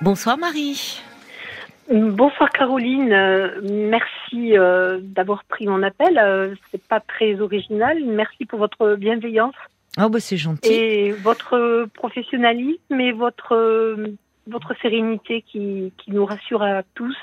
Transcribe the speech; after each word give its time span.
Bonsoir 0.00 0.38
Marie. 0.38 1.02
Bonsoir 1.90 2.48
Caroline, 2.50 3.12
euh, 3.12 3.60
merci 3.62 4.56
euh, 4.56 5.00
d'avoir 5.02 5.44
pris 5.44 5.66
mon 5.66 5.82
appel. 5.82 6.18
Euh, 6.18 6.54
c'est 6.70 6.82
pas 6.82 7.00
très 7.00 7.40
original. 7.40 8.02
Merci 8.06 8.46
pour 8.46 8.58
votre 8.58 8.96
bienveillance. 8.96 9.54
Oh 10.00 10.08
bah 10.08 10.18
c'est 10.18 10.38
gentil. 10.38 10.72
Et 10.72 11.12
votre 11.12 11.86
professionnalisme 11.94 12.98
et 12.98 13.12
votre 13.12 13.96
votre 14.46 14.74
sérénité 14.80 15.42
qui, 15.42 15.92
qui 15.98 16.10
nous 16.10 16.24
rassure 16.24 16.62
à 16.62 16.82
tous. 16.94 17.16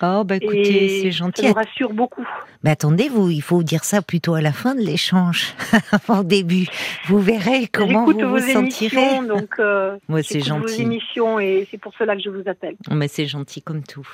Oh, 0.00 0.24
bah 0.24 0.36
écoutez, 0.36 1.02
c'est 1.02 1.10
gentil. 1.10 1.42
Ça 1.42 1.48
nous 1.48 1.54
rassure 1.54 1.92
beaucoup. 1.92 2.26
Mais 2.64 2.70
attendez, 2.70 3.08
vous, 3.08 3.28
il 3.30 3.42
faut 3.42 3.62
dire 3.62 3.84
ça 3.84 4.00
plutôt 4.00 4.34
à 4.34 4.40
la 4.40 4.52
fin 4.52 4.74
de 4.74 4.80
l'échange, 4.80 5.54
avant 5.92 6.18
le 6.18 6.24
début. 6.24 6.66
Vous 7.06 7.18
verrez 7.18 7.66
comment 7.70 8.06
vous 8.06 8.18
vous 8.18 8.38
sentirez. 8.38 9.26
Donc, 9.26 9.58
euh, 9.58 9.96
Moi, 10.08 10.22
c'est 10.22 10.40
gentil. 10.40 10.60
vos 10.60 10.82
émissions 10.82 11.38
et 11.40 11.66
c'est 11.70 11.78
pour 11.78 11.92
cela 11.98 12.16
que 12.16 12.22
je 12.22 12.30
vous 12.30 12.48
appelle. 12.48 12.76
Oh, 12.90 12.94
mais 12.94 13.08
c'est 13.08 13.26
gentil 13.26 13.60
comme 13.60 13.82
tout. 13.82 14.08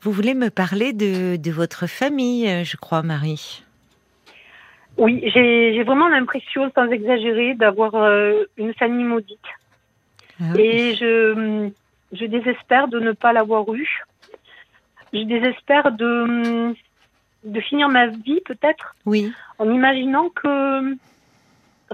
Vous 0.00 0.10
voulez 0.10 0.34
me 0.34 0.50
parler 0.50 0.92
de, 0.92 1.36
de 1.36 1.50
votre 1.52 1.86
famille, 1.86 2.48
euh, 2.48 2.64
je 2.64 2.76
crois, 2.76 3.02
Marie? 3.02 3.62
Oui, 4.98 5.22
j'ai 5.32 5.82
vraiment 5.84 6.08
l'impression, 6.08 6.70
sans 6.74 6.86
exagérer, 6.90 7.54
d'avoir 7.54 7.94
euh, 7.94 8.44
une 8.56 8.74
famille 8.74 9.04
maudite. 9.04 9.38
Ah 10.42 10.58
et 10.58 10.94
je, 10.96 11.70
je 12.12 12.24
désespère 12.26 12.88
de 12.88 12.98
ne 12.98 13.12
pas 13.12 13.32
l'avoir 13.32 13.72
eu 13.74 14.04
je 15.12 15.22
désespère 15.24 15.92
de, 15.92 16.74
de 17.44 17.60
finir 17.60 17.88
ma 17.88 18.06
vie 18.06 18.40
peut-être 18.44 18.94
oui. 19.04 19.32
en 19.58 19.70
imaginant 19.70 20.30
que 20.30 20.96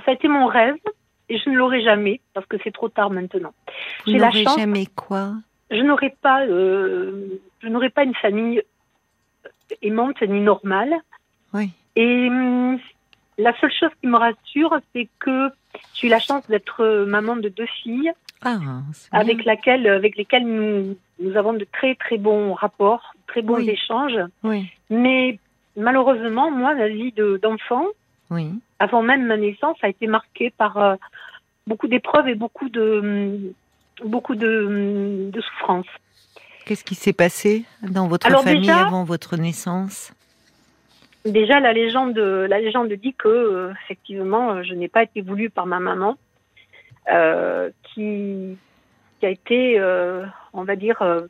ça 0.05 0.13
a 0.13 0.13
été 0.13 0.29
mon 0.29 0.47
rêve 0.47 0.77
et 1.29 1.39
je 1.39 1.51
ne 1.51 1.57
l'aurai 1.57 1.83
jamais 1.83 2.21
parce 2.33 2.47
que 2.47 2.57
c'est 2.63 2.73
trop 2.73 2.89
tard 2.89 3.11
maintenant. 3.11 3.53
J'ai 4.07 4.19
la 4.19 4.31
chance. 4.31 4.59
jamais 4.59 4.87
quoi? 4.87 5.33
Je 5.71 5.83
n'aurai 5.83 6.15
pas, 6.23 6.47
euh, 6.47 7.41
je 7.61 7.69
n'aurai 7.69 7.91
pas 7.91 8.05
une 8.05 8.15
famille 8.15 8.63
aimante 9.83 10.23
ni 10.23 10.41
normale. 10.41 10.95
Oui. 11.53 11.71
Et 11.97 12.29
hum, 12.29 12.79
la 13.37 13.59
seule 13.61 13.73
chose 13.73 13.91
qui 14.01 14.07
me 14.07 14.17
rassure, 14.17 14.79
c'est 14.95 15.09
que 15.19 15.51
j'ai 15.99 16.07
eu 16.07 16.11
la 16.11 16.21
chance 16.21 16.47
d'être 16.49 17.05
maman 17.07 17.37
de 17.37 17.49
deux 17.49 17.67
filles 17.83 18.13
ah, 18.43 18.59
avec, 19.11 19.45
laquelle, 19.45 19.87
avec 19.89 20.17
lesquelles 20.17 20.47
nous, 20.47 20.97
nous, 21.21 21.37
avons 21.37 21.55
de 21.55 21.67
très 21.73 21.97
très 21.97 22.19
bons 22.19 22.55
rapports, 22.55 23.15
très 23.27 23.43
bons 23.43 23.59
échanges. 23.59 24.19
Oui. 24.45 24.71
Mais 24.91 25.41
malheureusement, 25.77 26.51
moi, 26.51 26.75
la 26.75 26.89
vie 26.89 27.13
d'enfant, 27.43 27.85
oui. 28.31 28.51
avant 28.79 29.03
même 29.03 29.27
ma 29.27 29.37
naissance, 29.37 29.77
a 29.83 29.89
été 29.89 30.07
marquée 30.07 30.51
par 30.51 30.77
euh, 30.77 30.95
beaucoup 31.67 31.89
d'épreuves 31.89 32.29
et 32.29 32.37
beaucoup 32.37 32.69
de, 32.69 33.53
beaucoup 34.05 34.37
de, 34.37 35.31
de 35.33 35.41
souffrances. 35.41 35.87
Qu'est-ce 36.65 36.85
qui 36.85 36.95
s'est 36.95 37.13
passé 37.13 37.65
dans 37.83 38.07
votre 38.07 38.31
famille 38.43 38.71
avant 38.71 39.03
votre 39.03 39.37
naissance? 39.37 40.13
Déjà, 41.29 41.61
la 41.61 41.73
légende, 41.73 42.19
la 42.19 42.59
légende 42.59 42.93
dit 42.93 43.15
que, 43.15 43.29
euh, 43.29 43.73
effectivement, 43.85 44.63
je 44.63 44.75
n'ai 44.75 44.89
pas 44.89 45.03
été 45.03 45.21
voulue 45.21 45.51
par 45.51 45.67
ma 45.67 45.79
maman 45.79 46.17
euh, 47.11 47.71
qui, 47.83 48.57
qui, 49.21 49.27
a 49.27 49.31
été, 49.31 49.79
euh, 49.79 50.25
on 50.53 50.65
va 50.65 50.77
dire, 50.77 51.01
euh, 51.03 51.27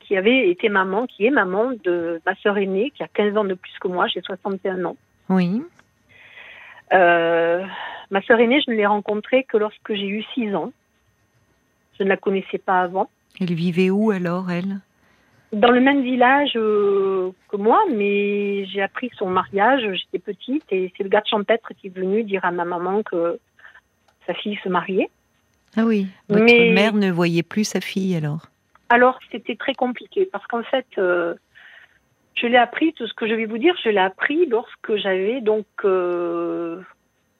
qui 0.00 0.16
avait 0.16 0.48
été 0.50 0.68
maman, 0.68 1.06
qui 1.06 1.26
est 1.26 1.30
maman 1.30 1.72
de 1.84 2.20
ma 2.24 2.34
sœur 2.36 2.58
aînée, 2.58 2.92
qui 2.94 3.02
a 3.02 3.08
15 3.08 3.36
ans 3.36 3.44
de 3.44 3.54
plus 3.54 3.72
que 3.80 3.88
moi, 3.88 4.06
j'ai 4.06 4.20
61 4.20 4.84
ans. 4.84 4.96
Oui. 5.28 5.62
ma 6.92 8.22
sœur 8.22 8.38
aînée, 8.38 8.60
je 8.64 8.70
ne 8.70 8.76
l'ai 8.76 8.86
rencontrée 8.86 9.44
que 9.44 9.56
lorsque 9.56 9.94
j'ai 9.94 10.06
eu 10.06 10.22
6 10.34 10.54
ans. 10.54 10.72
Je 11.98 12.04
ne 12.04 12.08
la 12.08 12.16
connaissais 12.16 12.58
pas 12.58 12.80
avant. 12.80 13.08
Elle 13.40 13.54
vivait 13.54 13.90
où 13.90 14.10
alors, 14.10 14.50
elle? 14.50 14.80
Dans 15.52 15.70
le 15.70 15.80
même 15.80 16.02
village 16.02 16.52
que 16.54 17.56
moi, 17.56 17.84
mais 17.90 18.66
j'ai 18.66 18.82
appris 18.82 19.10
son 19.16 19.28
mariage, 19.28 19.82
j'étais 19.94 20.18
petite, 20.18 20.64
et 20.70 20.92
c'est 20.96 21.04
le 21.04 21.08
gars 21.08 21.20
de 21.20 21.26
champêtre 21.26 21.70
qui 21.80 21.86
est 21.86 21.96
venu 21.96 22.24
dire 22.24 22.44
à 22.44 22.50
ma 22.50 22.64
maman 22.64 23.02
que 23.02 23.38
sa 24.26 24.34
fille 24.34 24.58
se 24.62 24.68
mariait. 24.68 25.08
Ah 25.76 25.84
oui. 25.84 26.06
Votre 26.28 26.72
mère 26.72 26.94
ne 26.94 27.10
voyait 27.10 27.42
plus 27.42 27.64
sa 27.64 27.80
fille 27.80 28.16
alors 28.16 28.46
Alors 28.88 29.18
c'était 29.30 29.56
très 29.56 29.74
compliqué 29.74 30.28
parce 30.30 30.46
qu'en 30.46 30.62
fait, 30.62 30.86
euh, 30.98 31.34
je 32.34 32.46
l'ai 32.46 32.56
appris, 32.56 32.92
tout 32.94 33.06
ce 33.06 33.14
que 33.14 33.28
je 33.28 33.34
vais 33.34 33.46
vous 33.46 33.58
dire, 33.58 33.74
je 33.82 33.90
l'ai 33.90 33.98
appris 33.98 34.46
lorsque 34.46 34.96
j'avais 34.96 35.40
donc 35.40 35.66
15 35.82 35.90
euh, 35.90 36.82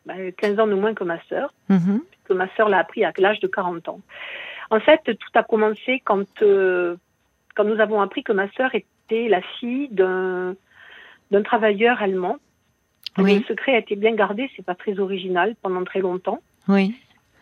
bah, 0.04 0.14
ans 0.58 0.66
de 0.66 0.74
moins 0.74 0.94
que 0.94 1.04
ma 1.04 1.22
sœur. 1.28 1.52
Mhm. 1.68 2.02
Que 2.24 2.34
ma 2.34 2.48
sœur 2.56 2.68
l'a 2.68 2.78
appris 2.78 3.04
à 3.04 3.12
l'âge 3.18 3.40
de 3.40 3.46
40 3.46 3.88
ans. 3.88 4.00
En 4.70 4.80
fait, 4.80 5.00
tout 5.04 5.30
a 5.34 5.44
commencé 5.44 6.02
quand, 6.04 6.26
euh, 6.42 6.96
quand 7.56 7.64
nous 7.64 7.80
avons 7.80 8.00
appris 8.00 8.22
que 8.22 8.32
ma 8.32 8.48
sœur 8.52 8.74
était 8.74 9.28
la 9.28 9.40
fille 9.58 9.88
d'un 9.88 10.54
travailleur 11.42 12.00
allemand. 12.00 12.36
Oui. 13.18 13.38
Le 13.38 13.44
secret 13.44 13.74
a 13.74 13.78
été 13.78 13.96
bien 13.96 14.14
gardé, 14.14 14.50
c'est 14.54 14.64
pas 14.64 14.74
très 14.74 14.98
original 14.98 15.56
pendant 15.62 15.82
très 15.84 16.00
longtemps. 16.00 16.40
Oui. 16.68 16.94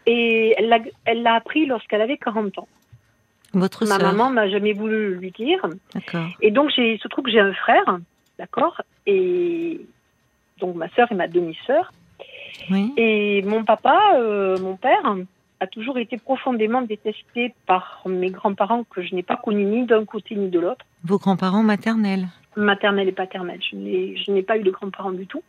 Et 0.06 0.54
elle 0.56 1.22
l'a 1.22 1.34
appris 1.34 1.66
lorsqu'elle 1.66 2.00
avait 2.00 2.16
40 2.16 2.58
ans. 2.58 2.69
Votre 3.53 3.86
Ma 3.86 3.98
maman 3.98 4.30
m'a 4.30 4.48
jamais 4.48 4.72
voulu 4.72 5.16
lui 5.16 5.30
dire. 5.30 5.66
D'accord. 5.94 6.26
Et 6.41 6.50
donc, 6.50 6.70
il 6.76 6.98
se 6.98 7.08
trouve 7.08 7.24
que 7.24 7.30
j'ai 7.30 7.41
un 7.41 7.54
frère, 7.54 7.98
d'accord 8.38 8.82
Et 9.06 9.80
donc, 10.58 10.74
ma 10.76 10.88
sœur 10.91 11.10
et 11.10 11.14
ma 11.14 11.28
demi-sœur. 11.28 11.92
Oui. 12.70 12.92
Et 12.97 13.42
mon 13.42 13.64
papa, 13.64 13.98
euh, 14.16 14.58
mon 14.58 14.76
père, 14.76 15.16
a 15.64 15.66
toujours 15.66 15.98
été 15.98 16.19
profondément 16.19 16.82
détesté 16.82 17.54
par 17.66 18.02
mes 18.06 18.30
grands-parents 18.30 18.84
que 18.84 19.02
je 19.02 19.14
n'ai 19.14 19.22
pas 19.22 19.36
connus 19.36 19.64
ni 19.64 19.86
d'un 19.86 20.04
côté 20.04 20.36
ni 20.36 20.48
de 20.48 20.60
l'autre. 20.60 20.84
Vos 21.02 21.19
grands-parents 21.19 21.62
maternels 21.62 22.26
Maternels 22.56 23.08
et 23.08 23.12
paternels. 23.12 23.60
Je 23.62 24.30
n'ai 24.30 24.42
pas 24.42 24.56
eu 24.58 24.62
de 24.62 24.70
grands-parents 24.70 25.12
du 25.12 25.26
tout. 25.26 25.42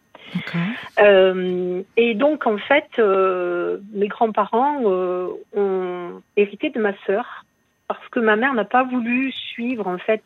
Euh, 1.00 1.84
et 1.98 2.16
donc, 2.16 2.48
en 2.48 2.58
fait, 2.58 2.90
euh, 2.98 3.78
mes 3.94 4.08
grands-parents 4.08 4.82
euh, 4.86 5.28
ont 5.56 6.22
hérité 6.36 6.72
de 6.72 6.80
ma 6.80 6.94
sœur 7.06 7.46
parce 7.88 8.08
que 8.10 8.20
ma 8.20 8.36
mère 8.36 8.56
n'a 8.56 8.66
pas 8.66 8.84
voulu 8.84 9.32
suivre, 9.32 9.86
en 9.86 10.00
fait, 10.00 10.24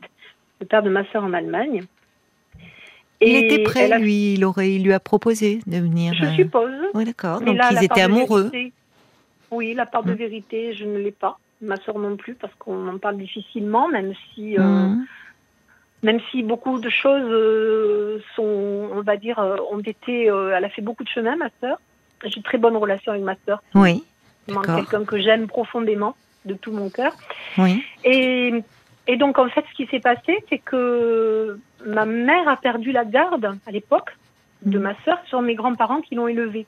le 0.61 0.67
père 0.67 0.83
de 0.83 0.89
ma 0.89 1.03
sœur 1.11 1.23
en 1.25 1.33
Allemagne. 1.33 1.83
Et 3.19 3.31
il 3.31 3.44
était 3.44 3.63
prêt, 3.63 3.99
lui, 3.99 4.35
il, 4.35 4.45
aurait, 4.45 4.72
il 4.72 4.85
lui 4.85 4.94
a 4.94 5.01
proposé 5.01 5.59
de 5.67 5.78
venir. 5.78 6.13
Je 6.13 6.28
suppose. 6.35 6.72
Oui, 6.94 7.03
d'accord. 7.03 7.41
Donc, 7.41 7.57
ils 7.72 7.83
étaient 7.83 8.01
amoureux. 8.01 8.49
Oui, 9.51 9.73
la 9.73 9.85
part 9.85 10.03
de 10.03 10.13
mm. 10.13 10.17
vérité, 10.17 10.73
je 10.73 10.85
ne 10.85 10.97
l'ai 10.97 11.11
pas. 11.11 11.39
Ma 11.61 11.75
sœur 11.77 11.99
non 11.99 12.15
plus, 12.15 12.35
parce 12.35 12.53
qu'on 12.55 12.87
en 12.87 12.97
parle 12.97 13.17
difficilement, 13.17 13.87
même 13.87 14.13
si. 14.33 14.57
Mm 14.57 15.05
même 16.03 16.19
si 16.31 16.43
beaucoup 16.43 16.79
de 16.79 16.89
choses 16.89 17.29
euh, 17.29 18.19
sont, 18.35 18.89
on 18.93 19.01
va 19.01 19.17
dire, 19.17 19.39
euh, 19.39 19.57
ont 19.71 19.79
été. 19.79 20.29
Euh, 20.29 20.55
elle 20.55 20.65
a 20.65 20.69
fait 20.69 20.81
beaucoup 20.81 21.03
de 21.03 21.09
chemin, 21.09 21.35
ma 21.35 21.49
sœur. 21.59 21.79
J'ai 22.23 22.37
une 22.37 22.43
très 22.43 22.57
bonne 22.57 22.77
relation 22.77 23.11
avec 23.11 23.23
ma 23.23 23.35
sœur. 23.45 23.61
Oui. 23.75 24.03
Quelqu'un 24.47 25.05
que 25.05 25.19
j'aime 25.19 25.47
profondément, 25.47 26.16
de 26.45 26.53
tout 26.53 26.71
mon 26.71 26.89
cœur. 26.89 27.13
Oui. 27.57 27.83
Et, 28.03 28.63
et 29.07 29.17
donc, 29.17 29.37
en 29.37 29.47
fait, 29.49 29.63
ce 29.69 29.75
qui 29.75 29.85
s'est 29.87 29.99
passé, 29.99 30.43
c'est 30.49 30.57
que 30.57 31.59
ma 31.85 32.05
mère 32.05 32.47
a 32.47 32.57
perdu 32.57 32.91
la 32.91 33.05
garde 33.05 33.57
à 33.67 33.71
l'époque 33.71 34.16
de 34.63 34.79
mm. 34.79 34.81
ma 34.81 34.95
sœur 35.03 35.19
sur 35.27 35.41
mes 35.41 35.55
grands-parents 35.55 36.01
qui 36.01 36.16
l'ont 36.16 36.27
élevée. 36.27 36.66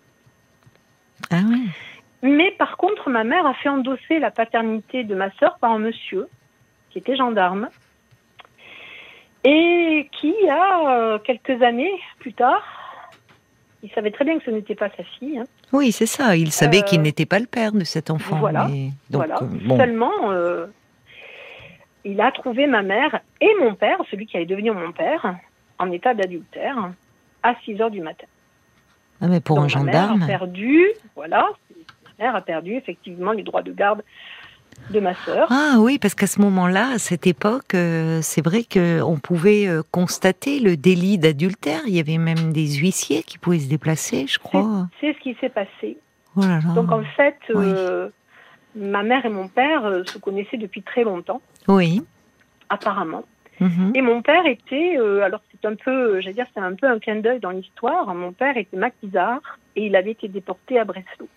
Ah 1.29 1.41
oui. 1.47 1.69
Mais 2.23 2.51
par 2.51 2.77
contre, 2.77 3.09
ma 3.09 3.23
mère 3.23 3.45
a 3.45 3.53
fait 3.55 3.69
endosser 3.69 4.19
la 4.19 4.31
paternité 4.31 5.03
de 5.03 5.15
ma 5.15 5.31
sœur 5.31 5.57
par 5.59 5.71
un 5.71 5.79
monsieur 5.79 6.27
qui 6.91 6.99
était 6.99 7.15
gendarme 7.15 7.69
et 9.43 10.07
qui, 10.11 10.35
a 10.49 10.89
euh, 10.89 11.19
quelques 11.19 11.63
années 11.63 11.93
plus 12.19 12.33
tard, 12.33 12.63
il 13.81 13.89
savait 13.91 14.11
très 14.11 14.23
bien 14.23 14.37
que 14.37 14.45
ce 14.45 14.51
n'était 14.51 14.75
pas 14.75 14.89
sa 14.95 15.03
fille. 15.03 15.39
Hein. 15.39 15.45
Oui, 15.73 15.91
c'est 15.91 16.05
ça. 16.05 16.35
Il 16.35 16.51
savait 16.51 16.83
qu'il 16.83 16.99
euh, 16.99 17.03
n'était 17.03 17.25
pas 17.25 17.39
le 17.39 17.47
père 17.47 17.71
de 17.71 17.83
cet 17.83 18.11
enfant. 18.11 18.37
Voilà. 18.37 18.69
voilà. 19.09 19.39
Euh, 19.41 19.77
Seulement, 19.77 20.11
il 22.03 22.21
a 22.21 22.31
trouvé 22.31 22.67
ma 22.67 22.83
mère 22.83 23.19
et 23.39 23.49
mon 23.59 23.73
père, 23.73 23.97
celui 24.11 24.27
qui 24.27 24.37
allait 24.37 24.45
devenir 24.45 24.75
mon 24.75 24.91
père, 24.91 25.35
en 25.79 25.91
état 25.91 26.13
d'adultère, 26.13 26.91
à 27.41 27.55
6 27.65 27.81
heures 27.81 27.91
du 27.91 28.01
matin. 28.01 28.27
Ah, 29.21 29.27
mais 29.27 29.39
pour 29.39 29.59
un 29.59 29.67
gendarme. 29.67 30.19
Ma 30.19 30.25
mère 30.25 30.35
a 30.35 30.39
perdu, 30.39 30.85
voilà, 31.15 31.49
a 32.29 32.41
perdu 32.41 32.75
effectivement 32.75 33.31
les 33.31 33.43
droits 33.43 33.63
de 33.63 33.71
garde 33.71 34.03
de 34.89 34.99
ma 34.99 35.13
sœur. 35.13 35.47
Ah 35.49 35.75
oui, 35.79 35.99
parce 35.99 36.15
qu'à 36.15 36.27
ce 36.27 36.41
moment-là, 36.41 36.93
à 36.93 36.97
cette 36.97 37.27
époque, 37.27 37.75
euh, 37.75 38.19
c'est 38.21 38.43
vrai 38.43 38.63
qu'on 38.63 39.19
pouvait 39.19 39.67
euh, 39.67 39.83
constater 39.91 40.59
le 40.59 40.75
délit 40.75 41.17
d'adultère. 41.17 41.81
Il 41.87 41.95
y 41.95 41.99
avait 41.99 42.17
même 42.17 42.51
des 42.51 42.75
huissiers 42.75 43.23
qui 43.23 43.37
pouvaient 43.37 43.59
se 43.59 43.69
déplacer, 43.69 44.27
je 44.27 44.39
crois. 44.39 44.87
C'est 44.99 45.13
ce 45.13 45.19
qui 45.19 45.35
s'est 45.39 45.49
passé. 45.49 45.97
Oh 46.35 46.41
Donc 46.75 46.91
en 46.91 47.03
fait, 47.03 47.37
euh, 47.49 48.09
ma 48.75 49.03
mère 49.03 49.25
et 49.25 49.29
mon 49.29 49.47
père 49.47 49.83
se 50.05 50.17
connaissaient 50.17 50.57
depuis 50.57 50.81
très 50.81 51.03
longtemps. 51.03 51.41
Oui. 51.67 52.01
Apparemment. 52.69 53.23
Mhm. 53.59 53.91
Et 53.93 54.01
mon 54.01 54.21
père 54.21 54.45
était, 54.45 54.97
alors 55.21 55.41
c'est 55.51 55.67
un 55.67 55.75
peu, 55.75 56.19
j'allais 56.21 56.33
dire, 56.33 56.47
c'est 56.53 56.61
un 56.61 56.73
peu 56.73 56.87
un 56.87 56.99
clin 56.99 57.17
d'œil 57.17 57.39
dans 57.39 57.51
l'histoire. 57.51 58.13
Mon 58.15 58.31
père 58.31 58.57
était 58.57 58.77
maquisard 58.77 59.41
et 59.75 59.85
il 59.85 59.95
avait 59.95 60.11
été 60.11 60.27
déporté 60.27 60.79
à 60.79 60.85
Breslau. 60.85 61.27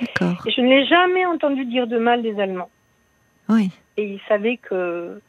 D'accord. 0.00 0.46
Et 0.46 0.50
je 0.50 0.60
ne 0.60 0.68
l'ai 0.68 0.86
jamais 0.86 1.26
entendu 1.26 1.64
dire 1.64 1.86
de 1.86 1.98
mal 1.98 2.22
des 2.22 2.38
Allemands. 2.40 2.70
Oui. 3.48 3.70
Et 3.96 4.04
il 4.04 4.20
savait 4.28 4.58
que, 4.58 5.20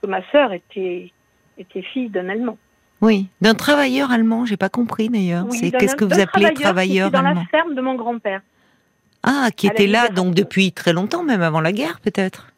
que 0.00 0.06
ma 0.06 0.22
sœur 0.30 0.52
était, 0.52 1.12
était 1.58 1.82
fille 1.82 2.08
d'un 2.08 2.28
Allemand. 2.28 2.58
Oui, 3.00 3.26
d'un 3.40 3.54
travailleur 3.54 4.12
allemand, 4.12 4.46
j'ai 4.46 4.56
pas 4.56 4.68
compris 4.68 5.08
d'ailleurs. 5.08 5.46
Oui, 5.50 5.58
c'est 5.58 5.70
qu'est-ce 5.72 5.96
que 5.96 6.04
vous 6.04 6.20
appelez 6.20 6.52
qui 6.54 6.62
travailleur 6.62 7.08
était 7.08 7.18
dans 7.18 7.24
allemand 7.24 7.40
la 7.40 7.58
ferme 7.58 7.74
de 7.74 7.80
mon 7.80 7.96
grand-père. 7.96 8.42
Ah, 9.24 9.48
qui 9.56 9.66
était 9.66 9.88
là 9.88 10.08
donc 10.08 10.34
depuis 10.34 10.72
très 10.72 10.92
longtemps, 10.92 11.24
même 11.24 11.42
avant 11.42 11.60
la 11.60 11.72
guerre 11.72 12.00
peut-être? 12.00 12.52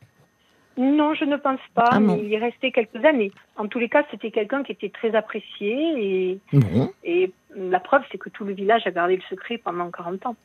Non, 0.77 1.15
je 1.15 1.25
ne 1.25 1.37
pense 1.37 1.61
pas, 1.75 1.88
Ah 1.93 2.00
mais 2.00 2.19
il 2.19 2.29
y 2.29 2.37
restait 2.37 2.73
quelques 2.73 3.03
années. 3.05 3.31
En 3.56 3.69
tous 3.69 3.79
les 3.79 3.88
cas, 3.88 4.03
c'était 4.11 4.31
quelqu'un 4.31 4.65
qui 4.65 4.73
était 4.73 4.91
très 4.91 5.15
apprécié 5.15 5.73
et, 5.73 6.41
Bon, 6.53 6.91
et 7.05 7.32
la 7.56 7.81
preuve, 7.81 8.03
c'est 8.11 8.19
que 8.19 8.29
tout 8.29 8.44
le 8.44 8.55
village 8.55 8.87
a 8.87 8.91
gardé 8.91 9.17
le 9.17 9.23
secret 9.31 9.56
pendant 9.56 9.91
40 9.91 10.27
ans. 10.27 10.37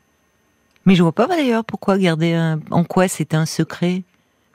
Mais 0.90 0.96
je 0.96 1.04
vois 1.04 1.12
pas 1.12 1.28
d'ailleurs 1.28 1.64
pourquoi 1.64 2.00
garder 2.00 2.34
un... 2.34 2.60
en 2.72 2.84
quoi 2.84 3.08
c'était 3.08 3.38
un 3.38 3.46
secret, 3.46 4.02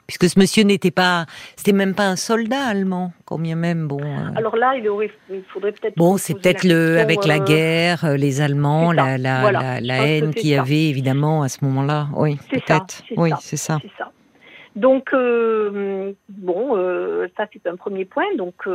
puisque 0.05 0.27
ce 0.27 0.37
monsieur 0.37 0.63
n'était 0.63 0.91
pas, 0.91 1.27
c'était 1.55 1.71
même 1.71 1.95
pas 1.95 2.07
un 2.07 2.17
soldat 2.17 2.61
allemand, 2.65 3.13
combien 3.23 3.55
même 3.55 3.87
bon. 3.87 4.01
euh, 4.03 4.31
Alors 4.35 4.57
là, 4.57 4.75
il, 4.75 4.85
aurait, 4.89 5.11
il 5.31 5.43
faudrait 5.53 5.71
peut-être. 5.71 5.95
Bon, 5.95 6.17
c'est 6.17 6.33
peut-être 6.33 6.65
le 6.65 6.99
avec 6.99 7.23
la 7.25 7.35
euh, 7.35 7.45
guerre, 7.45 8.03
euh, 8.03 8.17
les 8.17 8.41
Allemands, 8.41 8.91
la 8.91 9.17
la, 9.17 9.39
voilà. 9.39 9.79
la, 9.79 10.07
haine 10.07 10.33
qu'il 10.33 10.49
y 10.49 10.55
avait 10.55 10.89
évidemment 10.89 11.41
à 11.41 11.47
ce 11.47 11.63
moment-là. 11.63 12.09
Oui, 12.17 12.37
peut-être. 12.51 13.01
Oui, 13.15 13.31
c'est 13.39 13.55
ça. 13.55 13.79
Donc, 14.75 15.13
euh, 15.13 16.11
bon, 16.27 16.75
ça 17.37 17.45
c'est 17.53 17.65
un 17.65 17.77
premier 17.77 18.03
point. 18.03 18.25
Donc, 18.37 18.67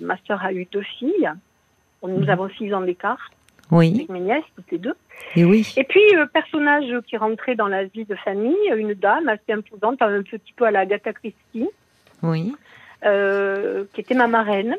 ma 0.00 0.16
sœur 0.28 0.44
a 0.44 0.52
eu 0.52 0.68
deux 0.70 0.86
filles. 0.98 1.28
Nous 2.06 2.20
Mhm. 2.20 2.28
avons 2.30 2.48
six 2.56 2.72
ans 2.72 2.80
d'écart 2.82 3.30
Oui, 3.70 3.92
avec 3.94 4.08
mes 4.08 4.20
nièces, 4.20 4.44
toutes 4.56 4.70
les 4.72 4.78
deux. 4.78 4.94
et 5.36 5.44
oui. 5.44 5.72
Et 5.76 5.84
puis, 5.84 6.02
euh, 6.16 6.26
personnage 6.26 6.92
qui 7.06 7.16
rentrait 7.16 7.54
dans 7.54 7.68
la 7.68 7.84
vie 7.84 8.04
de 8.04 8.16
famille, 8.16 8.56
une 8.74 8.94
dame 8.94 9.28
assez 9.28 9.52
imposante, 9.52 10.02
un 10.02 10.22
petit 10.22 10.52
peu 10.56 10.64
à 10.64 10.70
la 10.70 10.80
Agatha 10.80 11.12
Christie, 11.12 11.68
Oui, 12.22 12.52
euh, 13.04 13.84
qui 13.94 14.00
était 14.00 14.14
ma 14.14 14.26
marraine, 14.26 14.76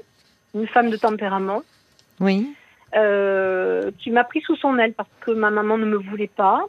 une 0.53 0.67
femme 0.67 0.89
de 0.89 0.97
tempérament, 0.97 1.61
oui, 2.19 2.53
euh, 2.95 3.91
qui 3.99 4.11
m'a 4.11 4.25
pris 4.25 4.41
sous 4.41 4.55
son 4.57 4.77
aile 4.77 4.93
parce 4.93 5.09
que 5.21 5.31
ma 5.31 5.49
maman 5.49 5.77
ne 5.77 5.85
me 5.85 5.95
voulait 5.97 6.27
pas. 6.27 6.65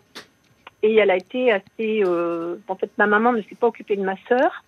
Et 0.84 0.96
elle 0.96 1.10
a 1.10 1.16
été 1.16 1.52
assez... 1.52 2.02
euh, 2.04 2.56
en 2.68 2.74
fait, 2.74 2.90
ma 2.98 3.06
maman 3.06 3.32
ne 3.32 3.42
s'est 3.42 3.54
pas 3.54 3.68
occupée 3.68 3.96
de 3.96 4.02
ma 4.02 4.16
sœur. 4.28 4.64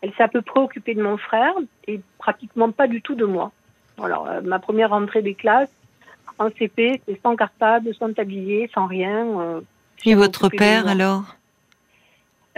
Elle 0.00 0.12
s'est 0.14 0.22
à 0.22 0.28
peu 0.28 0.42
près 0.42 0.60
occupée 0.60 0.94
de 0.94 1.02
mon 1.02 1.16
frère 1.16 1.52
et 1.86 2.00
pratiquement 2.18 2.70
pas 2.70 2.86
du 2.86 3.02
tout 3.02 3.14
de 3.14 3.24
moi. 3.24 3.52
Alors, 4.02 4.28
ma 4.42 4.58
première 4.58 4.90
rentrée 4.90 5.22
des 5.22 5.34
classes, 5.34 5.72
en 6.38 6.50
CP, 6.50 7.00
c'est 7.06 7.20
sans 7.22 7.36
cartable, 7.36 7.94
sans 7.94 8.12
tablier, 8.12 8.70
sans 8.74 8.86
rien. 8.86 9.26
euh, 9.40 9.60
Et 10.04 10.14
votre 10.14 10.48
père 10.48 10.86
alors? 10.88 11.36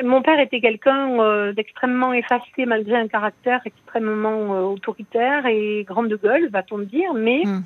Mon 0.02 0.22
père 0.22 0.40
était 0.40 0.60
quelqu'un 0.60 1.20
euh, 1.20 1.52
d'extrêmement 1.52 2.12
effacé 2.12 2.66
malgré 2.66 2.96
un 2.96 3.06
caractère 3.06 3.60
extrêmement 3.64 4.54
euh, 4.54 4.62
autoritaire 4.62 5.46
et 5.46 5.84
grande 5.86 6.12
gueule, 6.14 6.48
va-t-on 6.50 6.78
dire, 6.78 7.14
mais 7.14 7.42
Hmm. 7.44 7.62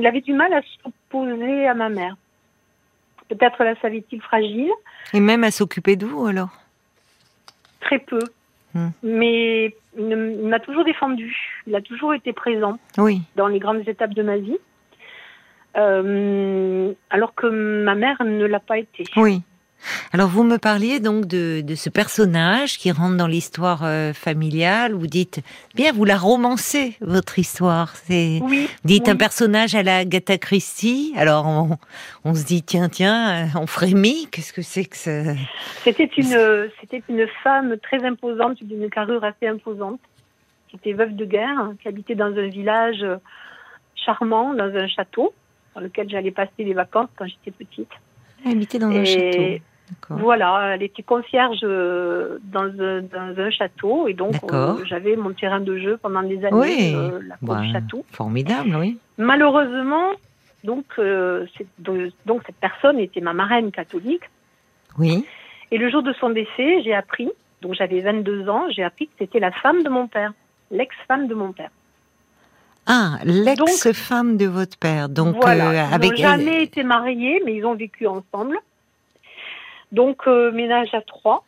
il 0.00 0.06
avait 0.06 0.20
du 0.22 0.32
mal 0.32 0.52
à 0.52 0.60
s'opposer 0.82 1.66
à 1.66 1.74
ma 1.74 1.88
mère. 1.88 2.16
Peut-être 3.28 3.64
la 3.64 3.74
savait-il 3.80 4.20
fragile, 4.22 4.70
Et 5.12 5.20
même 5.20 5.44
à 5.44 5.50
s'occuper 5.50 5.96
de 5.96 6.06
vous 6.06 6.26
alors? 6.26 6.50
Très 7.80 7.98
peu, 7.98 8.20
Hmm. 8.74 8.88
mais 9.02 9.74
il 9.98 10.16
m'a 10.48 10.60
toujours 10.60 10.84
défendu. 10.84 11.62
Il 11.66 11.74
a 11.74 11.80
toujours 11.80 12.14
été 12.14 12.32
présent 12.32 12.78
Oui, 12.98 13.20
dans 13.36 13.46
les 13.48 13.58
grandes 13.58 13.86
étapes 13.88 14.12
de 14.14 14.22
ma 14.22 14.36
vie, 14.38 14.56
euh, 15.76 16.92
alors 17.10 17.34
que 17.34 17.46
ma 17.46 17.94
mère 17.94 18.22
ne 18.24 18.44
l'a 18.46 18.60
pas 18.60 18.78
été. 18.78 19.04
oui. 19.16 19.42
Alors 20.12 20.28
vous 20.28 20.42
me 20.42 20.56
parliez 20.56 21.00
donc 21.00 21.26
de, 21.26 21.60
de 21.60 21.74
ce 21.74 21.90
personnage 21.90 22.78
qui 22.78 22.90
rentre 22.90 23.16
dans 23.18 23.26
l'histoire 23.26 23.82
euh, 23.84 24.14
familiale. 24.14 24.94
Vous 24.94 25.06
dites 25.06 25.40
bien, 25.74 25.92
vous 25.92 26.06
la 26.06 26.16
romancez 26.16 26.96
votre 27.02 27.38
histoire. 27.38 27.94
C'est 27.94 28.40
Oui, 28.42 28.68
dites 28.84 29.04
oui. 29.06 29.10
un 29.12 29.16
personnage 29.16 29.74
à 29.74 29.82
la 29.82 29.98
Agatha 29.98 30.38
Christie. 30.38 31.12
Alors 31.14 31.46
on, 31.46 31.76
on 32.24 32.34
se 32.34 32.44
dit 32.46 32.62
tiens 32.62 32.88
tiens, 32.88 33.44
euh, 33.44 33.58
on 33.60 33.66
frémit. 33.66 34.28
Qu'est-ce 34.32 34.54
que 34.54 34.62
c'est 34.62 34.86
que 34.86 34.96
ça 34.96 35.34
C'était 35.84 36.10
une, 36.16 36.70
c'était 36.80 37.02
une 37.10 37.26
femme 37.44 37.76
très 37.82 38.02
imposante, 38.02 38.64
d'une 38.64 38.88
carrure 38.88 39.22
assez 39.24 39.46
imposante, 39.46 40.00
qui 40.68 40.76
était 40.76 40.94
veuve 40.94 41.14
de 41.14 41.26
guerre, 41.26 41.72
qui 41.82 41.86
habitait 41.86 42.14
dans 42.16 42.34
un 42.34 42.48
village 42.48 43.04
charmant, 43.94 44.54
dans 44.54 44.74
un 44.74 44.88
château, 44.88 45.32
dans 45.76 45.82
lequel 45.82 46.08
j'allais 46.08 46.30
passer 46.32 46.64
les 46.64 46.72
vacances 46.72 47.08
quand 47.16 47.26
j'étais 47.26 47.50
petite. 47.52 47.90
Habiter 48.44 48.78
dans 48.78 48.88
un 48.90 49.04
château. 49.04 49.62
Voilà, 50.10 50.72
elle 50.74 50.82
était 50.82 51.02
concierge 51.04 51.60
euh, 51.62 52.38
dans 52.42 52.64
un, 52.80 53.02
dans 53.02 53.38
un 53.40 53.50
château, 53.50 54.08
et 54.08 54.14
donc 54.14 54.34
euh, 54.52 54.74
j'avais 54.86 55.14
mon 55.14 55.32
terrain 55.32 55.60
de 55.60 55.78
jeu 55.78 55.96
pendant 56.02 56.22
des 56.24 56.44
années, 56.44 56.50
Oui. 56.58 56.92
euh, 56.96 57.20
la 57.28 57.36
cour 57.36 57.48
Bah, 57.54 57.60
du 57.60 57.70
château. 57.72 58.04
Formidable, 58.10 58.74
oui. 58.80 58.98
Malheureusement, 59.18 60.10
donc, 60.64 60.86
euh, 60.98 61.46
donc 62.24 62.42
cette 62.46 62.56
personne 62.56 62.98
était 62.98 63.20
ma 63.20 63.32
marraine 63.32 63.70
catholique. 63.70 64.24
Oui. 64.98 65.24
Et 65.70 65.78
le 65.78 65.88
jour 65.88 66.02
de 66.02 66.12
son 66.14 66.30
décès, 66.30 66.82
j'ai 66.82 66.94
appris, 66.94 67.30
donc 67.62 67.74
j'avais 67.74 68.00
22 68.00 68.48
ans, 68.48 68.64
j'ai 68.70 68.82
appris 68.82 69.06
que 69.06 69.12
c'était 69.20 69.40
la 69.40 69.52
femme 69.52 69.84
de 69.84 69.88
mon 69.88 70.08
père, 70.08 70.32
l'ex-femme 70.72 71.28
de 71.28 71.34
mon 71.34 71.52
père. 71.52 71.70
Ah, 72.86 73.18
l'ex-femme 73.24 74.36
de 74.36 74.46
votre 74.46 74.76
père. 74.78 75.08
Donc 75.08 75.36
voilà, 75.40 75.70
euh, 75.70 75.86
ils 75.90 75.94
avec 75.94 76.10
n'ont 76.12 76.16
jamais 76.16 76.62
été 76.62 76.82
mariés, 76.84 77.42
mais 77.44 77.54
ils 77.56 77.64
ont 77.64 77.74
vécu 77.74 78.06
ensemble. 78.06 78.58
Donc 79.92 80.22
euh, 80.26 80.52
ménage 80.52 80.92
à 80.94 81.00
trois, 81.00 81.44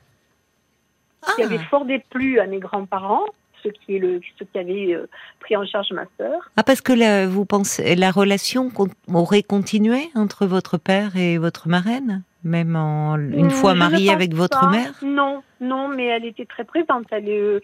Ah, 1.26 1.32
qui 1.36 1.42
avait 1.42 1.58
fort 1.58 1.84
déplu 1.84 2.40
à 2.40 2.46
mes 2.46 2.58
grands-parents, 2.58 3.24
ceux 3.62 3.70
qui, 3.70 3.96
est 3.96 3.98
le, 3.98 4.20
ceux 4.38 4.46
qui 4.52 4.58
avaient 4.58 4.94
euh, 4.94 5.08
pris 5.40 5.56
en 5.56 5.64
charge 5.66 5.90
ma 5.92 6.04
sœur. 6.16 6.50
Ah, 6.56 6.62
parce 6.62 6.80
que 6.80 6.92
la, 6.92 7.26
vous 7.26 7.44
pensez 7.44 7.94
la 7.96 8.10
relation 8.10 8.70
con- 8.70 8.88
aurait 9.12 9.42
continué 9.42 10.10
entre 10.14 10.46
votre 10.46 10.76
père 10.78 11.16
et 11.16 11.38
votre 11.38 11.68
marraine, 11.68 12.22
même 12.44 12.76
en, 12.76 13.16
une 13.16 13.50
fois 13.50 13.74
ne 13.74 13.78
mariée 13.80 14.10
avec 14.12 14.34
votre 14.34 14.60
pas. 14.60 14.70
mère. 14.70 14.92
Non, 15.02 15.42
non, 15.60 15.88
mais 15.88 16.06
elle 16.06 16.24
était 16.24 16.46
très 16.46 16.64
présente. 16.64 17.06
Elle, 17.10 17.28
euh, 17.28 17.60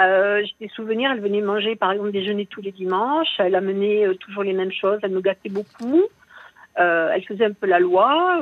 euh, 0.00 0.42
j'ai 0.44 0.66
des 0.66 0.72
souvenirs, 0.72 1.10
elle 1.12 1.20
venait 1.20 1.40
manger 1.40 1.76
par 1.76 1.92
exemple 1.92 2.12
déjeuner 2.12 2.46
tous 2.46 2.60
les 2.62 2.72
dimanches. 2.72 3.28
Elle 3.38 3.54
amenait 3.54 4.06
euh, 4.06 4.14
toujours 4.14 4.42
les 4.44 4.52
mêmes 4.52 4.72
choses. 4.72 4.98
Elle 5.02 5.10
me 5.12 5.20
gâtait 5.20 5.48
beaucoup. 5.50 6.02
Euh, 6.78 7.10
elle 7.14 7.24
faisait 7.24 7.44
un 7.46 7.52
peu 7.52 7.66
la 7.66 7.80
loi. 7.80 8.40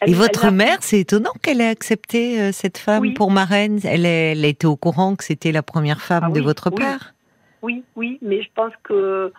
elle- 0.00 0.10
Et 0.10 0.14
votre 0.14 0.46
a- 0.46 0.50
mère, 0.50 0.78
c'est 0.80 1.00
étonnant 1.00 1.32
qu'elle 1.42 1.60
ait 1.60 1.68
accepté 1.68 2.52
cette 2.52 2.78
femme 2.78 3.02
Oui. 3.02 3.12
pour 3.12 3.30
marraine. 3.30 3.78
Elle, 3.84 4.06
est- 4.06 4.32
elle 4.32 4.44
était 4.44 4.66
au 4.66 4.76
courant 4.76 5.16
que 5.16 5.24
c'était 5.24 5.52
la 5.52 5.62
première 5.62 6.00
femme 6.00 6.24
Ah 6.26 6.30
de 6.30 6.38
oui, 6.40 6.44
votre 6.46 6.70
oui. 6.70 6.76
père. 6.76 7.14
Oui, 7.62 7.82
oui, 7.96 8.18
mais 8.22 8.40
je 8.42 8.48
pense 8.54 8.72
que 8.84 9.32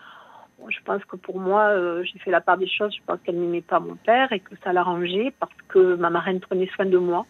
je 0.67 0.77
pense 0.85 1.03
que 1.05 1.15
pour 1.15 1.39
moi, 1.39 1.69
euh, 1.69 2.03
j'ai 2.03 2.19
fait 2.19 2.31
la 2.31 2.41
part 2.41 2.57
des 2.57 2.67
choses. 2.67 2.93
Je 2.95 3.01
pense 3.05 3.19
qu'elle 3.23 3.39
n'aimait 3.39 3.61
pas 3.61 3.79
mon 3.79 3.95
père 3.95 4.31
et 4.31 4.39
que 4.39 4.55
ça 4.63 4.73
l'arrangeait 4.73 5.33
parce 5.39 5.51
que 5.69 5.95
ma 5.95 6.09
marraine 6.09 6.39
prenait 6.39 6.69
soin 6.75 6.85
de 6.85 6.97
moi. 6.97 7.25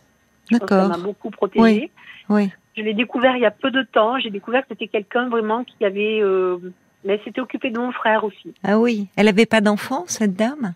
D'accord. 0.51 0.87
m'a 0.89 0.97
beaucoup 0.97 1.29
protégée. 1.29 1.91
Oui. 2.29 2.49
Je 2.75 2.81
l'ai 2.81 2.93
découvert 2.93 3.35
il 3.35 3.41
y 3.41 3.45
a 3.45 3.51
peu 3.51 3.71
de 3.71 3.83
temps. 3.83 4.17
J'ai 4.19 4.29
découvert 4.29 4.61
que 4.63 4.69
c'était 4.69 4.87
quelqu'un 4.87 5.29
vraiment 5.29 5.63
qui 5.63 5.85
avait. 5.85 6.19
euh, 6.21 6.57
mais 7.05 7.13
elle 7.13 7.23
s'était 7.23 7.39
occupée 7.41 7.69
de 7.71 7.79
mon 7.79 7.91
frère 7.91 8.23
aussi. 8.23 8.53
Ah 8.63 8.77
oui. 8.79 9.07
Elle 9.15 9.27
avait 9.27 9.45
pas 9.45 9.61
d'enfant, 9.61 10.03
cette 10.07 10.35
dame? 10.35 10.73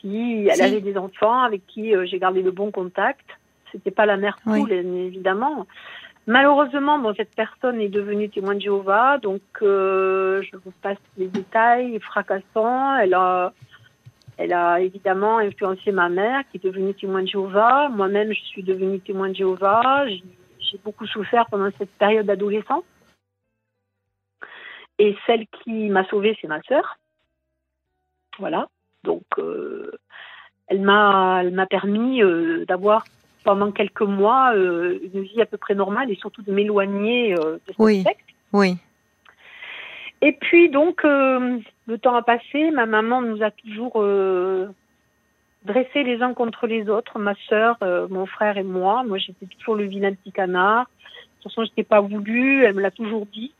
Si, 0.00 0.46
elle 0.48 0.56
Si. 0.56 0.62
avait 0.62 0.80
des 0.80 0.96
enfants 0.96 1.40
avec 1.42 1.66
qui 1.66 1.94
euh, 1.94 2.06
j'ai 2.06 2.18
gardé 2.18 2.42
de 2.42 2.50
bons 2.50 2.70
contacts. 2.70 3.26
C'était 3.70 3.90
pas 3.90 4.06
la 4.06 4.16
mère 4.16 4.38
Oui. 4.46 4.60
cool, 4.60 4.72
évidemment. 4.72 5.66
Malheureusement, 6.26 7.00
cette 7.16 7.34
personne 7.34 7.80
est 7.80 7.88
devenue 7.88 8.30
témoin 8.30 8.54
de 8.54 8.60
Jéhovah, 8.60 9.18
donc 9.18 9.42
euh, 9.60 10.40
je 10.42 10.56
vous 10.56 10.70
passe 10.80 10.98
les 11.16 11.26
détails 11.26 11.98
fracassants. 11.98 12.96
Elle 12.96 13.14
a, 14.52 14.80
évidemment 14.80 15.38
influencé 15.38 15.90
ma 15.90 16.08
mère, 16.08 16.42
qui 16.48 16.58
est 16.58 16.64
devenue 16.64 16.94
témoin 16.94 17.22
de 17.22 17.28
Jéhovah. 17.28 17.88
Moi-même, 17.88 18.32
je 18.32 18.40
suis 18.40 18.62
devenue 18.62 19.00
témoin 19.00 19.30
de 19.30 19.34
Jéhovah. 19.34 20.06
J'ai 20.08 20.78
beaucoup 20.84 21.06
souffert 21.06 21.46
pendant 21.50 21.70
cette 21.76 21.90
période 21.98 22.26
d'adolescence. 22.26 22.84
Et 24.98 25.16
celle 25.26 25.46
qui 25.48 25.88
m'a 25.88 26.04
sauvée, 26.04 26.36
c'est 26.40 26.48
ma 26.48 26.62
sœur. 26.62 26.98
Voilà. 28.38 28.68
Donc, 29.02 29.24
euh, 29.38 29.90
elle 30.68 30.82
m'a, 30.82 31.40
elle 31.42 31.52
m'a 31.52 31.66
permis 31.66 32.22
euh, 32.22 32.64
d'avoir 32.66 33.04
pendant 33.44 33.72
quelques 33.72 34.02
mois 34.02 34.54
euh, 34.54 34.98
une 35.14 35.22
vie 35.22 35.40
à 35.40 35.46
peu 35.46 35.56
près 35.56 35.74
normale 35.74 36.10
et 36.10 36.16
surtout 36.16 36.42
de 36.42 36.52
m'éloigner 36.52 37.34
euh, 37.34 37.54
de 37.54 37.60
cette 37.66 37.78
Oui. 37.78 38.02
secte. 38.02 38.20
Oui. 38.52 38.76
Et 40.20 40.32
puis 40.32 40.68
donc, 40.68 41.04
euh, 41.04 41.58
le 41.86 41.98
temps 41.98 42.14
a 42.14 42.22
passé, 42.22 42.70
ma 42.70 42.86
maman 42.86 43.22
nous 43.22 43.42
a 43.42 43.50
toujours 43.50 43.94
euh, 43.96 44.68
dressés 45.64 46.04
les 46.04 46.22
uns 46.22 46.34
contre 46.34 46.66
les 46.66 46.88
autres, 46.88 47.18
ma 47.18 47.34
sœur, 47.48 47.76
mon 48.10 48.26
frère 48.26 48.56
et 48.56 48.62
moi. 48.62 49.02
Moi, 49.04 49.18
j'étais 49.18 49.46
toujours 49.46 49.74
le 49.74 49.84
vilain 49.84 50.14
petit 50.14 50.32
canard. 50.32 50.84
De 50.84 51.42
toute 51.42 51.52
façon, 51.52 51.64
je 51.64 51.70
n'étais 51.70 51.82
pas 51.82 52.00
voulu, 52.00 52.64
elle 52.64 52.74
me 52.74 52.80
l'a 52.80 52.92
toujours 52.92 53.26
dit. 53.26 53.52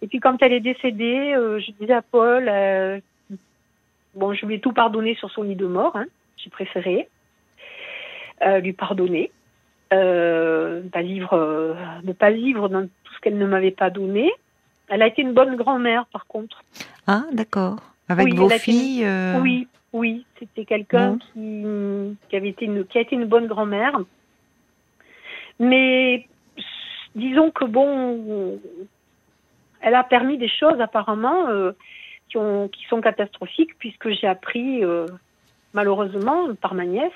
Et 0.00 0.06
puis 0.06 0.18
quand 0.20 0.42
elle 0.42 0.52
est 0.52 0.60
décédée, 0.60 1.34
je 1.36 1.70
disais 1.78 1.92
à 1.92 2.02
Paul, 2.02 2.50
bon, 4.14 4.32
je 4.32 4.46
lui 4.46 4.54
ai 4.54 4.60
tout 4.60 4.72
pardonné 4.72 5.14
sur 5.14 5.30
son 5.30 5.42
lit 5.42 5.56
de 5.56 5.66
mort, 5.66 5.94
hein, 5.96 6.06
j'ai 6.38 6.50
préféré 6.50 7.08
lui 8.60 8.72
pardonner. 8.72 9.30
Euh, 9.92 10.82
pas 10.90 11.02
vivre, 11.02 11.76
ne 12.02 12.12
pas 12.12 12.30
vivre 12.30 12.68
dans 12.68 12.82
tout 12.82 13.14
ce 13.14 13.20
qu'elle 13.20 13.38
ne 13.38 13.46
m'avait 13.46 13.70
pas 13.70 13.90
donné. 13.90 14.32
Elle 14.88 15.02
a 15.02 15.06
été 15.06 15.22
une 15.22 15.32
bonne 15.34 15.56
grand-mère, 15.56 16.06
par 16.06 16.26
contre. 16.26 16.62
Ah, 17.06 17.24
d'accord. 17.32 17.76
Avec 18.08 18.34
vos 18.34 18.48
filles. 18.48 19.06
Oui, 19.40 19.68
oui, 19.92 20.24
c'était 20.38 20.64
quelqu'un 20.64 21.18
qui, 21.18 21.64
qui, 22.28 22.36
avait 22.36 22.48
été 22.48 22.64
une, 22.64 22.84
qui 22.86 22.98
a 22.98 23.02
été 23.02 23.14
une 23.14 23.26
bonne 23.26 23.46
grand-mère. 23.46 24.00
Mais 25.58 26.26
disons 27.14 27.50
que 27.50 27.64
bon, 27.64 28.58
elle 29.80 29.94
a 29.94 30.04
permis 30.04 30.38
des 30.38 30.48
choses 30.48 30.80
apparemment 30.80 31.48
euh, 31.48 31.72
qui, 32.28 32.38
ont, 32.38 32.68
qui 32.68 32.84
sont 32.86 33.00
catastrophiques 33.00 33.76
puisque 33.78 34.10
j'ai 34.10 34.26
appris 34.26 34.84
euh, 34.84 35.06
malheureusement 35.74 36.54
par 36.54 36.74
ma 36.74 36.86
nièce 36.86 37.12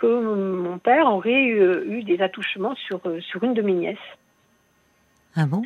que 0.00 0.06
mon 0.06 0.78
père 0.78 1.06
aurait 1.06 1.44
eu, 1.44 2.02
des 2.04 2.20
attouchements 2.22 2.74
sur, 2.74 3.00
sur 3.20 3.44
une 3.44 3.54
de 3.54 3.62
mes 3.62 3.74
nièces. 3.74 3.98
Ah 5.36 5.46
bon? 5.46 5.62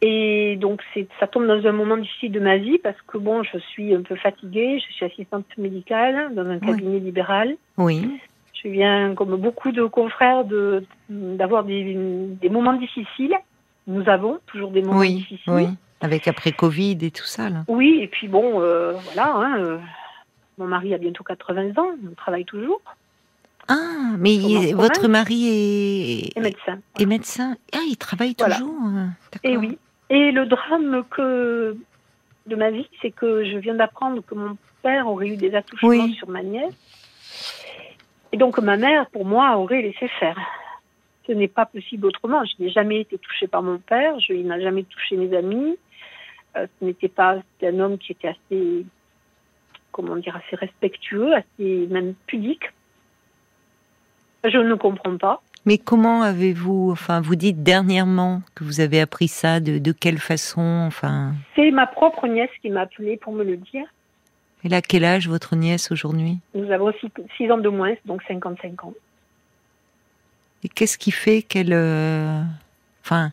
Et 0.00 0.56
donc 0.56 0.82
ça 1.18 1.26
tombe 1.26 1.46
dans 1.46 1.66
un 1.66 1.72
moment 1.72 1.96
difficile 1.96 2.32
de 2.32 2.40
ma 2.40 2.58
vie 2.58 2.78
parce 2.78 3.00
que 3.06 3.16
bon, 3.16 3.42
je 3.42 3.58
suis 3.58 3.94
un 3.94 4.02
peu 4.02 4.16
fatiguée, 4.16 4.78
je 4.78 4.92
suis 4.92 5.04
assistante 5.04 5.46
médicale 5.56 6.34
dans 6.34 6.46
un 6.46 6.58
cabinet 6.58 6.98
libéral. 6.98 7.56
Oui. 7.78 8.20
Je 8.62 8.68
viens, 8.68 9.14
comme 9.14 9.36
beaucoup 9.36 9.72
de 9.72 9.84
confrères, 9.84 10.44
de 10.44 10.84
d'avoir 11.08 11.64
des, 11.64 11.96
des 12.40 12.48
moments 12.48 12.74
difficiles. 12.74 13.34
Nous 13.86 14.08
avons 14.08 14.40
toujours 14.46 14.70
des 14.70 14.82
moments 14.82 15.02
difficiles. 15.02 15.52
Oui, 15.52 15.68
avec 16.00 16.28
après 16.28 16.52
Covid 16.52 16.98
et 17.02 17.10
tout 17.10 17.24
ça. 17.24 17.48
Là. 17.48 17.64
Oui, 17.68 17.98
et 18.00 18.08
puis 18.08 18.28
bon, 18.28 18.60
euh, 18.60 18.92
voilà. 18.92 19.34
Hein, 19.34 19.58
euh, 19.58 19.78
mon 20.58 20.66
mari 20.66 20.94
a 20.94 20.98
bientôt 20.98 21.24
80 21.24 21.78
ans, 21.78 21.90
on 22.10 22.14
travaille 22.14 22.44
toujours. 22.44 22.80
Ah, 23.68 24.16
mais 24.18 24.72
votre 24.72 25.08
mari 25.08 26.32
est... 26.36 26.40
médecin. 26.40 26.78
Est 26.98 27.06
médecin. 27.06 27.56
Ah, 27.72 27.84
il 27.88 27.96
travaille 27.96 28.34
toujours. 28.34 28.82
Hein. 28.82 29.10
Et 29.42 29.56
oui. 29.56 29.78
Et 30.10 30.32
le 30.32 30.46
drame 30.46 31.04
que 31.10 31.76
de 32.46 32.56
ma 32.56 32.70
vie, 32.70 32.86
c'est 33.00 33.10
que 33.10 33.44
je 33.44 33.56
viens 33.56 33.74
d'apprendre 33.74 34.22
que 34.24 34.34
mon 34.34 34.56
père 34.82 35.08
aurait 35.08 35.28
eu 35.28 35.36
des 35.36 35.54
attouchements 35.54 36.12
sur 36.12 36.28
ma 36.28 36.42
nièce. 36.42 36.74
Et 38.32 38.36
donc 38.36 38.58
ma 38.58 38.76
mère, 38.76 39.06
pour 39.06 39.24
moi, 39.24 39.56
aurait 39.56 39.82
laissé 39.82 40.08
faire. 40.20 40.38
Ce 41.26 41.32
n'est 41.32 41.48
pas 41.48 41.64
possible 41.64 42.06
autrement. 42.06 42.44
Je 42.44 42.62
n'ai 42.62 42.70
jamais 42.70 43.00
été 43.00 43.16
touchée 43.16 43.46
par 43.46 43.62
mon 43.62 43.78
père. 43.78 44.20
Je, 44.20 44.34
il 44.34 44.46
n'a 44.46 44.60
jamais 44.60 44.84
touché 44.84 45.16
mes 45.16 45.34
amis. 45.34 45.78
Euh, 46.56 46.66
ce 46.78 46.84
n'était 46.84 47.08
pas 47.08 47.38
un 47.62 47.80
homme 47.80 47.96
qui 47.96 48.12
était 48.12 48.28
assez, 48.28 48.84
comment 49.90 50.16
dire, 50.16 50.36
assez 50.36 50.56
respectueux, 50.56 51.34
assez 51.34 51.86
même 51.88 52.14
pudique. 52.26 52.73
Je 54.44 54.58
ne 54.58 54.74
comprends 54.74 55.16
pas. 55.16 55.42
Mais 55.66 55.78
comment 55.78 56.22
avez-vous, 56.22 56.90
enfin, 56.90 57.22
vous 57.22 57.36
dites 57.36 57.62
dernièrement 57.62 58.42
que 58.54 58.64
vous 58.64 58.80
avez 58.80 59.00
appris 59.00 59.28
ça, 59.28 59.60
de, 59.60 59.78
de 59.78 59.92
quelle 59.92 60.18
façon, 60.18 60.84
enfin? 60.86 61.32
C'est 61.56 61.70
ma 61.70 61.86
propre 61.86 62.26
nièce 62.26 62.50
qui 62.60 62.68
m'a 62.68 62.82
appelée 62.82 63.16
pour 63.16 63.32
me 63.32 63.44
le 63.44 63.56
dire. 63.56 63.86
Elle 64.62 64.74
a 64.74 64.82
quel 64.82 65.04
âge 65.04 65.28
votre 65.28 65.56
nièce 65.56 65.90
aujourd'hui? 65.90 66.38
Nous 66.54 66.70
avons 66.70 66.92
6 67.36 67.50
ans 67.50 67.58
de 67.58 67.68
moins, 67.68 67.94
donc 68.04 68.22
55 68.28 68.84
ans. 68.84 68.94
Et 70.62 70.68
qu'est-ce 70.68 70.98
qui 70.98 71.10
fait 71.10 71.42
qu'elle... 71.42 71.72
Euh, 71.72 72.40
enfin, 73.02 73.30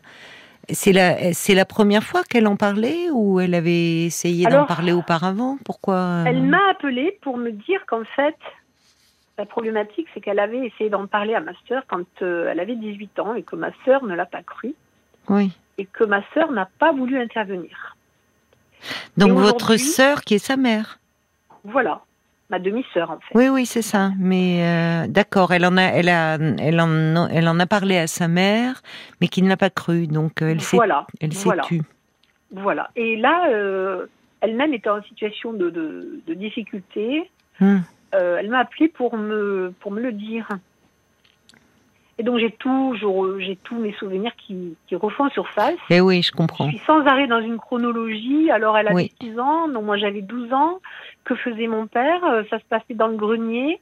c'est 0.70 0.92
la, 0.92 1.32
c'est 1.32 1.54
la 1.54 1.64
première 1.64 2.04
fois 2.04 2.22
qu'elle 2.22 2.46
en 2.46 2.56
parlait 2.56 3.10
ou 3.12 3.40
elle 3.40 3.54
avait 3.54 4.04
essayé 4.04 4.46
d'en 4.46 4.66
parler 4.66 4.92
auparavant? 4.92 5.58
Pourquoi 5.64 5.96
euh, 5.96 6.24
Elle 6.26 6.42
m'a 6.42 6.70
appelé 6.70 7.18
pour 7.22 7.36
me 7.36 7.50
dire 7.50 7.80
qu'en 7.86 8.04
fait, 8.16 8.36
la 9.38 9.46
problématique, 9.46 10.08
c'est 10.12 10.20
qu'elle 10.20 10.38
avait 10.38 10.66
essayé 10.66 10.90
d'en 10.90 11.06
parler 11.06 11.34
à 11.34 11.40
ma 11.40 11.52
sœur 11.68 11.84
quand 11.88 12.04
euh, 12.22 12.48
elle 12.50 12.60
avait 12.60 12.76
18 12.76 13.18
ans 13.20 13.34
et 13.34 13.42
que 13.42 13.56
ma 13.56 13.70
sœur 13.84 14.04
ne 14.04 14.14
l'a 14.14 14.26
pas 14.26 14.42
cru. 14.42 14.74
Oui. 15.28 15.52
Et 15.78 15.86
que 15.86 16.04
ma 16.04 16.22
sœur 16.34 16.52
n'a 16.52 16.68
pas 16.78 16.92
voulu 16.92 17.18
intervenir. 17.18 17.96
Donc 19.16 19.32
votre 19.32 19.76
sœur 19.76 20.22
qui 20.22 20.34
est 20.34 20.44
sa 20.44 20.56
mère 20.56 20.98
voilà, 21.64 22.02
ma 22.50 22.58
demi-sœur 22.58 23.10
en 23.10 23.18
fait. 23.18 23.34
Oui, 23.34 23.48
oui, 23.48 23.66
c'est 23.66 23.82
ça. 23.82 24.10
Mais 24.18 24.62
euh, 24.62 25.06
d'accord, 25.08 25.52
elle 25.52 25.64
en 25.64 25.76
a, 25.76 25.82
elle 25.82 26.08
a, 26.08 26.34
elle 26.34 26.80
en, 26.80 27.28
elle 27.28 27.48
en 27.48 27.58
a 27.60 27.66
parlé 27.66 27.96
à 27.98 28.06
sa 28.06 28.28
mère, 28.28 28.82
mais 29.20 29.28
qui 29.28 29.42
ne 29.42 29.48
l'a 29.48 29.56
pas 29.56 29.70
cru. 29.70 30.06
Donc 30.06 30.42
euh, 30.42 30.50
elle 30.50 30.60
s'est, 30.60 30.76
voilà, 30.76 31.06
elle 31.20 31.32
s'est 31.32 31.44
voilà. 31.44 31.62
tue. 31.62 31.82
Voilà. 32.50 32.90
Et 32.96 33.16
là, 33.16 33.48
euh, 33.50 34.06
elle-même 34.40 34.74
était 34.74 34.90
en 34.90 35.02
situation 35.02 35.52
de, 35.52 35.70
de, 35.70 36.34
difficulté. 36.34 37.30
Hmm. 38.12 38.36
elle 38.38 38.50
m'a 38.50 38.58
appelé 38.58 38.88
pour 38.88 39.16
me, 39.16 39.72
pour 39.80 39.90
me 39.90 40.00
le 40.00 40.12
dire. 40.12 40.48
Et 42.18 42.22
donc 42.24 42.38
j'ai 42.38 42.50
toujours, 42.50 43.40
j'ai 43.40 43.56
tous 43.56 43.76
mes 43.76 43.92
souvenirs 43.94 44.32
qui, 44.36 44.76
qui 44.86 44.96
refont 44.96 45.28
surface. 45.30 45.74
Et 45.88 45.96
eh 45.96 46.00
oui, 46.00 46.22
je 46.22 46.30
comprends. 46.30 46.66
Je 46.66 46.76
suis 46.76 46.86
sans 46.86 47.04
arrêt 47.06 47.26
dans 47.26 47.40
une 47.40 47.58
chronologie. 47.58 48.50
Alors 48.50 48.76
elle 48.76 48.88
avait 48.88 49.10
6 49.20 49.38
ans, 49.40 49.66
non 49.68 49.82
moi 49.82 49.96
j'avais 49.96 50.22
12 50.22 50.52
ans. 50.52 50.80
Que 51.24 51.34
faisait 51.34 51.66
mon 51.66 51.86
père? 51.86 52.22
Euh, 52.24 52.42
Ça 52.50 52.58
se 52.58 52.64
passait 52.64 52.94
dans 52.94 53.08
le 53.08 53.16
grenier. 53.16 53.80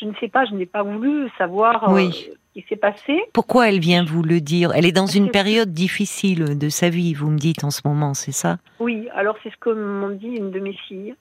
Je 0.00 0.06
ne 0.06 0.14
sais 0.20 0.28
pas, 0.28 0.44
je 0.46 0.54
n'ai 0.54 0.66
pas 0.66 0.82
voulu 0.82 1.28
savoir 1.36 1.92
euh, 1.92 2.10
ce 2.10 2.30
qui 2.54 2.64
s'est 2.68 2.76
passé. 2.76 3.20
Pourquoi 3.34 3.68
elle 3.68 3.78
vient 3.78 4.04
vous 4.04 4.22
le 4.22 4.40
dire? 4.40 4.72
Elle 4.74 4.86
est 4.86 4.92
dans 4.92 5.06
une 5.06 5.30
période 5.30 5.72
difficile 5.72 6.56
de 6.58 6.68
sa 6.70 6.88
vie, 6.88 7.12
vous 7.12 7.30
me 7.30 7.36
dites 7.36 7.62
en 7.62 7.70
ce 7.70 7.82
moment, 7.84 8.14
c'est 8.14 8.32
ça? 8.32 8.56
Oui, 8.80 9.08
alors 9.14 9.36
c'est 9.42 9.50
ce 9.50 9.56
que 9.58 9.70
m'ont 9.70 10.10
dit 10.10 10.28
une 10.28 10.50
de 10.50 10.60
mes 10.60 10.72
filles, 10.72 11.14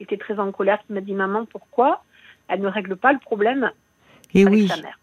était 0.00 0.16
très 0.16 0.38
en 0.38 0.52
colère, 0.52 0.78
qui 0.86 0.92
m'a 0.92 1.00
dit 1.00 1.14
Maman, 1.14 1.46
pourquoi 1.46 2.02
elle 2.48 2.60
ne 2.60 2.68
règle 2.68 2.96
pas 2.96 3.12
le 3.12 3.18
problème 3.18 3.70
Et 4.34 4.40
eh 4.40 4.46
avec 4.46 4.54
oui. 4.54 4.68
sa 4.68 4.76
mère 4.76 4.98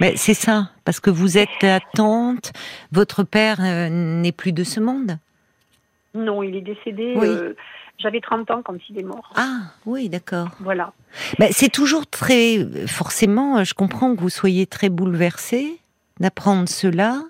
mais 0.00 0.16
c'est 0.16 0.34
ça, 0.34 0.70
parce 0.84 1.00
que 1.00 1.10
vous 1.10 1.38
êtes 1.38 1.62
la 1.62 1.80
tante, 1.80 2.52
votre 2.92 3.22
père 3.22 3.58
euh, 3.60 3.88
n'est 3.88 4.32
plus 4.32 4.52
de 4.52 4.62
ce 4.62 4.78
monde 4.78 5.18
Non, 6.14 6.42
il 6.42 6.54
est 6.54 6.60
décédé. 6.60 7.14
Euh, 7.16 7.54
j'avais 7.98 8.20
30 8.20 8.50
ans 8.50 8.62
quand 8.62 8.76
il 8.90 8.98
est 8.98 9.02
mort. 9.02 9.32
Ah, 9.36 9.72
oui, 9.86 10.08
d'accord. 10.08 10.48
Voilà. 10.60 10.92
Ben, 11.38 11.48
c'est 11.50 11.70
toujours 11.70 12.06
très. 12.06 12.58
Forcément, 12.86 13.64
je 13.64 13.72
comprends 13.72 14.14
que 14.14 14.20
vous 14.20 14.28
soyez 14.28 14.66
très 14.66 14.90
bouleversé 14.90 15.80
d'apprendre 16.20 16.68
cela. 16.68 17.22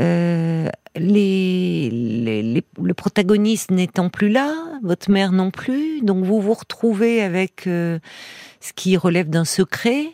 Euh, 0.00 0.68
les, 0.96 1.90
le 1.90 2.94
protagoniste 2.94 3.70
n'étant 3.70 4.08
plus 4.08 4.28
là, 4.28 4.52
votre 4.82 5.10
mère 5.10 5.32
non 5.32 5.50
plus, 5.50 6.02
donc 6.02 6.24
vous 6.24 6.40
vous 6.40 6.54
retrouvez 6.54 7.22
avec 7.22 7.62
ce 7.64 8.72
qui 8.74 8.96
relève 8.96 9.28
d'un 9.28 9.44
secret 9.44 10.06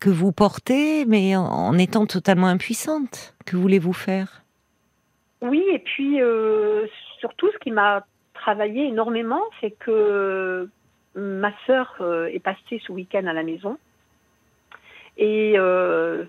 que 0.00 0.10
vous 0.10 0.32
portez, 0.32 1.04
mais 1.04 1.36
en, 1.36 1.76
étant 1.78 2.06
totalement 2.06 2.46
impuissante. 2.46 3.34
Que 3.46 3.56
voulez-vous 3.56 3.92
faire? 3.92 4.42
Oui, 5.42 5.62
et 5.72 5.78
puis 5.78 6.20
euh, 6.20 6.86
surtout, 7.18 7.50
ce 7.52 7.58
qui 7.58 7.70
m'a 7.70 8.06
travaillé 8.34 8.86
énormément, 8.86 9.42
c'est 9.60 9.72
que 9.72 10.68
ma 11.14 11.52
sœur 11.66 11.96
euh, 12.00 12.26
est 12.26 12.40
passée 12.40 12.80
ce 12.84 12.92
week-end 12.92 13.26
à 13.26 13.32
la 13.34 13.42
maison. 13.42 13.78
Et 15.18 15.54
euh, 15.56 16.24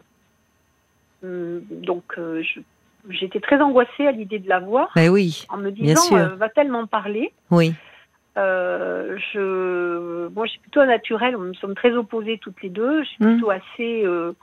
donc, 1.24 2.20
j'étais 3.10 3.40
très 3.40 3.62
angoissée 3.62 4.08
à 4.08 4.12
l'idée 4.12 4.40
de 4.40 4.50
la 4.50 4.60
voir. 4.60 4.90
Ben 4.96 5.10
oui, 5.10 5.46
en 5.50 5.58
me 5.58 5.72
disant, 5.72 6.36
va-t-elle 6.36 6.70
m'en 6.70 6.88
parler? 6.88 7.34
Oui. 7.50 7.74
Euh, 8.38 9.18
je, 9.34 10.28
moi, 10.30 10.46
je 10.46 10.52
suis 10.52 10.60
plutôt 10.60 10.86
naturelle. 10.86 11.36
Nous 11.36 11.54
sommes 11.56 11.76
très 11.76 11.92
opposées 11.92 12.38
toutes 12.38 12.62
les 12.62 12.70
deux. 12.70 13.04
Je 13.04 13.10
suis 13.10 13.24
hmm. 13.24 13.34
plutôt 13.34 13.50
assez, 13.50 14.06
euh, 14.06 14.34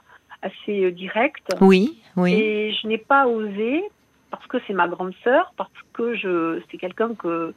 assez 0.41 0.85
euh, 0.85 0.91
directe. 0.91 1.55
Oui, 1.61 1.99
oui. 2.15 2.33
Et 2.33 2.73
je 2.73 2.87
n'ai 2.87 2.97
pas 2.97 3.27
osé 3.27 3.83
parce 4.31 4.45
que 4.45 4.57
c'est 4.67 4.73
ma 4.73 4.87
grande 4.87 5.13
sœur, 5.23 5.53
parce 5.57 5.71
que 5.93 6.13
je, 6.15 6.61
c'est 6.69 6.77
quelqu'un 6.77 7.15
que, 7.15 7.53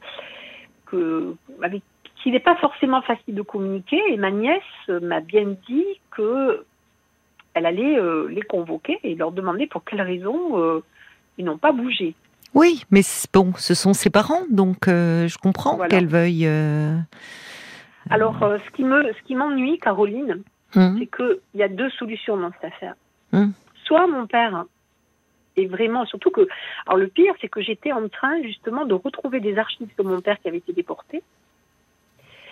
que, 0.87 1.35
avec 1.61 1.83
qui 2.15 2.31
n'est 2.31 2.39
pas 2.39 2.55
forcément 2.55 3.01
facile 3.03 3.35
de 3.35 3.41
communiquer. 3.43 4.01
Et 4.09 4.17
ma 4.17 4.31
nièce 4.31 4.63
m'a 4.87 5.19
bien 5.19 5.55
dit 5.67 5.85
que 6.09 6.65
elle 7.53 7.65
allait 7.65 7.97
les 8.29 8.41
convoquer 8.41 8.99
et 9.03 9.15
leur 9.15 9.31
demander 9.31 9.67
pour 9.67 9.83
quelles 9.83 10.01
raisons 10.01 10.81
ils 11.37 11.45
n'ont 11.45 11.57
pas 11.57 11.71
bougé. 11.71 12.15
Oui, 12.53 12.83
mais 12.91 13.01
bon, 13.33 13.53
ce 13.57 13.73
sont 13.73 13.93
ses 13.93 14.09
parents, 14.09 14.43
donc 14.49 14.87
euh, 14.87 15.27
je 15.27 15.37
comprends 15.37 15.77
qu'elle 15.87 16.07
veuille. 16.07 16.45
Euh, 16.45 16.95
Alors, 18.09 18.43
euh, 18.43 18.59
ce 18.65 18.71
qui 18.71 18.83
me, 18.83 19.11
ce 19.11 19.21
qui 19.23 19.35
m'ennuie, 19.35 19.79
Caroline, 19.79 20.43
hum. 20.75 20.97
c'est 20.99 21.07
qu'il 21.07 21.39
y 21.55 21.63
a 21.63 21.67
deux 21.67 21.89
solutions 21.91 22.37
dans 22.37 22.51
cette 22.51 22.71
affaire. 22.71 22.95
Hum. 23.31 23.53
Soit 23.85 24.05
mon 24.05 24.27
père 24.27 24.65
est 25.57 25.65
vraiment, 25.65 26.05
surtout 26.05 26.29
que, 26.29 26.47
alors 26.85 26.97
le 26.97 27.07
pire, 27.07 27.33
c'est 27.41 27.49
que 27.49 27.61
j'étais 27.61 27.91
en 27.91 28.07
train 28.07 28.41
justement 28.43 28.85
de 28.85 28.93
retrouver 28.93 29.39
des 29.39 29.57
archives 29.57 29.89
de 29.97 30.03
mon 30.03 30.21
père 30.21 30.39
qui 30.39 30.47
avait 30.47 30.57
été 30.57 30.73
déporté, 30.73 31.23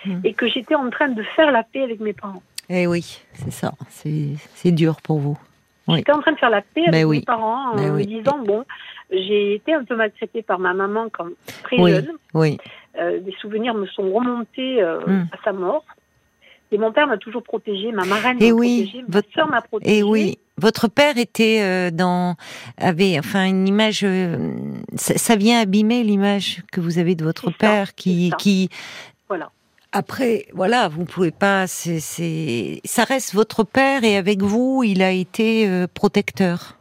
hum. 0.07 0.21
et 0.23 0.33
que 0.33 0.47
j'étais 0.47 0.75
en 0.75 0.89
train 0.89 1.09
de 1.09 1.21
faire 1.21 1.51
la 1.51 1.61
paix 1.61 1.83
avec 1.83 1.99
mes 1.99 2.13
parents. 2.13 2.43
Eh 2.73 2.87
oui, 2.87 3.21
c'est 3.33 3.51
ça, 3.51 3.73
c'est 3.89 4.71
dur 4.71 5.01
pour 5.01 5.19
vous. 5.19 5.37
J'étais 5.89 6.13
en 6.13 6.21
train 6.21 6.31
de 6.31 6.37
faire 6.37 6.49
la 6.49 6.61
paix 6.61 6.85
avec 6.87 7.05
mes 7.05 7.21
parents 7.21 7.71
en 7.71 7.75
me 7.75 8.03
disant 8.03 8.39
bon, 8.45 8.63
j'ai 9.11 9.55
été 9.55 9.73
un 9.73 9.83
peu 9.83 9.95
maltraitée 9.95 10.41
par 10.41 10.57
ma 10.57 10.73
maman 10.73 11.07
quand 11.11 11.27
très 11.63 11.77
jeune. 11.77 12.11
Oui. 12.33 12.57
Euh, 12.97 13.19
des 13.19 13.33
souvenirs 13.41 13.73
me 13.73 13.85
sont 13.87 14.09
remontés 14.11 14.81
euh, 14.81 14.99
hmm. 15.05 15.27
à 15.31 15.43
sa 15.43 15.51
mort. 15.53 15.83
Et 16.73 16.77
mon 16.77 16.93
père 16.93 17.07
m'a 17.07 17.17
toujours 17.17 17.43
protégée, 17.43 17.91
ma 17.91 18.05
marraine 18.05 18.37
Et 18.41 18.51
m'a 18.51 18.57
oui, 18.57 18.83
protégée, 18.83 19.01
ma 19.01 19.13
votre- 19.15 19.33
sœur 19.33 19.47
m'a 19.49 19.61
protégée. 19.61 19.97
Et 19.97 20.03
oui, 20.03 20.37
votre 20.57 20.87
père 20.87 21.17
était 21.17 21.61
euh, 21.61 21.91
dans 21.91 22.35
avait 22.77 23.19
enfin 23.19 23.45
une 23.45 23.67
image. 23.67 24.05
ça, 24.95 25.17
ça 25.17 25.35
vient 25.35 25.59
abîmer 25.59 26.03
l'image 26.03 26.63
que 26.71 26.79
vous 26.79 26.99
avez 26.99 27.15
de 27.15 27.25
votre 27.25 27.45
ça, 27.51 27.57
père 27.59 27.95
qui 27.95 28.31
qui 28.37 28.69
Voilà. 29.27 29.51
Après 29.91 30.45
voilà 30.53 30.87
vous 30.87 31.05
pouvez 31.05 31.31
pas 31.31 31.67
c'est 31.67 32.79
ça 32.85 33.03
reste 33.03 33.33
votre 33.33 33.63
père 33.63 34.03
et 34.03 34.15
avec 34.17 34.41
vous 34.41 34.83
il 34.85 35.01
a 35.01 35.11
été 35.11 35.67
euh, 35.69 35.87
protecteur. 35.93 36.77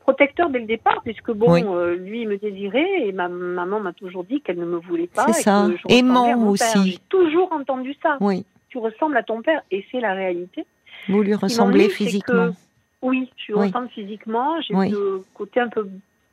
Protecteur 0.00 0.50
dès 0.50 0.60
le 0.60 0.66
départ, 0.66 1.00
puisque 1.02 1.32
bon, 1.32 1.52
Oui. 1.52 1.64
euh, 1.66 1.96
lui 1.96 2.22
il 2.22 2.28
me 2.28 2.36
désirait 2.38 3.00
et 3.08 3.10
ma 3.10 3.26
maman 3.28 3.80
m'a 3.80 3.92
toujours 3.92 4.22
dit 4.22 4.40
qu'elle 4.40 4.58
ne 4.60 4.64
me 4.64 4.76
voulait 4.76 5.08
pas. 5.08 5.26
C'est 5.32 5.42
ça. 5.42 5.66
que 5.66 5.72
je 5.72 5.82
ressemblais 5.82 5.98
Aimant 5.98 6.32
à 6.32 6.36
mon 6.36 6.54
père. 6.54 6.76
aussi. 6.76 6.90
J'ai 6.92 6.98
toujours 7.08 7.52
entendu 7.52 7.92
ça. 8.00 8.16
Oui, 8.20 8.44
Tu 8.68 8.78
ressembles 8.78 9.16
à 9.16 9.24
ton 9.24 9.42
père 9.42 9.62
et 9.72 9.84
c'est 9.90 9.98
la 9.98 10.14
réalité. 10.14 10.64
vous 11.08 11.22
lui 11.22 11.34
ressemblez 11.34 11.88
physiquement. 11.88 12.50
que- 12.50 12.54
oui, 13.02 13.28
je 13.36 13.52
Oui. 13.52 13.66
ressemble 13.66 13.88
physiquement. 13.88 14.60
J'ai 14.60 14.74
Oui. 14.76 14.90
le 14.90 15.24
côté 15.34 15.58
un 15.58 15.68
peu, 15.68 15.88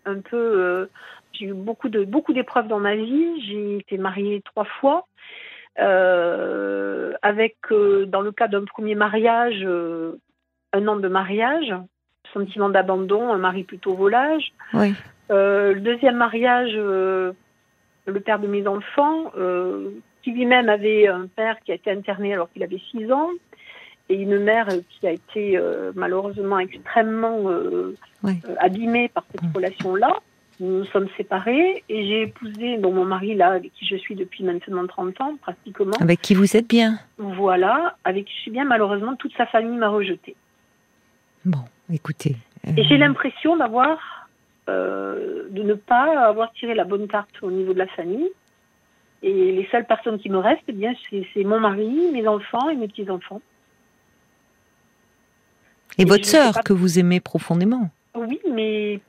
un 0.06 0.20
peu. 0.20 0.38
euh, 0.38 0.86
j'ai 1.34 1.46
eu 1.48 1.54
beaucoup 1.54 1.90
de 1.90 2.04
beaucoup 2.06 2.34
d'épreuves 2.34 2.68
dans 2.68 2.80
ma 2.80 2.96
vie. 2.96 3.42
J'ai 3.48 3.78
été 3.78 3.98
mariée 3.98 4.42
trois 4.46 4.66
fois. 4.66 5.06
euh, 5.80 7.14
avec, 7.24 7.56
euh, 7.72 8.06
dans 8.06 8.22
le 8.22 8.32
cas 8.32 8.48
d'un 8.48 8.64
premier 8.64 8.94
mariage, 8.94 9.60
euh, 9.64 10.20
un 10.72 10.88
an 10.88 10.98
de 10.98 11.08
mariage, 11.08 11.74
sentiment 12.32 12.70
d'abandon, 12.70 13.34
un 13.34 13.40
mari 13.40 13.64
plutôt 13.64 13.96
volage. 13.96 14.54
Oui, 14.76 14.94
le 15.32 15.80
deuxième 15.80 16.18
mariage, 16.18 16.74
le 16.76 18.20
père 18.24 18.38
de 18.38 18.46
mes 18.48 18.68
enfants, 18.68 19.32
qui 20.22 20.32
lui-même 20.32 20.70
avait 20.70 21.08
un 21.08 21.26
père 21.26 21.60
qui 21.62 21.72
a 21.72 21.76
été 21.76 21.90
interné 21.90 22.34
alors 22.34 22.52
qu'il 22.52 22.62
avait 22.64 22.82
6 22.92 23.12
ans, 23.12 23.30
et 24.10 24.16
une 24.16 24.38
mère 24.38 24.68
qui 24.92 25.08
a 25.08 25.12
été 25.12 25.60
malheureusement 25.96 26.60
extrêmement 26.60 27.40
Oui. 28.24 28.34
abîmée 28.60 29.10
par 29.10 29.24
cette 29.32 29.42
Mm. 29.42 29.56
relation-là. 29.56 30.20
Nous 30.60 30.80
nous 30.80 30.86
sommes 30.86 31.08
séparés 31.18 31.84
et 31.90 32.08
j'ai 32.08 32.22
épousé 32.24 32.78
mon 32.78 33.06
mari 33.06 33.34
là, 33.36 33.52
avec 33.52 33.74
qui 33.74 33.86
je 33.88 33.96
suis 33.96 34.16
depuis 34.16 34.44
maintenant 34.44 34.86
30 34.86 35.22
ans 35.22 35.36
pratiquement. 35.42 35.96
avec 36.00 36.22
qui 36.22 36.36
vous 36.36 36.56
êtes 36.56 36.68
bien. 36.68 37.00
Voilà, 37.18 37.98
avec 38.04 38.26
qui 38.26 38.34
je 38.36 38.42
suis 38.42 38.52
bien. 38.52 38.64
Malheureusement, 38.66 39.16
toute 39.16 39.36
sa 39.36 39.46
famille 39.48 39.78
m'a 39.78 39.90
rejetée. 39.90 40.36
Bon, 41.44 41.60
écoutez. 41.92 42.36
Et 42.66 42.80
euh, 42.82 42.84
j'ai 42.88 42.98
l'impression 42.98 43.58
d'avoir, 43.58 44.30
euh, 44.70 45.48
de 45.50 45.64
ne 45.64 45.74
pas 45.74 46.28
avoir 46.28 46.54
tiré 46.54 46.74
la 46.76 46.86
bonne 46.86 47.08
carte 47.08 47.42
au 47.42 47.52
niveau 47.52 47.74
de 47.74 47.80
la 47.80 47.88
famille. 47.88 48.30
Et 49.24 49.52
les 49.54 49.68
seules 49.72 49.86
personnes 49.86 50.20
qui 50.20 50.30
me 50.30 50.38
restent, 50.38 50.64
eh 50.68 50.74
bien, 50.74 50.94
c'est 51.10 51.44
mon 51.44 51.60
mari, 51.60 52.12
mes 52.12 52.28
enfants 52.28 52.70
et 52.70 52.76
mes 52.76 52.88
petits-enfants. 52.88 53.42
et 55.98 56.02
et 56.02 56.06
votre 56.06 56.26
sœur 56.26 56.54
pas- 56.54 56.62
que 56.62 56.74
vous 56.74 57.00
aimez 57.00 57.20
profondément. 57.20 57.90
Oui, 58.16 58.40
mais... 58.52 59.00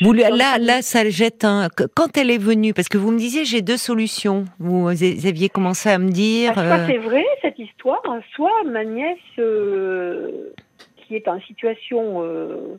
Vous, 0.00 0.12
là, 0.12 0.58
là, 0.58 0.82
ça 0.82 1.08
jette 1.08 1.44
un. 1.44 1.68
Quand 1.94 2.16
elle 2.16 2.30
est 2.30 2.38
venue, 2.38 2.74
parce 2.74 2.88
que 2.88 2.98
vous 2.98 3.12
me 3.12 3.18
disiez, 3.18 3.44
j'ai 3.44 3.62
deux 3.62 3.76
solutions. 3.76 4.44
Vous 4.58 4.88
aviez 4.88 5.48
commencé 5.48 5.88
à 5.88 5.98
me 5.98 6.10
dire. 6.10 6.52
Ah, 6.56 6.64
Soit 6.64 6.64
euh, 6.64 6.86
c'est 6.88 6.98
vrai, 6.98 7.24
cette 7.42 7.58
histoire, 7.58 8.02
soit 8.34 8.64
ma 8.64 8.84
nièce, 8.84 9.18
euh, 9.38 10.52
qui 10.96 11.14
est 11.14 11.28
en 11.28 11.40
situation 11.42 12.22
euh, 12.24 12.76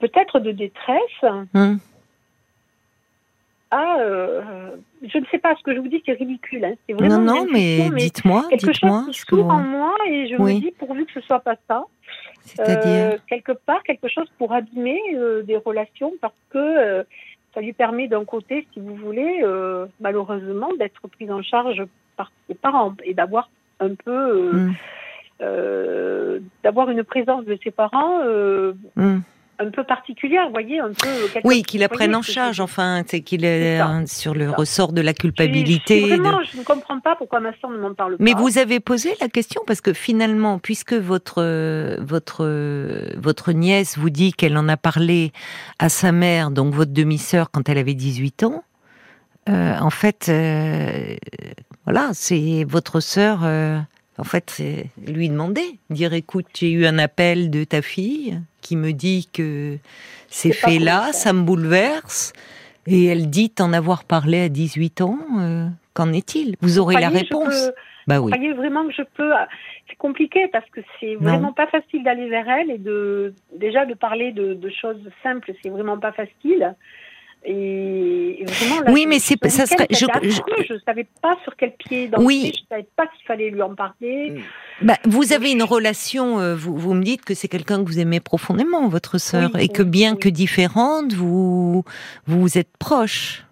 peut-être 0.00 0.40
de 0.40 0.50
détresse, 0.50 1.22
hum, 1.54 1.78
a... 3.70 3.98
euh, 4.00 4.70
je 5.02 5.18
ne 5.18 5.24
sais 5.26 5.38
pas, 5.38 5.54
ce 5.56 5.62
que 5.62 5.74
je 5.74 5.80
vous 5.80 5.88
dis, 5.88 6.02
c'est 6.06 6.12
ridicule. 6.12 6.64
hein, 6.64 6.74
c'est 6.86 6.94
non, 6.94 7.08
vraiment 7.08 7.20
non, 7.20 7.46
mais 7.52 7.86
intuition, 7.86 7.96
dites-moi, 7.96 8.46
quelque 8.50 8.70
dites-moi 8.70 9.02
chose 9.04 9.14
qui 9.14 9.20
s'ouvre 9.20 9.50
en 9.50 9.62
moi 9.62 9.94
et 10.08 10.28
je 10.28 10.36
Oui. 10.36 10.56
me 10.56 10.60
dis 10.60 10.70
pourvu 10.72 11.04
que 11.06 11.12
ce 11.12 11.20
soit 11.22 11.40
pas 11.40 11.56
ça. 11.68 11.84
C'est-à-dire. 12.44 13.06
Euh, 13.06 13.16
quelque 13.28 13.52
part 13.52 13.82
quelque 13.82 14.08
chose 14.08 14.28
pour 14.38 14.52
abîmer 14.52 15.00
euh, 15.14 15.42
des 15.42 15.56
relations 15.56 16.12
parce 16.20 16.34
que 16.50 16.58
euh, 16.58 17.02
ça 17.54 17.60
lui 17.60 17.72
permet 17.72 18.08
d'un 18.08 18.24
côté, 18.24 18.66
si 18.72 18.80
vous 18.80 18.94
voulez, 18.94 19.44
malheureusement, 20.00 20.70
d'être 20.78 21.06
prise 21.08 21.30
en 21.30 21.42
charge 21.42 21.84
par 22.16 22.32
ses 22.48 22.54
parents 22.54 22.94
et 23.04 23.12
d'avoir 23.12 23.50
un 23.78 23.94
peu, 23.94 24.70
euh, 25.42 26.40
d'avoir 26.62 26.88
une 26.90 27.04
présence 27.04 27.44
de 27.44 27.58
ses 27.62 27.70
parents 27.70 28.20
hum. 28.96 29.22
Un 29.66 29.70
peu 29.70 29.84
particulière, 29.84 30.44
vous 30.46 30.52
voyez, 30.52 30.80
un 30.80 30.88
peu. 30.92 31.08
Oui, 31.44 31.62
qu'il 31.62 31.80
la 31.80 31.88
prenne 31.88 32.14
en 32.14 32.22
je 32.22 32.32
charge, 32.32 32.60
enfin, 32.60 33.02
c'est 33.06 33.20
qu'il 33.20 33.44
est 33.44 33.78
hein, 33.78 34.04
sur 34.06 34.34
le 34.34 34.50
ressort 34.50 34.92
de 34.92 35.00
la 35.00 35.12
Je- 35.12 35.16
je- 35.16 35.20
culpabilité. 35.22 36.00
je, 36.00 36.16
de- 36.16 36.20
vraiment, 36.22 36.38
je 36.52 36.58
ne 36.58 36.62
comprends 36.64 37.00
pas 37.00 37.16
pourquoi 37.16 37.40
ma 37.40 37.56
soeur 37.58 37.70
ne 37.70 37.78
m'en 37.78 37.94
parle 37.94 38.16
Mais 38.18 38.32
pas. 38.32 38.40
vous 38.40 38.58
avez 38.58 38.80
posé 38.80 39.14
la 39.20 39.28
question 39.28 39.62
parce 39.66 39.80
que 39.80 39.92
finalement, 39.92 40.58
puisque 40.58 40.92
votre 40.94 41.42
votre 42.00 42.44
votre 43.16 43.52
nièce 43.52 43.96
vous 43.98 44.10
dit 44.10 44.32
qu'elle 44.32 44.56
en 44.58 44.68
a 44.68 44.76
parlé 44.76 45.32
à 45.78 45.88
sa 45.88 46.12
mère, 46.12 46.50
donc 46.50 46.74
votre 46.74 46.92
demi-sœur, 46.92 47.50
quand 47.50 47.68
elle 47.68 47.78
avait 47.78 47.94
18 47.94 48.42
ans, 48.44 48.64
euh, 49.48 49.76
en 49.80 49.90
fait, 49.90 50.26
euh, 50.28 51.14
voilà, 51.84 52.10
c'est 52.12 52.64
votre 52.68 53.00
sœur. 53.00 53.40
euh, 53.44 53.78
en 54.18 54.24
fait, 54.24 54.50
c'est 54.50 54.86
lui 55.06 55.28
demander, 55.28 55.78
dire 55.90 56.12
écoute, 56.14 56.46
j'ai 56.54 56.70
eu 56.70 56.86
un 56.86 56.98
appel 56.98 57.50
de 57.50 57.64
ta 57.64 57.82
fille 57.82 58.38
qui 58.60 58.76
me 58.76 58.92
dit 58.92 59.28
que 59.32 59.78
ces 60.28 60.52
C'est 60.52 60.58
faits-là, 60.70 60.98
comment 61.00 61.12
ça 61.12 61.32
me 61.32 61.42
bouleverse. 61.42 62.32
Et 62.86 63.06
elle 63.06 63.30
dit 63.30 63.48
t'en 63.50 63.72
avoir 63.72 64.04
parlé 64.04 64.40
à 64.42 64.48
18 64.48 65.00
ans. 65.02 65.18
euh, 65.38 65.66
Qu'en 65.94 66.12
est-il? 66.12 66.56
Vous 66.62 66.78
aurez 66.78 66.94
la 66.94 67.08
Croyez, 67.08 67.18
réponse. 67.20 67.66
peux- 67.66 67.72
Bah 68.06 68.20
oui. 68.20 68.32
croyez 68.32 68.52
vraiment 68.54 68.86
que 68.86 68.92
je 68.94 69.02
peux 69.16 69.30
C'est 69.88 69.96
compliqué 69.96 70.48
parce 70.48 70.68
que 70.70 70.80
c'est 70.98 71.14
Non. 71.20 71.30
vraiment 71.30 71.52
pas 71.52 71.66
facile 71.66 72.02
d'aller 72.02 72.28
vers 72.28 72.48
elle 72.48 72.70
et 72.70 72.78
de 72.78 73.34
déjà 73.56 73.84
de 73.84 73.94
parler 73.94 74.32
de, 74.32 74.54
de 74.54 74.70
choses 74.70 75.00
simples, 75.22 75.52
c'est 75.62 75.68
vraiment 75.68 75.98
pas 75.98 76.12
facile. 76.12 76.74
Et, 77.44 78.42
et 78.42 78.44
vraiment, 78.44 78.80
là, 78.82 78.92
Oui, 78.92 79.02
je- 79.02 79.08
mais 79.08 79.18
c'est- 79.18 79.48
ça 79.48 79.66
serait- 79.66 79.88
je- 79.90 80.06
je, 80.68 80.74
savais 80.86 81.06
pas 81.20 81.36
sur 81.42 81.56
quel 81.56 81.72
pied 81.72 82.06
danser, 82.06 82.24
Oui. 82.24 82.52
je 82.54 82.60
savais 82.68 82.86
pas 82.94 83.06
qu'il 83.08 83.26
fallait 83.26 83.50
lui 83.50 83.60
en 83.62 83.74
parler. 83.74 84.34
Bah, 84.80 84.94
vous 85.06 85.32
avez 85.32 85.50
une 85.50 85.64
relation, 85.64 86.38
euh, 86.38 86.54
vous, 86.54 86.76
vous 86.76 86.94
me 86.94 87.02
dites 87.02 87.24
que 87.24 87.34
c'est 87.34 87.48
quelqu'un 87.48 87.78
que 87.82 87.88
vous 87.88 87.98
aimez 87.98 88.20
profondément, 88.20 88.86
votre 88.88 89.18
sœur, 89.18 89.50
Oui, 89.54 89.64
et 89.64 89.68
que 89.68 89.82
bien 89.82 90.12
oui. 90.12 90.18
que 90.20 90.28
différente, 90.28 91.12
vous 91.14 91.84
vous 92.26 92.58
êtes 92.58 92.76
proches. 92.78 93.44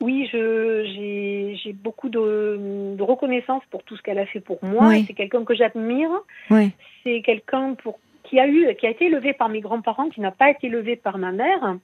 Oui, 0.00 0.28
j'ai 0.30 1.56
j'ai 1.62 1.72
beaucoup 1.72 2.10
de, 2.10 2.94
de 2.94 3.02
reconnaissance 3.02 3.62
pour 3.70 3.82
tout 3.84 3.96
ce 3.96 4.02
qu'elle 4.02 4.18
a 4.18 4.26
fait 4.26 4.40
pour 4.40 4.58
moi. 4.62 4.88
Oui. 4.88 5.04
C'est 5.06 5.14
quelqu'un 5.14 5.44
que 5.44 5.54
j'admire. 5.54 6.10
Oui. 6.50 6.72
c'est 7.04 7.22
quelqu'un 7.22 7.74
pour 7.82 7.98
qui 8.24 8.38
a 8.38 8.46
eu 8.46 8.74
qui 8.78 8.86
a 8.86 8.90
été 8.90 9.06
élevé 9.06 9.32
par 9.32 9.48
mes 9.48 9.60
grands-parents 9.60 10.10
qui 10.10 10.20
n'a 10.20 10.30
pas 10.30 10.50
été 10.50 10.66
élevé 10.66 10.96
par 10.96 11.16
ma 11.16 11.32
mère 11.32 11.76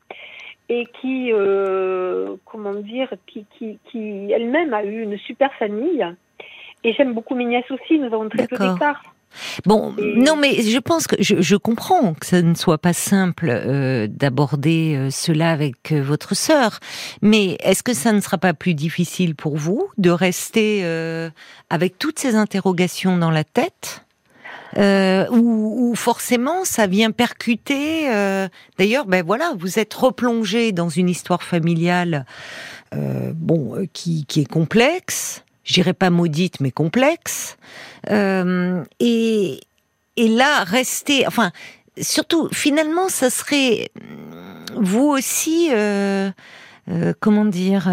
et 0.70 0.87
qui 1.00 1.33
euh, 1.33 2.37
comment 2.46 2.74
dire 2.74 3.12
qui 3.26 3.44
qui, 3.59 3.78
qui 3.90 4.33
elle-même 4.33 4.72
a 4.72 4.85
eu 4.85 5.02
une 5.02 5.18
super 5.18 5.52
famille. 5.54 6.06
Et 6.83 6.94
j'aime 6.94 7.12
beaucoup 7.12 7.35
mes 7.35 7.44
nièces 7.44 7.70
aussi 7.70 7.98
nous 7.98 8.06
avons 8.06 8.28
très 8.30 8.46
peu 8.46 8.56
d'écart. 8.56 9.02
Bon, 9.64 9.94
non, 10.16 10.37
mais 10.37 10.61
je 10.62 10.78
pense 10.78 11.06
que 11.06 11.14
je, 11.20 11.40
je 11.40 11.54
comprends 11.54 12.14
que 12.14 12.26
ça 12.26 12.42
ne 12.42 12.54
soit 12.54 12.78
pas 12.78 12.92
simple 12.92 13.48
euh, 13.48 14.09
d'aborder 14.09 14.96
euh, 14.96 15.11
cela 15.11 15.50
avec 15.50 15.92
euh, 15.92 16.02
votre 16.02 16.35
sœur, 16.35 16.80
mais 17.22 17.56
est-ce 17.61 17.85
que 17.85 17.94
ça 17.94 18.12
ne 18.12 18.20
sera 18.20 18.38
pas 18.38 18.54
plus 18.54 18.74
difficile 18.74 19.37
pour 19.37 19.56
vous 19.56 19.88
de 19.98 20.11
rester 20.11 20.80
euh, 20.83 21.30
avec 21.68 21.96
toutes 21.96 22.18
ces 22.18 22.35
interrogations 22.35 23.18
dans 23.18 23.30
la 23.30 23.44
tête? 23.44 24.04
Euh, 24.76 25.26
où, 25.30 25.94
forcément 25.96 26.64
ça 26.64 26.87
vient 26.87 27.11
percuter. 27.11 28.09
euh, 28.11 28.48
D'ailleurs, 28.78 29.06
ben 29.06 29.24
voilà, 29.24 29.52
vous 29.59 29.78
êtes 29.78 29.92
replongé 29.94 30.72
dans 30.72 30.88
une 30.88 31.09
histoire 31.09 31.42
familiale, 31.42 32.24
euh, 32.94 33.33
bon, 33.35 33.76
euh, 33.76 33.87
qui, 33.92 34.24
qui 34.26 34.40
est 34.42 34.50
complexe. 34.50 35.42
Je 35.64 35.74
dirais 35.74 35.92
pas 35.92 36.11
maudite, 36.11 36.61
mais 36.61 36.70
complexe. 36.70 37.56
Euh, 38.11 38.83
et, 38.98 39.61
et 40.16 40.28
là, 40.28 40.64
rester, 40.64 41.26
enfin, 41.26 41.52
surtout, 42.00 42.48
finalement, 42.52 43.09
ça 43.09 43.30
serait 43.30 43.90
vous 44.76 45.06
aussi, 45.09 45.68
euh, 45.72 46.30
comment 47.20 47.44
dire, 47.44 47.90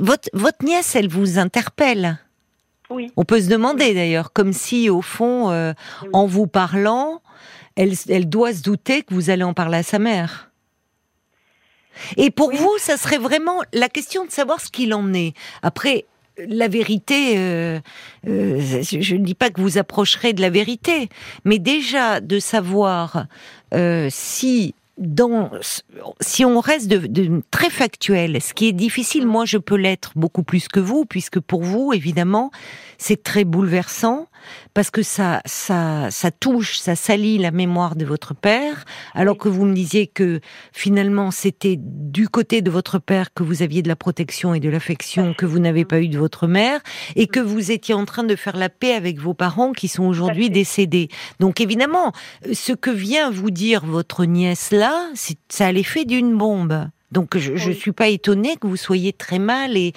votre, 0.00 0.28
votre 0.32 0.64
nièce, 0.64 0.96
elle 0.96 1.08
vous 1.08 1.38
interpelle. 1.38 2.18
Oui 2.90 3.12
On 3.16 3.24
peut 3.24 3.40
se 3.40 3.48
demander 3.48 3.94
d'ailleurs, 3.94 4.32
comme 4.32 4.52
si 4.52 4.90
au 4.90 5.02
fond, 5.02 5.50
euh, 5.50 5.72
Oui. 6.02 6.08
en 6.12 6.26
vous 6.26 6.46
parlant, 6.46 7.20
elle, 7.76 7.92
elle 8.08 8.28
doit 8.28 8.52
se 8.52 8.62
douter 8.62 9.02
que 9.02 9.14
vous 9.14 9.30
allez 9.30 9.44
en 9.44 9.54
parler 9.54 9.78
à 9.78 9.82
sa 9.82 9.98
mère. 9.98 10.50
Et 12.16 12.30
pour 12.30 12.48
Oui. 12.48 12.56
vous, 12.58 12.72
ça 12.78 12.96
serait 12.96 13.18
vraiment 13.18 13.60
la 13.72 13.88
question 13.88 14.24
de 14.24 14.30
savoir 14.30 14.60
ce 14.60 14.68
qu'il 14.70 14.94
en 14.94 15.12
est. 15.14 15.34
Après, 15.62 16.06
la 16.38 16.68
vérité, 16.68 17.34
euh, 17.36 17.80
euh, 18.28 18.60
je 18.60 19.14
ne 19.16 19.24
dis 19.24 19.34
pas 19.34 19.50
que 19.50 19.60
vous 19.60 19.78
approcherez 19.78 20.32
de 20.32 20.40
la 20.40 20.50
vérité, 20.50 21.08
mais 21.44 21.58
déjà 21.58 22.20
de 22.20 22.38
savoir 22.38 23.26
euh, 23.74 24.06
si 24.10 24.74
si 26.20 26.44
on 26.44 26.60
reste 26.60 26.88
de, 26.88 27.42
très 27.50 27.70
factuel, 27.70 28.40
ce 28.42 28.54
qui 28.54 28.68
est 28.68 28.72
difficile, 28.72 29.26
moi 29.26 29.44
je 29.44 29.58
peux 29.58 29.76
l'être 29.76 30.12
beaucoup 30.16 30.42
plus 30.42 30.68
que 30.68 30.80
vous, 30.80 31.04
puisque 31.04 31.40
pour 31.40 31.62
vous, 31.62 31.92
évidemment, 31.92 32.50
c'est 32.98 33.22
très 33.22 33.44
bouleversant 33.44 34.28
parce 34.78 34.92
que 34.92 35.02
ça, 35.02 35.42
ça, 35.44 36.08
ça 36.12 36.30
touche, 36.30 36.78
ça 36.78 36.94
salit 36.94 37.36
la 37.38 37.50
mémoire 37.50 37.96
de 37.96 38.04
votre 38.04 38.32
père, 38.32 38.84
alors 39.12 39.36
que 39.36 39.48
vous 39.48 39.64
me 39.64 39.74
disiez 39.74 40.06
que 40.06 40.38
finalement 40.72 41.32
c'était 41.32 41.74
du 41.80 42.28
côté 42.28 42.62
de 42.62 42.70
votre 42.70 43.00
père 43.00 43.34
que 43.34 43.42
vous 43.42 43.62
aviez 43.62 43.82
de 43.82 43.88
la 43.88 43.96
protection 43.96 44.54
et 44.54 44.60
de 44.60 44.68
l'affection 44.68 45.34
que 45.34 45.46
vous 45.46 45.58
n'avez 45.58 45.84
pas 45.84 46.00
eu 46.00 46.06
de 46.06 46.16
votre 46.16 46.46
mère, 46.46 46.80
et 47.16 47.26
que 47.26 47.40
vous 47.40 47.72
étiez 47.72 47.92
en 47.92 48.04
train 48.04 48.22
de 48.22 48.36
faire 48.36 48.56
la 48.56 48.68
paix 48.68 48.92
avec 48.92 49.18
vos 49.18 49.34
parents 49.34 49.72
qui 49.72 49.88
sont 49.88 50.04
aujourd'hui 50.04 50.48
décédés. 50.48 51.08
Donc 51.40 51.60
évidemment, 51.60 52.12
ce 52.52 52.72
que 52.72 52.90
vient 52.90 53.32
vous 53.32 53.50
dire 53.50 53.84
votre 53.84 54.26
nièce 54.26 54.70
là, 54.70 55.10
ça 55.48 55.66
a 55.66 55.72
l'effet 55.72 56.04
d'une 56.04 56.38
bombe. 56.38 56.88
Donc 57.12 57.36
je 57.38 57.52
ne 57.52 57.74
suis 57.74 57.92
pas 57.92 58.08
étonnée 58.08 58.56
que 58.56 58.66
vous 58.66 58.76
soyez 58.76 59.12
très 59.12 59.38
mal 59.38 59.76
et, 59.76 59.92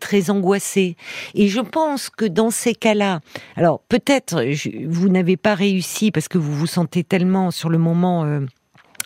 très 0.00 0.30
angoissé. 0.30 0.96
Et 1.34 1.48
je 1.48 1.60
pense 1.60 2.10
que 2.10 2.24
dans 2.24 2.50
ces 2.50 2.74
cas-là, 2.74 3.20
alors 3.56 3.80
peut-être 3.88 4.44
vous 4.86 5.08
n'avez 5.08 5.36
pas 5.36 5.54
réussi 5.54 6.10
parce 6.10 6.28
que 6.28 6.38
vous 6.38 6.52
vous 6.52 6.66
sentez 6.66 7.04
tellement 7.04 7.50
sur 7.50 7.68
le 7.68 7.78
moment 7.78 8.24
euh, 8.24 8.40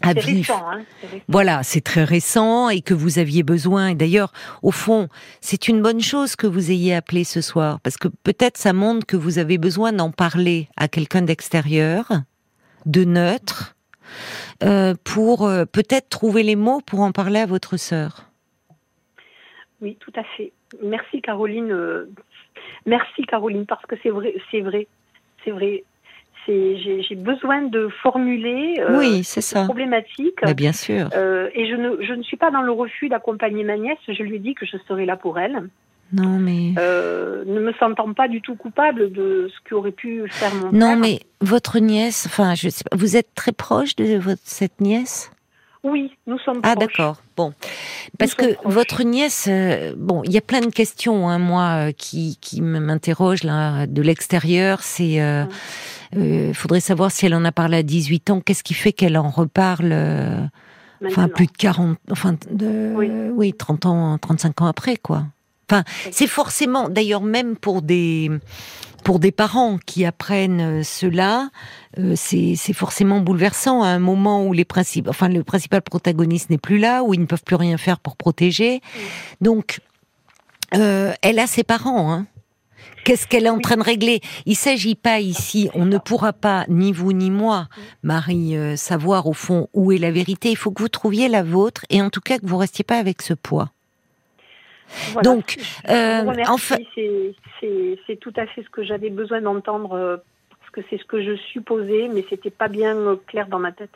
à 0.02 0.14
vif. 0.14 0.50
Hein, 0.50 0.82
voilà, 1.28 1.62
c'est 1.62 1.82
très 1.82 2.04
récent 2.04 2.70
et 2.70 2.80
que 2.80 2.94
vous 2.94 3.18
aviez 3.18 3.42
besoin. 3.42 3.88
Et 3.88 3.94
d'ailleurs, 3.94 4.32
au 4.62 4.70
fond, 4.70 5.08
c'est 5.40 5.68
une 5.68 5.82
bonne 5.82 6.00
chose 6.00 6.36
que 6.36 6.46
vous 6.46 6.70
ayez 6.70 6.94
appelé 6.94 7.24
ce 7.24 7.40
soir 7.40 7.80
parce 7.80 7.98
que 7.98 8.08
peut-être 8.08 8.56
ça 8.56 8.72
montre 8.72 9.06
que 9.06 9.16
vous 9.16 9.38
avez 9.38 9.58
besoin 9.58 9.92
d'en 9.92 10.10
parler 10.10 10.68
à 10.76 10.88
quelqu'un 10.88 11.22
d'extérieur, 11.22 12.10
de 12.86 13.04
neutre 13.04 13.76
euh, 14.62 14.94
pour 15.04 15.46
euh, 15.46 15.64
peut-être 15.64 16.08
trouver 16.08 16.42
les 16.42 16.56
mots 16.56 16.80
pour 16.80 17.00
en 17.00 17.12
parler 17.12 17.40
à 17.40 17.46
votre 17.46 17.76
sœur. 17.76 18.26
Oui, 19.80 19.96
tout 20.00 20.12
à 20.16 20.24
fait. 20.36 20.52
Merci 20.82 21.22
Caroline. 21.22 21.72
Euh, 21.72 22.10
merci 22.86 23.22
Caroline 23.22 23.66
parce 23.66 23.84
que 23.86 23.96
c'est 24.02 24.10
vrai, 24.10 24.34
c'est 24.50 24.60
vrai, 24.60 24.86
c'est 25.44 25.50
vrai. 25.50 25.84
J'ai 26.46 27.14
besoin 27.14 27.62
de 27.62 27.88
formuler 28.02 28.82
oui, 28.90 29.22
c'est 29.22 29.40
ça. 29.40 29.64
problématique. 29.64 30.40
Mais 30.42 30.54
bien 30.54 30.72
sûr. 30.72 31.06
et 31.14 31.70
je 31.70 31.76
ne, 31.76 32.02
je 32.02 32.12
ne 32.12 32.24
suis 32.24 32.36
pas 32.36 32.50
dans 32.50 32.62
le 32.62 32.72
refus 32.72 33.08
d'accompagner 33.08 33.62
ma 33.62 33.76
nièce. 33.76 33.98
Je 34.08 34.22
lui 34.24 34.34
ai 34.36 34.38
dit 34.40 34.54
que 34.54 34.66
je 34.66 34.76
serai 34.88 35.06
là 35.06 35.16
pour 35.16 35.38
elle. 35.38 35.68
Non, 36.12 36.38
mais. 36.38 36.74
Euh, 36.78 37.44
ne 37.46 37.60
me 37.60 37.72
sentant 37.74 38.12
pas 38.12 38.28
du 38.28 38.40
tout 38.40 38.56
coupable 38.56 39.12
de 39.12 39.48
ce 39.48 39.68
qu'aurait 39.68 39.92
pu 39.92 40.24
faire 40.28 40.54
mon 40.54 40.72
Non, 40.72 40.96
mais 40.96 41.20
votre 41.40 41.78
nièce, 41.78 42.26
enfin, 42.26 42.54
je 42.54 42.68
sais 42.68 42.84
pas, 42.88 42.96
vous 42.96 43.16
êtes 43.16 43.34
très 43.34 43.52
proche 43.52 43.96
de 43.96 44.18
votre, 44.18 44.42
cette 44.44 44.80
nièce? 44.80 45.30
Oui, 45.82 46.12
nous 46.26 46.38
sommes 46.40 46.60
Ah 46.62 46.74
d'accord. 46.74 47.22
Bon, 47.36 47.54
parce 48.18 48.34
que 48.34 48.56
votre 48.64 49.02
nièce, 49.02 49.46
euh, 49.48 49.94
bon, 49.96 50.22
il 50.24 50.32
y 50.32 50.36
a 50.36 50.42
plein 50.42 50.60
de 50.60 50.66
questions, 50.66 51.28
hein, 51.28 51.38
moi, 51.38 51.88
euh, 51.88 51.92
qui 51.92 52.36
qui 52.40 52.60
m'interrogent 52.60 53.44
là 53.44 53.86
de 53.86 54.02
l'extérieur. 54.02 54.82
C'est, 54.82 55.18
il 56.14 56.54
faudrait 56.54 56.80
savoir 56.80 57.10
si 57.10 57.24
elle 57.24 57.34
en 57.34 57.44
a 57.46 57.52
parlé 57.52 57.78
à 57.78 57.82
18 57.82 58.30
ans. 58.30 58.40
Qu'est-ce 58.40 58.62
qui 58.62 58.74
fait 58.74 58.92
qu'elle 58.92 59.16
en 59.16 59.30
reparle 59.30 59.94
Enfin, 61.06 61.28
plus 61.28 61.46
de 61.46 61.52
40, 61.52 61.98
enfin, 62.10 62.34
de, 62.50 62.92
oui. 62.94 63.10
oui, 63.32 63.52
30 63.54 63.86
ans, 63.86 64.18
35 64.18 64.60
ans 64.60 64.66
après, 64.66 64.96
quoi. 64.96 65.24
Enfin, 65.70 65.84
c'est 66.10 66.26
forcément, 66.26 66.88
d'ailleurs, 66.88 67.22
même 67.22 67.54
pour 67.56 67.80
des 67.80 68.28
pour 69.04 69.20
des 69.20 69.30
parents 69.30 69.78
qui 69.86 70.04
apprennent 70.04 70.82
cela, 70.84 71.48
euh, 71.98 72.14
c'est 72.16 72.72
forcément 72.74 73.20
bouleversant 73.20 73.82
à 73.82 73.86
un 73.86 73.98
moment 73.98 74.44
où 74.44 74.52
les 74.52 74.66
principes, 74.66 75.08
enfin 75.08 75.28
le 75.28 75.42
principal 75.42 75.80
protagoniste 75.80 76.50
n'est 76.50 76.58
plus 76.58 76.78
là, 76.78 77.02
où 77.02 77.14
ils 77.14 77.20
ne 77.20 77.24
peuvent 77.24 77.44
plus 77.44 77.56
rien 77.56 77.78
faire 77.78 77.98
pour 78.00 78.16
protéger. 78.16 78.82
Donc, 79.40 79.80
euh, 80.74 81.12
elle 81.22 81.38
a 81.38 81.46
ses 81.46 81.62
parents. 81.62 82.12
Hein. 82.12 82.26
Qu'est-ce 83.04 83.26
qu'elle 83.26 83.46
est 83.46 83.50
en 83.50 83.60
train 83.60 83.76
de 83.76 83.82
régler? 83.82 84.20
Il 84.46 84.56
s'agit 84.56 84.96
pas 84.96 85.20
ici, 85.20 85.70
on 85.74 85.86
ne 85.86 85.98
pourra 85.98 86.32
pas, 86.32 86.66
ni 86.68 86.92
vous 86.92 87.12
ni 87.12 87.30
moi, 87.30 87.68
Marie, 88.02 88.56
euh, 88.56 88.76
savoir 88.76 89.28
au 89.28 89.32
fond 89.32 89.68
où 89.72 89.92
est 89.92 89.98
la 89.98 90.10
vérité. 90.10 90.50
Il 90.50 90.56
faut 90.56 90.72
que 90.72 90.82
vous 90.82 90.88
trouviez 90.88 91.28
la 91.28 91.44
vôtre 91.44 91.86
et 91.90 92.02
en 92.02 92.10
tout 92.10 92.20
cas 92.20 92.38
que 92.38 92.46
vous 92.46 92.58
restiez 92.58 92.84
pas 92.84 92.98
avec 92.98 93.22
ce 93.22 93.34
poids. 93.34 93.70
Donc, 95.22 95.56
euh, 95.88 96.24
en 96.48 96.56
fait, 96.56 96.84
c'est 96.94 98.16
tout 98.20 98.32
à 98.36 98.46
fait 98.46 98.62
ce 98.62 98.70
que 98.70 98.82
j'avais 98.82 99.10
besoin 99.10 99.40
d'entendre 99.40 99.92
euh, 99.92 100.16
parce 100.58 100.70
que 100.72 100.80
c'est 100.90 100.98
ce 100.98 101.04
que 101.04 101.22
je 101.22 101.36
supposais, 101.52 102.08
mais 102.12 102.24
c'était 102.28 102.50
pas 102.50 102.68
bien 102.68 102.96
euh, 102.96 103.16
clair 103.26 103.46
dans 103.48 103.58
ma 103.58 103.72
tête. 103.72 103.90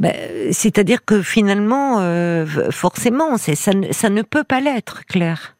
Ben, 0.00 0.14
c'est-à-dire 0.52 1.04
que 1.04 1.22
finalement, 1.22 2.00
euh, 2.00 2.46
forcément, 2.70 3.36
ça 3.36 3.74
ne, 3.74 3.92
ça 3.92 4.08
ne 4.08 4.22
peut 4.22 4.44
pas 4.44 4.60
l'être, 4.60 5.04
Claire. 5.06 5.56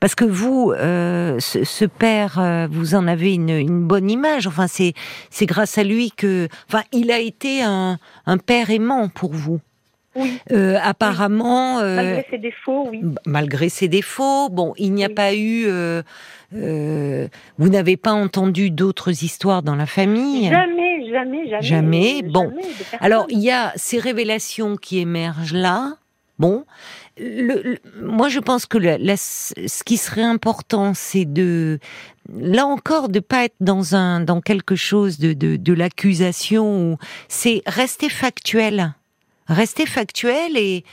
Parce 0.00 0.14
que 0.14 0.24
vous, 0.24 0.72
euh, 0.72 1.38
ce, 1.38 1.64
ce, 1.64 1.84
père, 1.84 2.38
euh, 2.38 2.66
vous 2.70 2.94
en 2.94 3.06
avez 3.06 3.34
une, 3.34 3.50
une 3.50 3.86
bonne 3.86 4.10
image. 4.10 4.46
Enfin, 4.46 4.66
c'est 4.66 4.94
c'est 5.30 5.46
grâce 5.46 5.78
à 5.78 5.84
lui 5.84 6.10
que, 6.10 6.48
enfin, 6.68 6.82
il 6.92 7.10
a 7.10 7.18
été 7.18 7.62
un, 7.62 7.98
un 8.26 8.38
père 8.38 8.70
aimant 8.70 9.08
pour 9.08 9.32
vous. 9.32 9.60
Euh, 10.50 10.78
apparemment. 10.82 11.78
Euh, 11.80 11.96
malgré 11.96 12.26
ses 12.30 12.38
défauts, 12.38 12.88
oui. 12.90 13.02
Malgré 13.26 13.68
ses 13.68 13.88
défauts, 13.88 14.48
bon, 14.48 14.74
il 14.76 14.92
n'y 14.92 15.04
a 15.04 15.08
pas 15.08 15.34
eu. 15.34 15.66
Euh, 15.68 16.02
vous 17.58 17.68
n'avez 17.68 17.96
pas 17.96 18.12
entendu 18.12 18.70
d'autres 18.70 19.22
histoires 19.22 19.62
dans 19.62 19.76
la 19.76 19.86
famille? 19.86 20.48
Jamais, 20.48 21.08
jamais, 21.10 21.48
jamais. 21.48 21.62
Jamais? 21.62 22.22
Bon. 22.22 22.52
Alors, 23.00 23.26
il 23.28 23.40
y 23.40 23.50
a 23.50 23.72
ces 23.76 23.98
révélations 23.98 24.76
qui 24.76 24.98
émergent 24.98 25.54
là. 25.54 25.96
Bon. 26.38 26.64
Le, 27.20 27.78
moi, 28.00 28.28
je 28.28 28.38
pense 28.38 28.64
que 28.64 28.78
ce 28.78 29.84
qui 29.84 29.96
serait 29.96 30.22
important, 30.22 30.94
c'est 30.94 31.24
de, 31.24 31.80
là 32.32 32.64
encore, 32.64 33.08
de 33.08 33.20
pas 33.20 33.44
être 33.44 33.56
dans 33.60 33.96
un, 33.96 34.20
dans 34.20 34.40
quelque 34.40 34.76
chose 34.76 35.18
de, 35.18 35.32
de, 35.32 35.56
de 35.56 35.72
l'accusation. 35.72 36.96
C'est 37.26 37.62
rester 37.66 38.08
factuel 38.08 38.94
rester 39.48 39.86
factuel 39.86 40.56
et, 40.56 40.84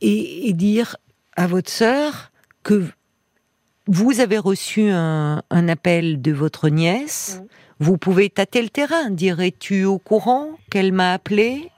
et, 0.00 0.52
dire 0.52 0.96
à 1.36 1.46
votre 1.46 1.70
sœur 1.70 2.30
que 2.62 2.84
vous 3.86 4.20
avez 4.20 4.38
reçu 4.38 4.88
un, 4.90 5.42
appel 5.50 6.20
de 6.20 6.32
votre 6.32 6.68
nièce. 6.68 7.42
Vous 7.80 7.98
pouvez 7.98 8.30
tâter 8.30 8.62
le 8.62 8.68
terrain. 8.68 9.10
Dire 9.10 9.40
es-tu 9.40 9.84
au 9.84 9.98
courant 9.98 10.50
qu'elle 10.70 10.92
m'a 10.92 11.12
appelé? 11.12 11.70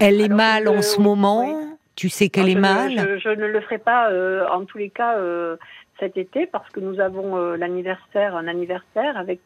Elle 0.00 0.20
est 0.20 0.28
mal 0.28 0.68
en 0.68 0.82
ce 0.82 1.00
moment. 1.00 1.78
Tu 1.96 2.08
sais 2.08 2.28
qu'elle 2.28 2.48
est 2.48 2.54
mal? 2.54 3.18
je, 3.18 3.28
ne 3.28 3.46
le 3.46 3.60
ferai 3.60 3.78
pas 3.78 4.10
euh, 4.10 4.46
en 4.48 4.64
tous 4.64 4.78
les 4.78 4.90
cas 4.90 5.18
euh, 5.18 5.56
cet 5.98 6.16
été 6.16 6.46
parce 6.46 6.68
que 6.70 6.78
nous 6.78 7.00
avons 7.00 7.36
euh, 7.36 7.56
l'anniversaire, 7.56 8.36
un 8.36 8.46
anniversaire 8.46 9.16
avec 9.16 9.40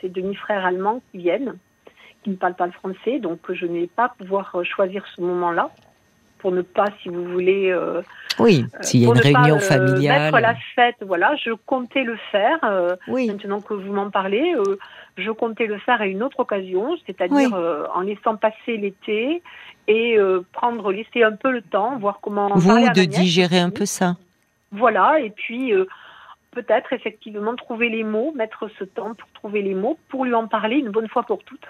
ces 0.00 0.08
demi-frères 0.10 0.64
allemands 0.64 1.00
qui 1.10 1.18
viennent 1.18 1.56
qui 2.26 2.30
ne 2.30 2.36
parle 2.36 2.54
pas 2.54 2.66
le 2.66 2.72
français, 2.72 3.20
donc 3.20 3.38
je 3.48 3.66
n'ai 3.66 3.86
pas 3.86 4.12
pouvoir 4.18 4.50
euh, 4.56 4.64
choisir 4.64 5.04
ce 5.14 5.20
moment-là 5.20 5.70
pour 6.38 6.50
ne 6.50 6.62
pas, 6.62 6.86
si 7.00 7.08
vous 7.08 7.24
voulez. 7.24 7.70
Euh, 7.70 8.02
oui, 8.40 8.64
euh, 8.64 8.78
s'il 8.80 9.02
y 9.02 9.06
a 9.06 9.08
une 9.10 9.20
réunion 9.20 9.60
familiale. 9.60 10.32
Mettre 10.32 10.40
la 10.40 10.56
fête, 10.74 10.96
voilà, 11.02 11.36
je 11.36 11.52
comptais 11.52 12.02
le 12.02 12.16
faire. 12.32 12.58
oui. 13.06 13.28
Maintenant 13.28 13.60
que 13.60 13.74
vous 13.74 13.92
m'en 13.92 14.10
parlez, 14.10 14.54
je 15.16 15.30
comptais 15.30 15.66
le 15.66 15.78
faire 15.78 16.00
à 16.00 16.06
une 16.06 16.24
autre 16.24 16.40
occasion, 16.40 16.96
c'est-à-dire 17.06 17.54
en 17.94 18.00
laissant 18.00 18.34
passer 18.34 18.76
l'été 18.76 19.40
et 19.86 20.18
prendre, 20.52 20.90
laisser 20.90 21.22
un 21.22 21.32
peu 21.32 21.52
le 21.52 21.62
temps, 21.62 21.96
voir 21.98 22.18
comment. 22.20 22.48
Vous 22.56 22.70
de 22.72 23.04
digérer 23.04 23.60
un 23.60 23.70
peu 23.70 23.86
ça. 23.86 24.16
Voilà, 24.72 25.20
et 25.20 25.30
puis 25.30 25.72
peut-être 26.50 26.92
effectivement 26.92 27.54
trouver 27.54 27.88
les 27.88 28.02
mots, 28.02 28.32
mettre 28.34 28.68
ce 28.78 28.84
temps 28.84 29.14
pour 29.14 29.28
trouver 29.32 29.62
les 29.62 29.74
mots, 29.74 29.96
pour 30.08 30.24
lui 30.24 30.34
en 30.34 30.48
parler 30.48 30.76
une 30.76 30.90
bonne 30.90 31.08
fois 31.08 31.22
pour 31.22 31.44
toutes. 31.44 31.68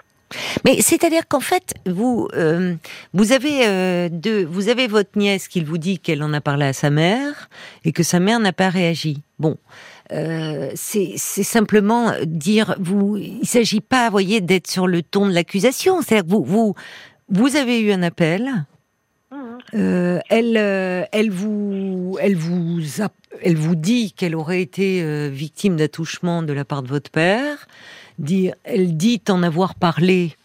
Mais 0.67 0.81
c'est-à-dire 0.81 1.29
qu'en 1.29 1.39
fait, 1.39 1.75
vous 1.85 2.27
euh, 2.33 2.75
vous 3.13 3.31
avez 3.31 3.65
euh, 3.65 4.09
deux, 4.11 4.43
vous 4.43 4.67
avez 4.67 4.87
votre 4.87 5.17
nièce 5.17 5.47
qui 5.47 5.63
vous 5.63 5.77
dit 5.77 5.97
qu'elle 5.97 6.21
en 6.21 6.33
a 6.33 6.41
parlé 6.41 6.65
à 6.65 6.73
sa 6.73 6.89
mère 6.89 7.47
et 7.85 7.93
que 7.93 8.03
sa 8.03 8.19
mère 8.19 8.41
n'a 8.41 8.51
pas 8.51 8.67
réagi. 8.67 9.21
Bon, 9.39 9.55
euh, 10.11 10.69
c'est 10.75 11.15
simplement 11.15 12.11
dire 12.25 12.75
vous. 12.79 13.15
Il 13.15 13.47
s'agit 13.47 13.79
pas, 13.79 14.09
voyez, 14.09 14.41
d'être 14.41 14.69
sur 14.69 14.87
le 14.87 15.03
ton 15.03 15.27
de 15.27 15.31
l'accusation. 15.31 16.01
C'est-à-dire 16.01 16.27
vous 16.27 16.43
vous 16.43 16.75
vous 17.29 17.55
avez 17.55 17.79
eu 17.79 17.93
un 17.93 18.03
appel. 18.03 18.65
Euh, 19.73 20.19
elle, 20.29 20.57
euh, 20.57 21.05
elle 21.13 21.29
vous, 21.29 22.17
elle 22.21 22.35
vous, 22.35 22.81
elle 23.41 23.55
vous 23.55 23.75
dit 23.75 24.11
qu'elle 24.11 24.35
aurait 24.35 24.61
été 24.61 25.01
euh, 25.01 25.29
victime 25.31 25.77
d'attouchement 25.77 26.43
de 26.43 26.51
la 26.51 26.65
part 26.65 26.83
de 26.83 26.89
votre 26.89 27.09
père 27.09 27.67
elle 28.63 28.97
dit 28.97 29.21
en 29.29 29.43
avoir 29.43 29.75
parlé 29.75 30.35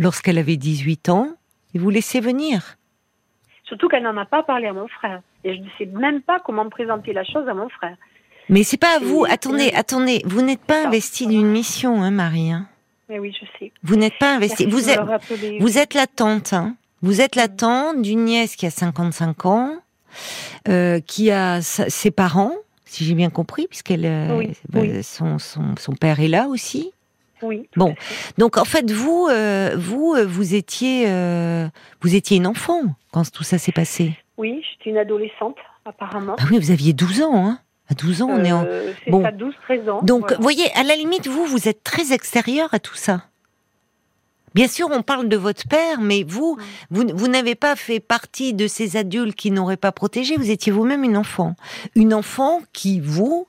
lorsqu'elle 0.00 0.38
avait 0.38 0.56
18 0.56 1.08
ans, 1.08 1.28
et 1.74 1.78
vous 1.78 1.90
laissez 1.90 2.20
venir. 2.20 2.76
Surtout 3.64 3.88
qu'elle 3.88 4.02
n'en 4.02 4.16
a 4.16 4.24
pas 4.24 4.42
parlé 4.42 4.66
à 4.66 4.72
mon 4.72 4.88
frère. 4.88 5.22
Et 5.44 5.54
je 5.54 5.60
ne 5.60 5.68
sais 5.78 5.86
même 5.86 6.22
pas 6.22 6.40
comment 6.40 6.68
présenter 6.68 7.12
la 7.12 7.24
chose 7.24 7.48
à 7.48 7.54
mon 7.54 7.68
frère. 7.68 7.96
Mais 8.48 8.64
c'est 8.64 8.76
pas 8.76 8.96
à 8.96 8.98
vous. 8.98 9.24
Attendez, 9.28 9.70
attendez. 9.74 10.22
Vous 10.24 10.42
n'êtes 10.42 10.64
pas 10.64 10.86
investi 10.86 11.28
d'une 11.28 11.46
mission, 11.46 12.02
hein, 12.02 12.10
Marie. 12.10 12.50
Hein. 12.50 12.66
Mais 13.08 13.20
oui, 13.20 13.32
je 13.38 13.46
sais. 13.58 13.72
Vous 13.84 13.94
n'êtes 13.94 14.18
pas 14.18 14.34
investi. 14.34 14.66
Vous 14.66 14.90
êtes, 14.90 15.00
vous 15.60 15.78
êtes 15.78 15.94
la 15.94 16.08
tante. 16.08 16.52
Hein. 16.52 16.74
Vous 17.02 17.20
êtes 17.20 17.36
la 17.36 17.48
tante 17.48 18.02
d'une 18.02 18.24
nièce 18.24 18.56
qui 18.56 18.66
a 18.66 18.70
55 18.70 19.46
ans, 19.46 19.76
euh, 20.68 21.00
qui 21.00 21.30
a 21.30 21.62
ses 21.62 22.10
parents, 22.10 22.54
si 22.84 23.04
j'ai 23.04 23.14
bien 23.14 23.30
compris, 23.30 23.68
puisqu'elle, 23.68 24.04
euh, 24.04 25.02
Son, 25.02 25.38
son, 25.38 25.76
son, 25.78 25.92
père 25.92 26.20
est 26.20 26.28
là 26.28 26.48
aussi. 26.48 26.92
Oui. 27.42 27.68
Bon, 27.76 27.94
donc 28.38 28.56
en 28.58 28.64
fait, 28.64 28.90
vous, 28.90 29.28
vous, 29.76 30.16
vous 30.26 30.54
étiez, 30.54 31.06
vous 32.00 32.14
étiez 32.14 32.36
une 32.36 32.46
enfant 32.46 32.82
quand 33.12 33.30
tout 33.30 33.44
ça 33.44 33.58
s'est 33.58 33.72
passé. 33.72 34.16
Oui, 34.36 34.62
j'étais 34.70 34.90
une 34.90 34.98
adolescente, 34.98 35.56
apparemment. 35.84 36.36
Ah 36.38 36.44
oui, 36.50 36.58
vous 36.58 36.70
aviez 36.70 36.92
12 36.92 37.22
ans, 37.22 37.46
hein 37.46 37.58
à 37.90 37.94
12 37.94 38.22
ans, 38.22 38.28
on 38.30 38.44
est 38.44 38.52
en. 38.52 38.64
C'est 39.04 39.10
bon. 39.10 39.22
ça, 39.22 39.32
12, 39.32 39.54
13 39.64 39.88
ans. 39.88 40.00
Donc, 40.02 40.32
vous 40.32 40.42
voyez, 40.42 40.70
à 40.76 40.84
la 40.84 40.94
limite, 40.94 41.26
vous, 41.26 41.44
vous 41.44 41.68
êtes 41.68 41.82
très 41.82 42.12
extérieur 42.12 42.72
à 42.72 42.78
tout 42.78 42.94
ça. 42.94 43.24
Bien 44.54 44.68
sûr, 44.68 44.88
on 44.90 45.02
parle 45.02 45.28
de 45.28 45.36
votre 45.36 45.68
père, 45.68 46.00
mais 46.00 46.24
vous, 46.26 46.56
vous, 46.90 47.04
vous 47.12 47.28
n'avez 47.28 47.54
pas 47.54 47.76
fait 47.76 48.00
partie 48.00 48.52
de 48.52 48.66
ces 48.66 48.96
adultes 48.96 49.36
qui 49.36 49.50
n'auraient 49.50 49.76
pas 49.76 49.92
protégé. 49.92 50.36
Vous 50.36 50.50
étiez 50.50 50.72
vous-même 50.72 51.04
une 51.04 51.16
enfant. 51.16 51.54
Une 51.94 52.14
enfant 52.14 52.60
qui, 52.72 53.00
vous, 53.00 53.46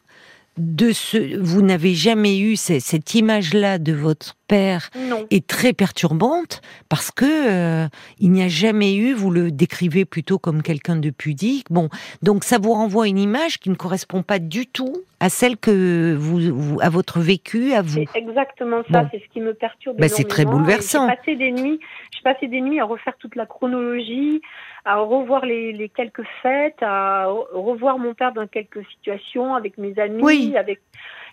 de 0.57 0.91
ce, 0.91 1.37
vous 1.39 1.61
n'avez 1.61 1.93
jamais 1.93 2.39
eu 2.39 2.55
cette 2.55 3.15
image-là 3.15 3.77
de 3.77 3.93
votre 3.93 4.35
père 4.47 4.89
est 5.29 5.47
très 5.47 5.71
perturbante 5.71 6.61
parce 6.89 7.09
que 7.09 7.25
euh, 7.25 7.87
il 8.19 8.31
n'y 8.31 8.43
a 8.43 8.49
jamais 8.49 8.95
eu, 8.95 9.13
vous 9.13 9.31
le 9.31 9.49
décrivez 9.49 10.03
plutôt 10.03 10.39
comme 10.39 10.61
quelqu'un 10.61 10.97
de 10.97 11.09
pudique. 11.09 11.67
Bon, 11.69 11.87
donc 12.21 12.43
ça 12.43 12.57
vous 12.57 12.73
renvoie 12.73 13.07
une 13.07 13.17
image 13.17 13.59
qui 13.59 13.69
ne 13.69 13.75
correspond 13.75 14.23
pas 14.23 14.39
du 14.39 14.67
tout 14.67 14.93
à 15.21 15.29
celle 15.29 15.55
que 15.55 16.15
vous, 16.15 16.79
à 16.81 16.89
votre 16.89 17.21
vécu, 17.21 17.73
à 17.73 17.81
vous. 17.81 18.03
C'est 18.11 18.19
exactement 18.19 18.81
ça, 18.91 19.07
c'est 19.11 19.19
ce 19.19 19.29
qui 19.31 19.39
me 19.39 19.53
perturbe. 19.53 19.97
Bah, 19.99 20.09
c'est 20.09 20.27
très 20.27 20.43
bouleversant. 20.43 21.07
J'ai 21.07 21.15
passé 21.15 21.35
des 21.37 21.51
nuits, 21.51 21.79
j'ai 22.11 22.21
passé 22.23 22.47
des 22.47 22.59
nuits 22.59 22.79
à 22.81 22.85
refaire 22.85 23.15
toute 23.19 23.35
la 23.35 23.45
chronologie, 23.45 24.41
à 24.85 24.97
revoir 24.97 25.45
les, 25.45 25.91
quelques 25.95 26.25
fêtes, 26.41 26.81
à 26.81 27.27
revoir 27.53 27.99
mon 27.99 28.13
père 28.13 28.33
dans 28.33 28.47
quelques 28.47 28.85
situations 28.87 29.55
avec 29.55 29.77
mes 29.77 29.97
amis, 29.99 30.21
oui. 30.21 30.55
avec 30.57 30.81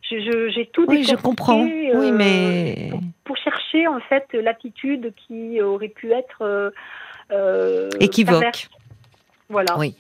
j'ai 0.03 0.67
tout 0.73 0.87
Oui, 0.89 1.05
je 1.05 1.17
comprends. 1.17 1.63
oui, 1.63 1.91
euh, 1.93 2.13
mais 2.13 2.91
pour, 3.25 3.37
chercher 3.37 3.87
en 3.89 4.01
fait 4.01 4.27
l'attitude 4.33 5.13
qui 5.17 5.61
aurait 5.61 5.89
pu 5.89 6.13
être 6.13 6.43
euh, 6.43 6.71
euh 7.31 7.91
équivoque. 8.01 8.69
Voilà. 9.51 9.79
Oui. 9.79 9.95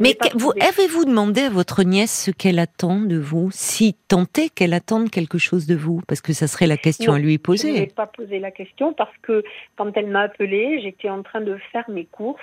Mais 0.00 0.16
vous 0.34 0.52
avez-vous 0.60 1.04
demandé 1.04 1.42
à 1.42 1.50
votre 1.50 1.82
nièce 1.82 2.24
ce 2.24 2.30
qu'elle 2.30 2.58
attend 2.58 3.00
de 3.00 3.18
vous, 3.18 3.50
si 3.52 3.94
tentez 4.08 4.48
qu'elle 4.48 4.72
attende 4.72 5.10
quelque 5.10 5.36
chose 5.36 5.66
de 5.66 5.74
vous, 5.74 6.00
parce 6.08 6.22
que 6.22 6.32
ça 6.32 6.46
serait 6.46 6.66
la 6.66 6.78
question 6.78 7.12
à 7.12 7.18
lui 7.18 7.36
poser. 7.36 7.74
Je 7.74 7.80
n'ai 7.80 7.86
pas 7.86 8.06
posé 8.06 8.38
la 8.38 8.50
question 8.50 8.94
parce 8.94 9.14
que 9.20 9.44
quand 9.76 9.94
elle 9.96 10.08
m'a 10.08 10.22
appelée, 10.22 10.80
j'étais 10.82 11.10
en 11.10 11.22
train 11.22 11.42
de 11.42 11.58
faire 11.72 11.84
mes 11.90 12.06
courses 12.06 12.40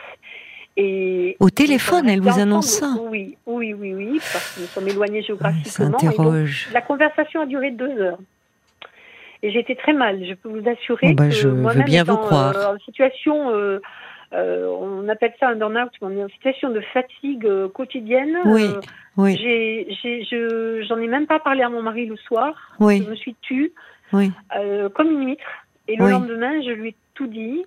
et 0.76 1.38
Au 1.40 1.50
téléphone, 1.50 2.10
elle 2.10 2.22
vous 2.22 2.40
annonce 2.40 2.68
ça 2.68 2.96
Oui, 3.00 3.38
oui, 3.46 3.74
oui, 3.74 3.94
oui, 3.94 4.20
parce 4.20 4.56
que 4.56 4.62
nous 4.62 4.68
sommes 4.68 4.88
éloignés 4.88 5.22
géographiquement. 5.22 5.98
la 6.72 6.82
conversation 6.82 7.42
a 7.42 7.46
duré 7.46 7.72
deux 7.72 8.00
heures. 8.00 8.20
Et 9.44 9.52
j'étais 9.52 9.76
très 9.76 9.92
mal, 9.92 10.26
je 10.26 10.34
peux 10.36 10.48
vous 10.48 10.68
assurer 10.70 11.10
oh, 11.12 11.16
bah, 11.16 11.28
que 11.28 11.34
je 11.34 11.50
veux 11.50 11.84
bien 11.84 12.06
vous 12.06 12.16
croire. 12.16 12.56
Euh, 12.56 12.76
en 12.76 12.80
situation, 12.80 13.52
euh, 13.52 13.82
euh, 14.34 14.68
on 14.68 15.08
appelle 15.10 15.34
ça 15.40 15.50
un 15.50 15.56
burn-out, 15.56 15.92
on 16.02 16.12
est 16.12 16.24
en 16.24 16.30
situation 16.30 16.70
de 16.70 16.82
fatigue 16.94 17.48
quotidienne. 17.74 18.38
Oui, 18.46 18.68
oui. 19.18 19.38
J'ai, 19.38 20.84
j'en 20.88 20.98
ai, 20.98 21.08
même 21.08 21.28
pas 21.28 21.40
parlé 21.40 21.62
à 21.62 21.70
mon 21.70 21.82
mari 21.82 22.06
le 22.06 22.18
soir. 22.18 22.54
Oui. 22.80 23.04
Je 23.04 23.10
me 23.10 23.16
suis 23.16 23.36
tue, 23.42 23.74
oui. 24.12 24.32
comme 24.96 25.12
une 25.12 25.28
huître. 25.28 25.44
Et 25.88 25.98
le 25.98 26.10
lendemain, 26.10 26.62
je 26.62 26.72
lui 26.72 26.90
ai 26.90 26.96
tout 27.14 27.28
dit. 27.28 27.66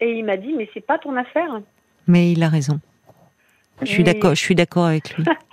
Et 0.00 0.18
il 0.18 0.24
m'a 0.24 0.36
dit, 0.36 0.52
mais 0.56 0.68
c'est 0.74 0.84
pas 0.84 0.98
ton 0.98 1.16
affaire. 1.16 1.60
Mais 2.06 2.32
il 2.32 2.42
a 2.42 2.48
raison. 2.48 2.80
Je 3.80 3.86
suis 3.86 4.04
d'accord. 4.04 4.34
Je 4.34 4.40
suis 4.40 4.54
d'accord 4.54 4.86
avec 4.86 5.16
lui. 5.16 5.24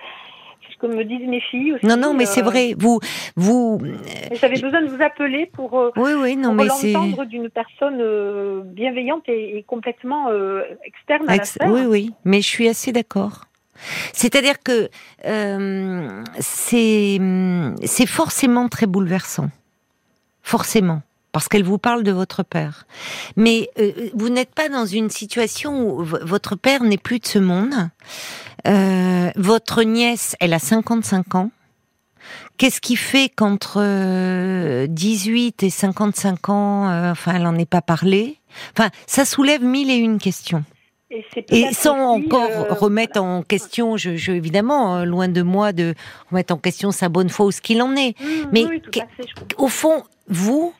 que 0.83 0.95
me 0.95 1.03
disent 1.03 1.27
mes 1.27 1.39
filles 1.39 1.73
aussi. 1.73 1.85
Non, 1.85 1.97
non, 1.97 2.13
mais 2.13 2.25
c'est 2.25 2.41
euh, 2.41 2.45
vrai. 2.45 2.75
Vous, 2.77 2.99
vous. 3.35 3.81
J'avais 4.33 4.59
besoin 4.59 4.81
de 4.81 4.87
vous 4.87 5.01
appeler 5.01 5.45
pour. 5.47 5.79
Euh, 5.79 5.91
oui, 5.95 6.11
oui, 6.17 6.35
non, 6.35 6.53
mais 6.53 6.69
c'est. 6.69 6.93
d'une 7.27 7.49
personne 7.49 7.99
euh, 7.99 8.61
bienveillante 8.65 9.23
et, 9.27 9.63
complètement 9.67 10.27
externe 10.83 11.29
à 11.29 11.35
Ex 11.35 11.57
Oui, 11.65 11.81
oui, 11.87 12.13
mais 12.25 12.41
je 12.41 12.47
suis 12.47 12.67
assez 12.67 12.91
d'accord. 12.91 13.45
C'est-à-dire 14.13 14.61
que 14.61 14.89
c'est 16.39 17.19
forcément 18.07 18.67
très 18.69 18.85
bouleversant, 18.85 19.49
forcément 20.41 21.01
parce 21.33 21.49
qu'elle 21.49 21.63
vous 21.63 21.79
parle 21.79 22.03
de 22.03 22.11
votre 22.11 22.43
père. 22.43 22.85
Mais 23.35 23.69
euh, 23.79 23.91
vous 24.13 24.29
n'êtes 24.29 24.53
pas 24.53 24.69
dans 24.69 24.85
une 24.85 25.09
situation 25.09 25.89
où 25.89 26.03
votre 26.03 26.55
père 26.55 26.83
n'est 26.83 26.97
plus 26.97 27.19
de 27.19 27.25
ce 27.25 27.39
monde. 27.39 27.73
Euh, 28.67 29.31
votre 29.35 29.83
nièce, 29.83 30.37
elle 30.39 30.53
a 30.53 30.59
55 30.59 31.35
ans. 31.35 31.51
Qu'est-ce 32.57 32.79
qui 32.79 32.95
fait 32.95 33.29
qu'entre 33.29 33.79
18 34.85 35.63
euh, 35.63 35.65
et 35.65 35.69
55 35.69 36.49
ans, 36.49 37.09
enfin, 37.11 37.33
elle 37.35 37.43
n'en 37.43 37.55
est 37.55 37.69
pas 37.69 37.81
parlé 37.81 38.37
Enfin, 38.77 38.91
ça 39.07 39.25
soulève 39.25 39.63
mille 39.63 39.89
et 39.89 39.95
une 39.95 40.19
questions. 40.19 40.63
Et, 41.49 41.73
sans 41.73 41.97
encore 41.97 42.49
remettre 42.79 43.21
en 43.21 43.41
question, 43.41 43.97
je, 43.97 44.15
je, 44.15 44.31
évidemment, 44.31 45.03
loin 45.03 45.27
de 45.27 45.41
moi 45.41 45.73
de 45.73 45.95
remettre 46.31 46.53
en 46.53 46.57
question 46.57 46.91
sa 46.91 47.09
bonne 47.09 47.29
foi 47.29 47.47
ou 47.47 47.51
ce 47.51 47.61
qu'il 47.61 47.81
en 47.81 47.95
est. 47.95 48.19
Mmh, 48.19 48.25
Mais 48.51 48.65
au 49.57 49.67
fond, 49.67 50.03
vous, 50.27 50.73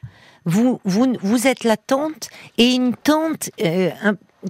vous, 0.46 0.80
vous, 0.84 1.14
vous 1.22 1.48
êtes 1.48 1.64
la 1.64 1.78
tante 1.78 2.30
et 2.58 2.74
une 2.74 2.96
tante 2.96 3.50
euh, 3.62 3.90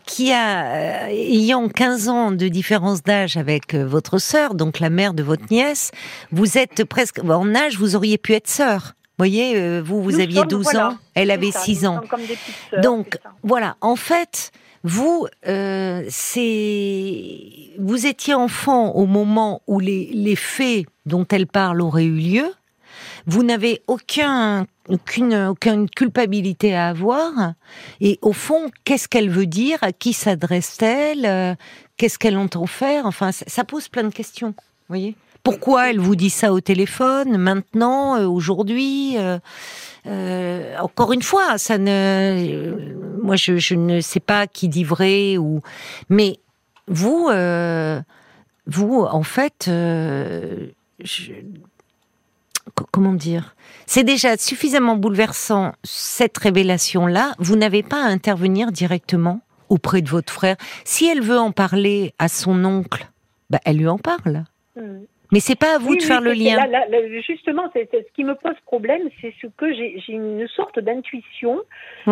qui 0.06 0.32
a, 0.32 0.66
euh, 0.66 1.08
ayant 1.10 1.70
15 1.70 2.10
ans 2.10 2.32
de 2.32 2.48
différence 2.48 3.04
d'âge 3.04 3.38
avec 3.38 3.74
euh, 3.74 3.86
votre 3.86 4.18
sœur, 4.18 4.56
donc 4.56 4.80
la 4.80 4.90
mère 4.90 5.14
de 5.14 5.22
votre 5.24 5.46
nièce, 5.52 5.92
vous 6.32 6.58
êtes 6.58 6.84
presque, 6.86 7.20
en 7.24 7.54
âge, 7.54 7.78
vous 7.78 7.96
auriez 7.96 8.18
pu 8.18 8.34
être 8.34 8.50
sœur. 8.50 8.94
Vous 9.20 9.26
voyez, 9.26 9.80
vous, 9.80 10.02
vous 10.02 10.20
aviez 10.20 10.44
12 10.44 10.76
ans, 10.76 10.98
elle 11.14 11.30
avait 11.30 11.52
6 11.52 11.86
ans. 11.86 12.02
donc, 12.82 13.20
voilà, 13.44 13.78
en 13.80 13.96
fait, 13.96 14.52
vous, 14.84 15.28
c'est, 16.10 17.40
vous 17.78 18.08
étiez 18.08 18.34
enfant 18.34 18.90
au 18.94 19.06
moment 19.06 19.62
où 19.68 19.80
les, 19.80 20.10
les 20.12 20.36
faits 20.36 20.88
dont 21.06 21.28
elle 21.30 21.46
parle 21.46 21.84
auraient 21.84 22.06
eu 22.06 22.16
lieu. 22.16 22.52
Vous 23.26 23.44
n'avez 23.44 23.82
aucun 23.88 24.66
aucune, 24.90 25.56
culpabilité 25.96 26.76
à 26.76 26.90
avoir. 26.90 27.54
Et 28.02 28.20
au 28.22 28.34
fond, 28.34 28.70
qu'est-ce 28.84 29.08
qu'elle 29.08 29.30
veut 29.30 29.46
dire? 29.46 29.78
À 29.82 29.92
qui 29.92 30.14
s'adresse-t-elle? 30.14 31.26
Euh, 31.26 31.56
Qu'est-ce 31.96 32.18
qu'elle 32.18 32.38
entend 32.38 32.66
faire? 32.66 33.06
Enfin, 33.06 33.32
ça, 33.32 33.64
pose 33.64 33.88
plein 33.88 34.04
de 34.04 34.14
questions. 34.14 34.56
Voyez? 34.90 35.16
Pourquoi 35.44 35.90
elle 35.90 36.00
vous 36.00 36.16
dit 36.16 36.32
ça 36.32 36.54
au 36.54 36.60
téléphone 36.60 37.38
maintenant, 37.38 38.16
euh, 38.16 38.26
aujourd'hui 38.26 39.16
euh, 39.18 40.78
Encore 40.80 41.14
une 41.14 41.22
fois, 41.22 41.58
ça 41.58 41.78
ne. 41.78 43.22
moi, 43.22 43.36
je, 43.36 43.76
ne 43.76 44.02
sais 44.02 44.20
pas 44.20 44.48
qui 44.48 44.70
dit 44.70 44.84
vrai 44.84 45.38
ou. 45.38 45.62
Mais 46.10 46.40
vous, 46.88 47.30
vous, 48.66 49.02
en 49.02 49.24
fait, 49.24 49.66
je, 49.68 51.34
comment 52.92 53.14
dire 53.14 53.56
C'est 53.86 54.04
déjà 54.04 54.38
suffisamment 54.38 54.96
bouleversant 54.96 55.74
cette 55.84 56.38
révélation-là. 56.38 57.34
Vous 57.40 57.56
n'avez 57.56 57.84
pas 57.84 58.04
à 58.04 58.08
intervenir 58.08 58.72
directement 58.72 59.42
auprès 59.70 60.02
de 60.02 60.10
votre 60.10 60.32
frère. 60.32 60.56
Si 60.86 61.06
elle 61.06 61.22
veut 61.22 61.40
en 61.40 61.52
parler 61.52 62.14
à 62.20 62.28
son 62.28 62.64
oncle, 62.66 63.10
bah, 63.50 63.60
elle 63.66 63.78
lui 63.78 63.88
en 63.88 63.98
parle. 63.98 64.46
Hmm. 64.76 65.04
Mais 65.34 65.40
c'est 65.40 65.58
pas 65.58 65.76
à 65.76 65.78
vous 65.80 65.96
de 65.96 66.02
faire 66.04 66.22
le 66.22 66.32
lien. 66.32 66.58
justement, 67.28 67.64
c'est, 67.74 67.90
ce 67.92 68.14
qui 68.14 68.24
me 68.24 68.36
pose 68.36 68.54
problème, 68.68 69.10
c'est 69.20 69.34
ce 69.42 69.48
que 69.48 69.74
j'ai, 69.74 70.00
une 70.08 70.48
sorte 70.48 70.78
d'intuition 70.80 71.60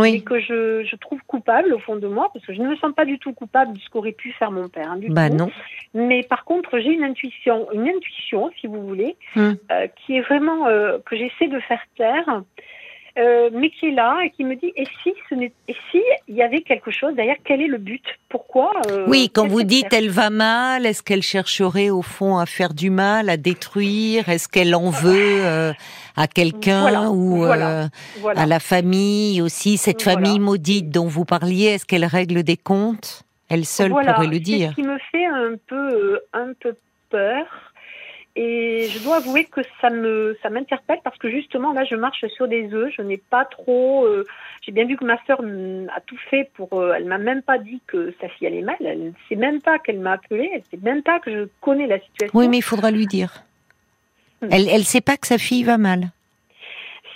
et 0.04 0.22
que 0.22 0.40
je, 0.40 0.84
je, 0.84 0.96
trouve 0.96 1.20
coupable 1.28 1.72
au 1.74 1.78
fond 1.78 1.96
de 1.96 2.08
moi, 2.08 2.32
parce 2.34 2.44
que 2.48 2.54
je 2.54 2.60
ne 2.60 2.68
me 2.68 2.76
sens 2.78 2.94
pas 2.96 3.06
du 3.06 3.20
tout 3.20 3.34
coupable 3.34 3.74
de 3.74 3.80
ce 3.80 3.90
qu'aurait 3.92 4.12
pu 4.12 4.32
faire 4.32 4.52
mon 4.52 4.70
père. 4.70 4.90
Hein, 4.92 5.00
bah 5.10 5.30
non. 5.30 5.52
Mais 5.94 6.24
par 6.24 6.46
contre, 6.46 6.80
j'ai 6.80 6.90
une 6.90 7.04
intuition, 7.04 7.68
une 7.74 7.88
intuition, 7.88 8.50
si 8.60 8.66
vous 8.66 8.82
voulez, 8.88 9.16
hum. 9.36 9.56
euh, 9.72 9.88
qui 9.96 10.18
est 10.18 10.22
vraiment 10.22 10.66
euh, 10.66 10.98
que 11.06 11.16
j'essaie 11.16 11.48
de 11.48 11.60
faire 11.60 11.82
taire. 11.96 12.42
Euh, 13.17 13.50
mais 13.52 13.69
qui 13.71 13.88
est 13.88 13.91
là 13.91 14.19
et 14.24 14.30
qui 14.30 14.45
me 14.45 14.56
dit 14.56 14.71
et 14.78 14.86
si 15.04 15.13
ce 15.30 15.36
n'est 15.36 15.52
et 15.67 15.76
si 15.91 16.02
il 16.30 16.36
y 16.36 16.41
avait 16.41 16.62
quelque 16.62 16.91
chose 16.91 17.13
derrière 17.13 17.36
quel 17.43 17.62
est 17.62 17.67
le 17.67 17.78
but? 17.78 18.06
Pourquoi 18.30 18.71
euh, 18.89 19.04
oui 19.06 19.30
quand 19.34 19.47
vous 19.47 19.63
dites 19.63 19.91
elle 19.91 20.10
va 20.10 20.30
mal 20.30 20.86
est-ce 20.86 21.04
qu'elle 21.04 21.21
chercherait 21.21 21.89
au 21.89 22.04
fond 22.04 22.38
à 22.38 22.45
faire 22.45 22.74
du 22.74 22.89
mal 22.89 23.30
à 23.30 23.36
détruire? 23.36 24.30
Est-ce 24.30 24.47
qu'elle 24.47 24.74
en 24.76 24.91
veut 24.91 25.41
euh, 25.43 25.74
à 26.15 26.28
quelqu'un 26.28 27.10
ou 27.10 27.43
à 27.43 28.45
la 28.45 28.60
famille 28.62 29.41
aussi 29.41 29.76
cette 29.76 30.02
famille 30.02 30.39
maudite 30.39 30.89
dont 30.89 31.08
vous 31.08 31.26
parliez 31.26 31.65
est-ce 31.65 31.86
qu'elle 31.86 32.06
règle 32.06 32.43
des 32.43 32.58
comptes? 32.58 33.24
Elle 33.50 33.65
seule 33.65 33.89
pourrait 33.89 34.28
le 34.28 34.39
dire 34.39 34.69
ce 34.69 34.76
qui 34.76 34.84
me 34.84 34.97
fait 35.12 35.26
un 35.26 35.56
peu 35.67 36.21
un 36.32 36.54
peu 36.62 36.78
peur 37.10 37.71
Et 38.36 38.88
je 38.89 39.04
dois 39.04 39.17
avouer 39.17 39.44
que 39.44 39.60
ça 39.82 39.89
me 39.89 40.38
ça 40.41 40.50
m'interpelle 40.50 41.00
parce 41.04 41.17
que 41.17 41.30
justement 41.30 41.74
là 41.74 41.84
je 41.84 41.96
marche 41.96 42.26
sur 42.28 42.48
des 42.48 42.74
œufs, 42.74 42.94
je 42.96 43.02
n'ai 43.02 43.17
pas 43.17 43.44
trop 43.44 44.06
euh, 44.06 44.26
j'ai 44.62 44.72
bien 44.72 44.86
vu 44.86 44.96
que 44.96 45.04
ma 45.04 45.17
sœur 45.26 45.41
a 45.94 46.00
tout 46.00 46.17
fait 46.30 46.50
pour 46.54 46.80
euh, 46.80 46.94
elle 46.96 47.06
m'a 47.06 47.17
même 47.17 47.41
pas 47.41 47.58
dit 47.58 47.82
que 47.88 48.13
sa 48.22 48.30
fille 48.30 48.48
allait 48.48 48.62
mal, 48.62 48.78
elle 48.80 49.04
ne 49.08 49.12
sait 49.28 49.36
même 49.36 49.60
pas 49.60 49.80
qu'elle 49.80 50.00
m'a 50.00 50.13
appelée, 50.13 50.50
elle 50.54 50.63
sait 50.72 50.80
même 50.82 51.04
pas 51.04 51.20
que 51.20 51.30
je 51.30 51.48
connais 51.60 51.88
la 51.88 52.00
situation. 52.00 52.39
Oui, 52.39 52.48
mais 52.48 52.60
il 52.60 52.63
faudra 52.63 52.89
lui 52.89 53.06
dire. 53.06 53.44
Hmm. 54.41 54.48
Elle 54.50 54.70
elle 54.70 54.86
sait 54.86 55.02
pas 55.02 55.17
que 55.17 55.28
sa 55.28 55.38
fille 55.38 55.63
va 55.63 55.78
mal. 55.78 56.12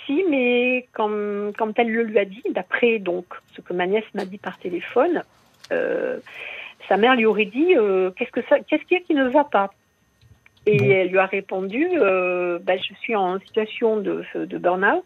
Si, 0.04 0.22
mais 0.28 0.86
quand, 0.92 1.10
quand 1.56 1.78
elle 1.78 1.90
le 1.90 2.02
lui 2.02 2.18
a 2.18 2.26
dit, 2.26 2.42
d'après 2.50 2.98
donc 2.98 3.24
ce 3.54 3.62
que 3.62 3.72
ma 3.72 3.86
nièce 3.86 4.04
m'a 4.12 4.26
dit 4.26 4.38
par 4.38 4.58
téléphone, 4.58 5.22
euh, 5.72 6.18
sa 6.88 6.98
mère 6.98 7.16
lui 7.16 7.24
aurait 7.24 7.46
dit 7.46 7.74
qu'est-ce 8.16 8.32
que 8.32 8.42
ça 8.50 8.60
qu'est-ce 8.60 8.84
qu'il 8.84 8.98
y 8.98 9.00
a 9.00 9.04
qui 9.04 9.14
ne 9.14 9.28
va 9.28 9.44
pas? 9.44 9.72
Et 10.66 10.90
elle 10.90 11.08
lui 11.08 11.18
a 11.18 11.26
répondu 11.26 11.86
euh, 11.94 12.58
bah, 12.62 12.74
Je 12.76 12.94
suis 13.00 13.14
en 13.14 13.38
situation 13.40 13.98
de, 13.98 14.24
de 14.34 14.58
burn-out. 14.58 15.04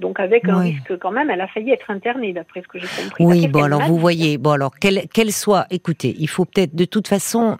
Donc 0.00 0.20
avec 0.20 0.48
un 0.48 0.60
risque 0.60 0.96
quand 0.98 1.10
même, 1.10 1.28
elle 1.28 1.40
a 1.40 1.48
failli 1.48 1.72
être 1.72 1.90
internée 1.90 2.32
d'après 2.32 2.62
ce 2.62 2.68
que 2.68 2.78
j'ai 2.78 2.86
compris. 2.86 3.24
Oui, 3.24 3.48
bon 3.48 3.64
alors 3.64 3.82
vous 3.82 3.98
voyez, 3.98 4.38
bon 4.38 4.52
alors 4.52 4.70
qu'elle 4.78 5.32
soit, 5.32 5.66
écoutez, 5.70 6.14
il 6.20 6.28
faut 6.28 6.44
peut-être 6.44 6.76
de 6.76 6.84
toute 6.84 7.08
façon, 7.08 7.58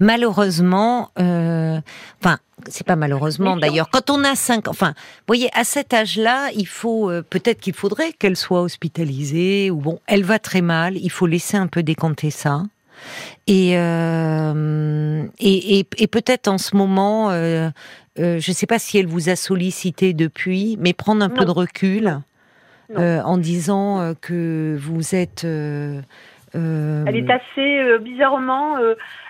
malheureusement, 0.00 1.10
euh, 1.20 1.78
enfin 2.20 2.38
c'est 2.68 2.84
pas 2.84 2.96
malheureusement 2.96 3.56
d'ailleurs, 3.56 3.90
quand 3.90 4.10
on 4.10 4.24
a 4.24 4.34
cinq, 4.34 4.66
enfin, 4.66 4.88
vous 4.96 5.24
voyez, 5.28 5.50
à 5.54 5.62
cet 5.62 5.94
âge-là, 5.94 6.48
il 6.56 6.66
faut 6.66 7.08
euh, 7.08 7.22
peut-être 7.22 7.60
qu'il 7.60 7.74
faudrait 7.74 8.12
qu'elle 8.12 8.36
soit 8.36 8.62
hospitalisée 8.62 9.70
ou 9.70 9.76
bon, 9.76 10.00
elle 10.08 10.24
va 10.24 10.40
très 10.40 10.62
mal, 10.62 10.96
il 10.96 11.10
faut 11.10 11.26
laisser 11.26 11.56
un 11.56 11.68
peu 11.68 11.84
décanter 11.84 12.30
ça. 12.30 12.64
Euh, 13.50 15.24
et, 15.40 15.78
et, 15.78 15.86
et, 15.98 16.06
peut-être 16.06 16.48
en 16.48 16.58
ce 16.58 16.76
moment, 16.76 17.30
euh, 17.30 17.68
euh, 18.18 18.38
je 18.38 18.50
ne 18.50 18.54
sais 18.54 18.66
pas 18.66 18.78
si 18.78 18.98
elle 18.98 19.06
vous 19.06 19.28
a 19.28 19.36
sollicité 19.36 20.12
depuis, 20.12 20.76
mais 20.80 20.92
prendre 20.92 21.24
un 21.24 21.28
peu 21.28 21.44
de 21.44 21.50
recul 21.50 22.18
en 22.94 23.38
disant 23.38 24.14
que 24.20 24.76
vous 24.78 25.14
êtes. 25.14 25.44
elle 25.44 26.04
est 26.54 27.30
assez 27.30 27.98
bizarrement, 28.00 28.76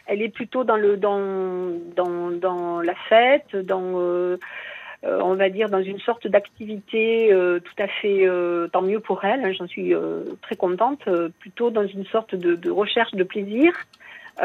elle 0.06 0.22
est 0.22 0.28
plutôt 0.28 0.64
dans 0.64 0.76
le 0.76 0.96
dans 0.96 1.20
dans, 1.96 2.30
dans 2.32 2.80
la 2.80 2.94
fête, 3.08 3.56
dans 3.56 4.36
on 5.04 5.34
va 5.34 5.48
dire, 5.48 5.68
dans 5.68 5.82
une 5.82 5.98
sorte 6.00 6.26
d'activité 6.26 7.32
euh, 7.32 7.58
tout 7.60 7.82
à 7.82 7.88
fait, 7.88 8.26
euh, 8.26 8.68
tant 8.68 8.82
mieux 8.82 9.00
pour 9.00 9.24
elle, 9.24 9.44
hein, 9.44 9.52
j'en 9.52 9.66
suis 9.66 9.92
très 10.42 10.56
contente, 10.56 11.08
plutôt 11.40 11.70
dans 11.70 11.86
une 11.86 12.06
sorte 12.06 12.34
de, 12.34 12.70
recherche 12.70 13.12
de 13.12 13.24
plaisir 13.24 13.72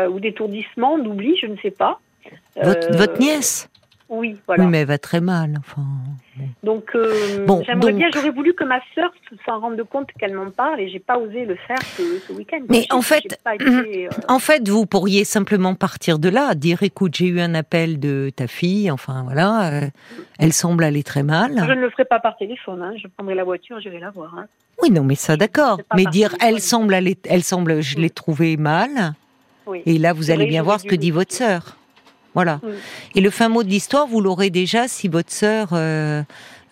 ou 0.09 0.19
d'étourdissement, 0.19 0.97
d'oubli, 0.97 1.37
je 1.37 1.47
ne 1.47 1.55
sais 1.57 1.71
pas. 1.71 1.99
votre 2.55 3.19
nièce? 3.19 3.69
Oui, 4.09 4.37
voilà. 4.45 4.63
Oui, 4.63 4.69
mais 4.69 4.79
elle 4.79 4.87
va 4.87 4.97
très 4.97 5.19
mal. 5.19 5.55
Enfin, 5.59 5.85
Donc, 6.63 6.91
euh, 6.95 7.45
bon, 7.45 7.61
j'aimerais 7.65 7.91
bien, 7.91 8.07
j'aurais 8.13 8.29
voulu 8.29 8.53
que 8.53 8.63
ma 8.63 8.79
sœur 8.95 9.11
s'en 9.45 9.59
rende 9.59 9.81
compte 9.83 10.09
qu'elle 10.17 10.33
m'en 10.33 10.49
parle 10.49 10.79
et 10.79 10.89
j'ai 10.89 10.99
pas 10.99 11.17
osé 11.17 11.45
le 11.45 11.55
faire 11.55 11.81
ce, 11.81 12.31
week-end. 12.31 12.59
Mais 12.69 12.85
en 12.89 13.01
fait, 13.01 13.39
euh, 13.61 14.07
en 14.29 14.39
fait, 14.39 14.67
vous 14.69 14.85
pourriez 14.85 15.25
simplement 15.25 15.75
partir 15.75 16.19
de 16.19 16.29
là, 16.29 16.55
dire 16.55 16.83
écoute, 16.83 17.15
j'ai 17.15 17.27
eu 17.27 17.41
un 17.41 17.53
appel 17.53 17.99
de 17.99 18.31
ta 18.33 18.47
fille, 18.47 18.89
enfin 18.91 19.23
voilà, 19.23 19.73
euh, 19.73 19.87
elle 20.39 20.53
semble 20.53 20.85
aller 20.85 21.03
très 21.03 21.23
mal. 21.23 21.51
Je 21.57 21.73
ne 21.73 21.81
le 21.81 21.89
ferai 21.89 22.05
pas 22.05 22.19
par 22.19 22.37
téléphone, 22.37 22.81
hein. 22.81 22.93
je 23.01 23.07
prendrai 23.09 23.35
la 23.35 23.43
voiture, 23.43 23.81
je 23.81 23.89
vais 23.89 23.99
la 23.99 24.11
voir. 24.11 24.33
Hein. 24.37 24.45
Oui, 24.81 24.89
non, 24.89 25.03
mais 25.03 25.15
ça 25.15 25.35
d'accord. 25.35 25.81
Mais 25.95 26.05
dire 26.05 26.33
elle 26.41 26.61
semble 26.61 26.93
aller, 26.93 27.17
elle 27.27 27.43
semble, 27.43 27.81
je 27.81 27.97
l'ai 27.97 28.09
trouvée 28.09 28.55
mal. 28.55 29.15
Oui. 29.65 29.81
Et 29.85 29.97
là, 29.97 30.13
vous 30.13 30.31
allez 30.31 30.45
bien 30.45 30.63
voir 30.63 30.79
ce 30.79 30.85
que 30.85 30.95
dit 30.95 31.11
votre 31.11 31.33
sœur. 31.33 31.75
Voilà. 32.33 32.59
Et 33.15 33.21
le 33.21 33.29
fin 33.29 33.49
mot 33.49 33.63
de 33.63 33.69
l'histoire, 33.69 34.07
vous 34.07 34.21
l'aurez 34.21 34.49
déjà 34.49 34.87
si 34.87 35.07
votre 35.07 35.31
sœur, 35.31 35.69
euh, 35.73 36.21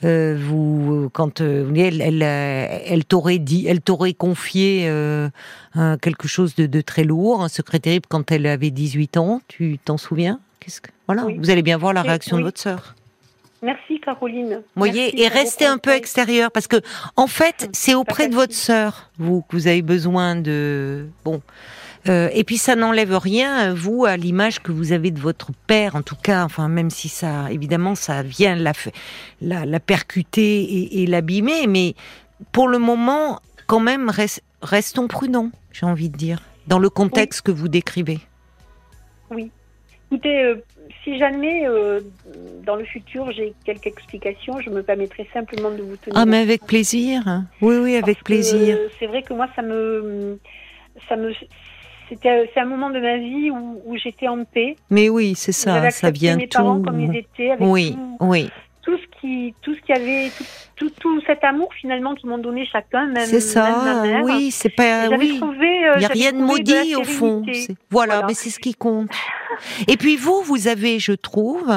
euh, 0.04 0.38
vous, 0.40 1.10
quand 1.12 1.42
euh, 1.42 1.72
elle, 1.76 2.02
elle, 2.02 2.22
elle 2.22 3.06
t'aurait 3.06 3.40
dit, 3.40 3.66
elle 3.68 3.82
t'aurait 3.82 4.14
confié 4.14 4.90
quelque 5.74 6.28
chose 6.28 6.56
de, 6.56 6.82
très 6.82 7.04
lourd, 7.04 7.44
un 7.44 7.50
secret 7.50 7.80
terrible 7.80 8.06
quand 8.08 8.32
elle 8.32 8.46
avait 8.46 8.72
18 8.72 9.18
ans. 9.18 9.42
Tu 9.48 9.80
t'en 9.84 9.98
souviens? 9.98 10.40
Qu'est-ce 10.60 10.82
que 10.82 10.92
voilà 11.08 11.26
Vous 11.38 11.50
allez 11.50 11.62
bien 11.62 11.78
voir 11.78 11.94
la 11.94 12.02
réaction 12.02 12.38
de 12.38 12.44
votre 12.44 12.60
sœur. 12.60 12.96
Merci 13.62 14.00
Caroline. 14.00 14.62
Vous 14.76 14.80
voyez, 14.80 15.20
et 15.20 15.28
restez 15.28 15.66
un 15.66 15.80
peu 15.80 15.92
extérieur 15.92 16.52
parce 16.52 16.68
que 16.68 16.78
en 17.16 17.26
fait, 17.26 17.70
c'est 17.74 17.96
auprès 17.96 18.28
de 18.28 18.36
votre 18.36 18.54
sœur 18.54 19.10
vous 19.18 19.42
que 19.42 19.56
vous 19.56 19.68
avez 19.68 19.82
besoin 19.82 20.36
de 20.36 21.08
bon. 21.24 21.42
Euh, 22.08 22.30
et 22.34 22.44
puis 22.44 22.58
ça 22.58 22.76
n'enlève 22.76 23.18
rien, 23.18 23.74
vous, 23.74 24.06
à 24.06 24.16
l'image 24.16 24.60
que 24.62 24.72
vous 24.72 24.92
avez 24.92 25.10
de 25.10 25.20
votre 25.20 25.52
père, 25.66 25.96
en 25.96 26.04
tout 26.04 26.16
cas, 26.16 26.44
enfin 26.44 26.68
même 26.68 26.92
si 26.92 27.10
ça, 27.10 27.52
évidemment, 27.52 27.96
ça 27.96 28.22
vient 28.22 28.56
la, 28.56 28.74
la, 29.42 29.66
la 29.66 29.80
percuter 29.80 31.02
et, 31.02 31.08
l'abîmer, 31.08 31.66
mais 31.68 31.96
pour 32.52 32.68
le 32.68 32.78
moment, 32.78 33.40
quand 33.66 33.80
même, 33.80 34.12
restons 34.62 35.08
prudents, 35.08 35.50
j'ai 35.72 35.88
envie 35.88 36.10
de 36.10 36.18
dire, 36.18 36.42
dans 36.68 36.80
le 36.80 36.90
contexte 36.90 37.42
que 37.42 37.52
vous 37.52 37.70
décrivez. 37.70 38.20
Oui. 39.32 39.50
Écoutez, 40.12 40.44
euh, 40.44 40.56
si 41.04 41.18
jamais 41.18 41.68
euh, 41.68 42.02
dans 42.64 42.76
le 42.76 42.86
futur 42.86 43.32
j'ai 43.32 43.54
quelques 43.66 43.88
explications, 43.88 44.60
je 44.62 44.70
me 44.70 44.84
permettrai 44.84 45.28
simplement 45.34 45.72
de 45.72 45.82
vous 45.82 45.98
tenir. 45.98 46.16
Ah, 46.16 46.26
mais 46.26 46.38
avec 46.38 46.66
plaisir. 46.68 47.24
Oui, 47.62 47.78
oui, 47.78 47.96
avec 47.96 48.24
plaisir. 48.24 48.78
c'est 49.00 49.08
vrai 49.08 49.24
que 49.24 49.34
moi, 49.34 49.48
ça 49.56 49.64
me, 49.64 50.40
ça 51.10 51.16
me, 51.16 51.34
c'était 52.10 52.50
c'est 52.54 52.60
un 52.60 52.66
moment 52.66 52.90
de 52.90 53.00
ma 53.00 53.18
vie 53.18 53.52
où, 53.52 53.82
où 53.86 53.98
j'étais 53.98 54.28
en 54.28 54.44
paix. 54.44 54.76
Mais 54.90 55.10
oui, 55.10 55.34
c'est 55.36 55.52
ça, 55.52 55.90
ça 55.92 56.12
vient 56.12 56.38
mes 56.38 56.48
parents 56.48 56.82
comme 56.82 57.00
ils 57.00 57.16
étaient, 57.16 57.52
avec 57.52 57.68
oui, 57.68 57.96
oui. 58.20 58.50
Tout 58.82 58.98
ce 58.98 59.20
qui, 59.20 59.56
tout 59.64 59.74
ce 59.74 59.82
qui 59.82 59.94
avait, 59.94 60.30
tout, 60.76 60.92
tout, 61.00 61.20
cet 61.26 61.44
amour 61.44 61.70
finalement 61.74 62.14
qu'ils 62.14 62.30
m'ont 62.30 62.38
donné 62.38 62.68
chacun, 62.72 63.08
même, 63.08 63.26
c'est 63.26 63.40
ça, 63.40 63.84
ma 63.84 64.02
mère. 64.04 64.24
Oui, 64.24 64.52
c'est 64.52 64.70
pas, 64.70 65.10
oui. 65.10 65.42
Euh, 65.42 65.94
Il 65.96 66.00
n'y 66.00 66.06
a 66.06 66.10
rien 66.10 66.32
de 66.32 66.38
maudit 66.38 66.96
au 66.96 67.04
fond. 67.04 67.44
Voilà, 67.90 68.24
mais 68.28 68.36
c'est 68.36 68.52
ce 68.52 68.60
qui 68.60 68.76
compte. 68.76 69.10
Et 69.88 69.98
puis 69.98 70.16
vous, 70.16 70.42
vous 70.42 70.68
avez, 70.68 71.00
je 71.00 71.12
trouve, 71.12 71.72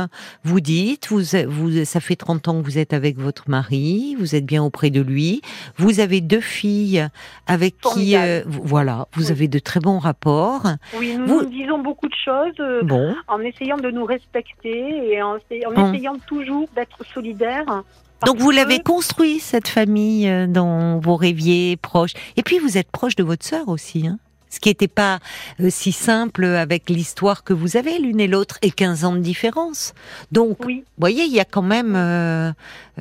vous 0.45 0.61
dites, 0.61 1.09
vous, 1.09 1.23
vous, 1.49 1.85
ça 1.85 2.01
fait 2.01 2.17
30 2.17 2.49
ans 2.49 2.61
que 2.61 2.65
vous 2.65 2.79
êtes 2.79 2.93
avec 2.93 3.19
votre 3.19 3.49
mari, 3.49 4.17
vous 4.19 4.35
êtes 4.35 4.47
bien 4.47 4.63
auprès 4.63 4.91
de 4.91 5.01
lui, 5.01 5.43
vous 5.77 6.01
avez 6.01 6.21
deux 6.21 6.41
filles 6.41 7.07
avec 7.47 7.77
qui, 7.81 8.17
euh, 8.17 8.43
voilà, 8.47 9.07
vous 9.13 9.31
avez 9.31 9.49
de 9.49 9.59
très 9.59 9.81
bons 9.81 9.99
rapports. 9.99 10.63
Oui, 10.99 11.17
nous, 11.17 11.45
disons 11.47 11.79
beaucoup 11.79 12.09
de 12.09 12.15
choses 12.25 12.55
euh, 12.61 12.83
bon. 12.83 13.15
en 13.27 13.41
essayant 13.41 13.77
de 13.77 13.91
nous 13.91 14.05
respecter 14.05 15.13
et 15.13 15.23
en, 15.23 15.39
en 15.67 15.93
essayant 15.95 16.17
toujours 16.27 16.69
d'être 16.75 17.05
solidaires. 17.13 17.83
Donc 18.27 18.39
vous 18.39 18.51
l'avez 18.51 18.81
construit 18.81 19.39
cette 19.39 19.69
famille 19.69 20.29
euh, 20.29 20.47
dans 20.47 20.99
vos 20.99 21.17
rêviers 21.17 21.77
proches. 21.77 22.15
Et 22.37 22.43
puis 22.43 22.59
vous 22.59 22.77
êtes 22.77 22.91
proche 22.91 23.15
de 23.15 23.23
votre 23.23 23.47
sœur 23.47 23.69
aussi. 23.69 24.09
Hein 24.09 24.19
ce 24.51 24.61
qui 24.61 24.69
n'était 24.69 24.89
pas 24.89 25.19
euh, 25.61 25.71
si 25.71 25.93
simple 25.93 26.45
avec 26.45 26.91
l'histoire 26.91 27.45
que 27.45 27.53
vous 27.53 27.77
avez 27.77 27.99
l'une 27.99 28.21
et 28.21 28.27
l'autre 28.27 28.59
et 28.63 28.71
15 28.71 29.05
ans 29.05 29.13
de 29.13 29.21
différence. 29.21 29.95
Donc, 30.33 30.59
vous 30.65 30.83
voyez, 30.99 31.25
il 31.25 31.33
y 31.33 31.41
a 31.41 31.45
quand 31.45 31.63
même... 31.63 31.95
Euh, 31.97 32.53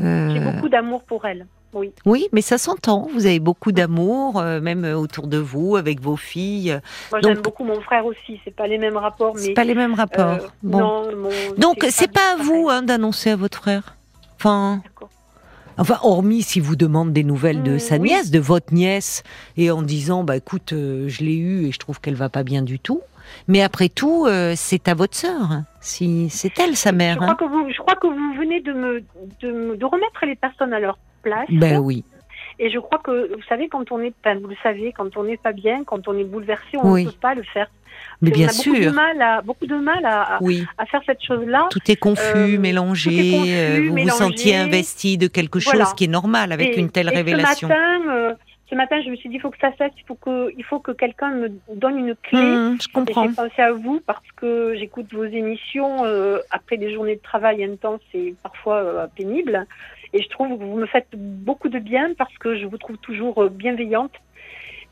euh, 0.02 0.30
J'ai 0.34 0.40
beaucoup 0.40 0.70
d'amour 0.70 1.04
pour 1.04 1.26
elle. 1.26 1.46
Oui. 1.74 1.92
oui, 2.06 2.28
mais 2.32 2.42
ça 2.42 2.58
s'entend. 2.58 3.08
Vous 3.14 3.28
avez 3.28 3.40
beaucoup 3.40 3.72
d'amour, 3.72 4.42
même 4.42 4.84
autour 4.84 5.28
de 5.28 5.38
vous, 5.38 5.76
avec 5.76 6.00
vos 6.00 6.16
filles. 6.16 6.80
Moi, 7.12 7.20
j'aime 7.22 7.42
beaucoup 7.42 7.66
mon 7.66 7.82
frère 7.82 8.06
aussi. 8.06 8.40
C'est 8.44 8.56
pas 8.56 8.66
les 8.68 8.80
mêmes 8.80 8.98
rapports, 8.98 9.36
mais 9.36 9.54
pas 9.54 9.66
les 9.66 9.76
mêmes 9.76 9.94
rapports. 9.94 10.48
bon. 10.64 11.04
Donc, 11.58 11.86
c'est 11.90 12.12
pas, 12.12 12.22
pas 12.22 12.42
à 12.42 12.44
vous 12.44 12.70
hein, 12.72 12.82
d'annoncer 12.82 13.30
à 13.32 13.36
votre 13.36 13.60
frère. 13.60 13.96
Enfin. 14.40 14.82
Enfin, 15.78 15.98
hormis 16.04 16.42
si 16.42 16.60
vous 16.60 16.76
demande 16.76 17.13
des 17.13 17.24
nouvelles 17.24 17.63
de 17.63 17.76
mmh, 17.76 17.80
sa 17.80 17.98
nièce, 17.98 18.32
de 18.32 18.40
votre 18.40 18.74
nièce, 18.74 19.24
et 19.58 19.72
en 19.72 19.82
disant, 19.82 20.24
bah 20.24 20.38
écoute, 20.38 20.74
euh, 20.74 21.08
je 21.08 21.24
l'ai 21.24 21.36
eue 21.36 21.68
et 21.68 21.72
je 21.72 21.80
trouve 21.80 22.02
qu'elle 22.02 22.16
va 22.16 22.30
pas 22.30 22.44
bien 22.44 22.62
du 22.62 22.80
tout. 22.80 23.02
Mais 23.48 23.62
après 23.62 23.90
tout, 23.90 24.26
euh, 24.26 24.54
c'est 24.56 24.88
à 24.88 24.94
votre 24.94 25.16
sœur. 25.16 25.52
Hein. 25.52 25.66
Si 25.82 26.30
c'est 26.30 26.58
elle, 26.60 26.76
sa 26.76 26.92
mère. 26.92 27.16
Je 27.16 27.20
crois, 27.20 27.32
hein. 27.32 27.36
que 27.36 27.46
vous, 27.46 27.70
je 27.72 27.78
crois 27.78 27.96
que 27.96 28.08
vous 28.08 28.34
venez 28.40 28.62
de 28.62 28.74
me, 28.74 29.04
de, 29.42 29.76
de 29.76 29.86
remettre 29.86 30.26
les 30.26 30.36
personnes 30.36 30.74
à 30.74 30.80
leur 30.80 30.98
place. 31.22 31.48
Ben 31.52 31.80
oui. 31.80 32.04
Et 32.60 32.70
je 32.72 32.80
crois 32.80 33.00
que, 33.00 33.36
vous 33.36 33.44
savez, 33.48 33.68
quand 33.68 33.92
on 33.92 34.00
est, 34.00 34.13
vous 34.42 34.48
le 34.48 34.56
savez, 34.63 34.92
quand 34.92 35.16
on 35.16 35.24
n'est 35.24 35.38
pas 35.38 35.52
bien, 35.52 35.84
quand 35.84 36.08
on 36.08 36.18
est 36.18 36.24
bouleversé, 36.24 36.78
on 36.82 36.96
ne 36.96 37.06
peut 37.06 37.12
pas 37.22 37.36
le 37.36 37.44
faire. 37.44 37.70
Mais 38.22 38.32
bien 38.32 38.48
on 38.48 38.50
a 38.50 38.54
sûr. 38.54 38.74
Beaucoup 38.74 38.86
de 38.86 38.90
mal 38.90 39.22
à, 39.22 39.42
beaucoup 39.42 39.66
de 39.68 39.76
mal 39.76 40.06
à, 40.06 40.40
à 40.78 40.86
faire 40.86 41.02
cette 41.06 41.21
chose-là. 41.24 41.67
Tout 41.69 41.92
est 41.92 41.96
confus, 41.96 42.56
euh, 42.56 42.60
mélangé. 42.60 43.34
Euh, 43.48 43.90
vous 43.90 43.98
vous 43.98 44.10
sentiez 44.10 44.56
investi 44.56 45.17
de 45.17 45.28
quelque 45.28 45.60
chose 45.60 45.94
qui 45.96 46.06
est 46.06 46.10
normal 46.10 46.52
avec 46.52 46.78
une 46.78 46.90
telle 46.90 47.10
révélation. 47.10 47.67
Ce 47.67 47.74
matin, 47.74 48.10
euh, 48.10 48.34
ce 48.69 48.76
matin, 48.76 49.02
je 49.06 49.10
me 49.10 49.15
suis 49.15 49.30
dit, 49.30 49.36
il 49.36 49.42
faut 49.42 49.52
que 49.52 49.60
ça 49.60 49.71
cesse, 49.78 49.92
il 49.98 50.04
faut 50.06 50.15
que, 50.15 50.52
il 50.58 50.63
faut 50.63 50.80
que 50.80 50.92
quelqu'un 50.92 51.32
me 51.32 51.50
donne 51.74 52.00
une 52.00 52.15
clé. 52.15 52.42
Mmh, 52.42 52.78
je 52.82 52.88
comprends. 52.92 53.28
J'ai 53.28 53.36
pensé 53.36 53.62
à 53.62 53.71
vous 53.71 54.02
parce 54.06 54.26
que 54.36 54.76
j'écoute 54.78 55.13
vos 55.13 55.26
émissions 55.26 56.04
après 56.52 56.78
des 56.78 56.94
journées 56.94 57.15
de 57.15 57.21
travail 57.21 57.63
intenses 57.63 58.02
et 58.13 58.36
parfois 58.42 59.08
pénibles. 59.15 59.65
Et 60.13 60.21
je 60.21 60.30
trouve 60.30 60.58
que 60.58 60.63
vous 60.63 60.78
me 60.78 60.86
faites 60.86 61.10
beaucoup 61.13 61.69
de 61.69 61.80
bien 61.80 62.13
parce 62.17 62.36
que 62.38 62.58
je 62.58 62.65
vous 62.65 62.78
trouve 62.78 62.98
toujours 62.98 63.50
bienveillante 63.50 64.13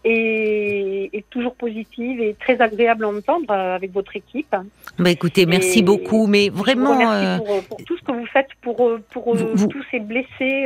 est, 0.06 1.26
toujours 1.30 1.56
positive 1.56 2.22
et 2.22 2.36
très 2.40 2.62
agréable 2.62 3.06
à 3.06 3.10
entendre 3.10 3.46
euh, 3.50 3.76
avec 3.76 3.92
votre 3.92 4.16
équipe. 4.16 4.56
Bah 5.00 5.10
écoutez, 5.10 5.46
merci 5.46 5.82
beaucoup, 5.82 6.28
mais 6.28 6.50
vraiment. 6.50 7.02
Euh, 7.02 7.38
pour, 7.38 7.64
pour, 7.64 7.78
tout 7.86 7.98
ce 7.98 8.04
que 8.04 8.12
vous 8.12 8.26
faites 8.28 8.48
pour, 8.62 8.92
pour 9.12 9.36
tous 9.36 9.84
ces 9.92 10.00
blessés. 10.00 10.66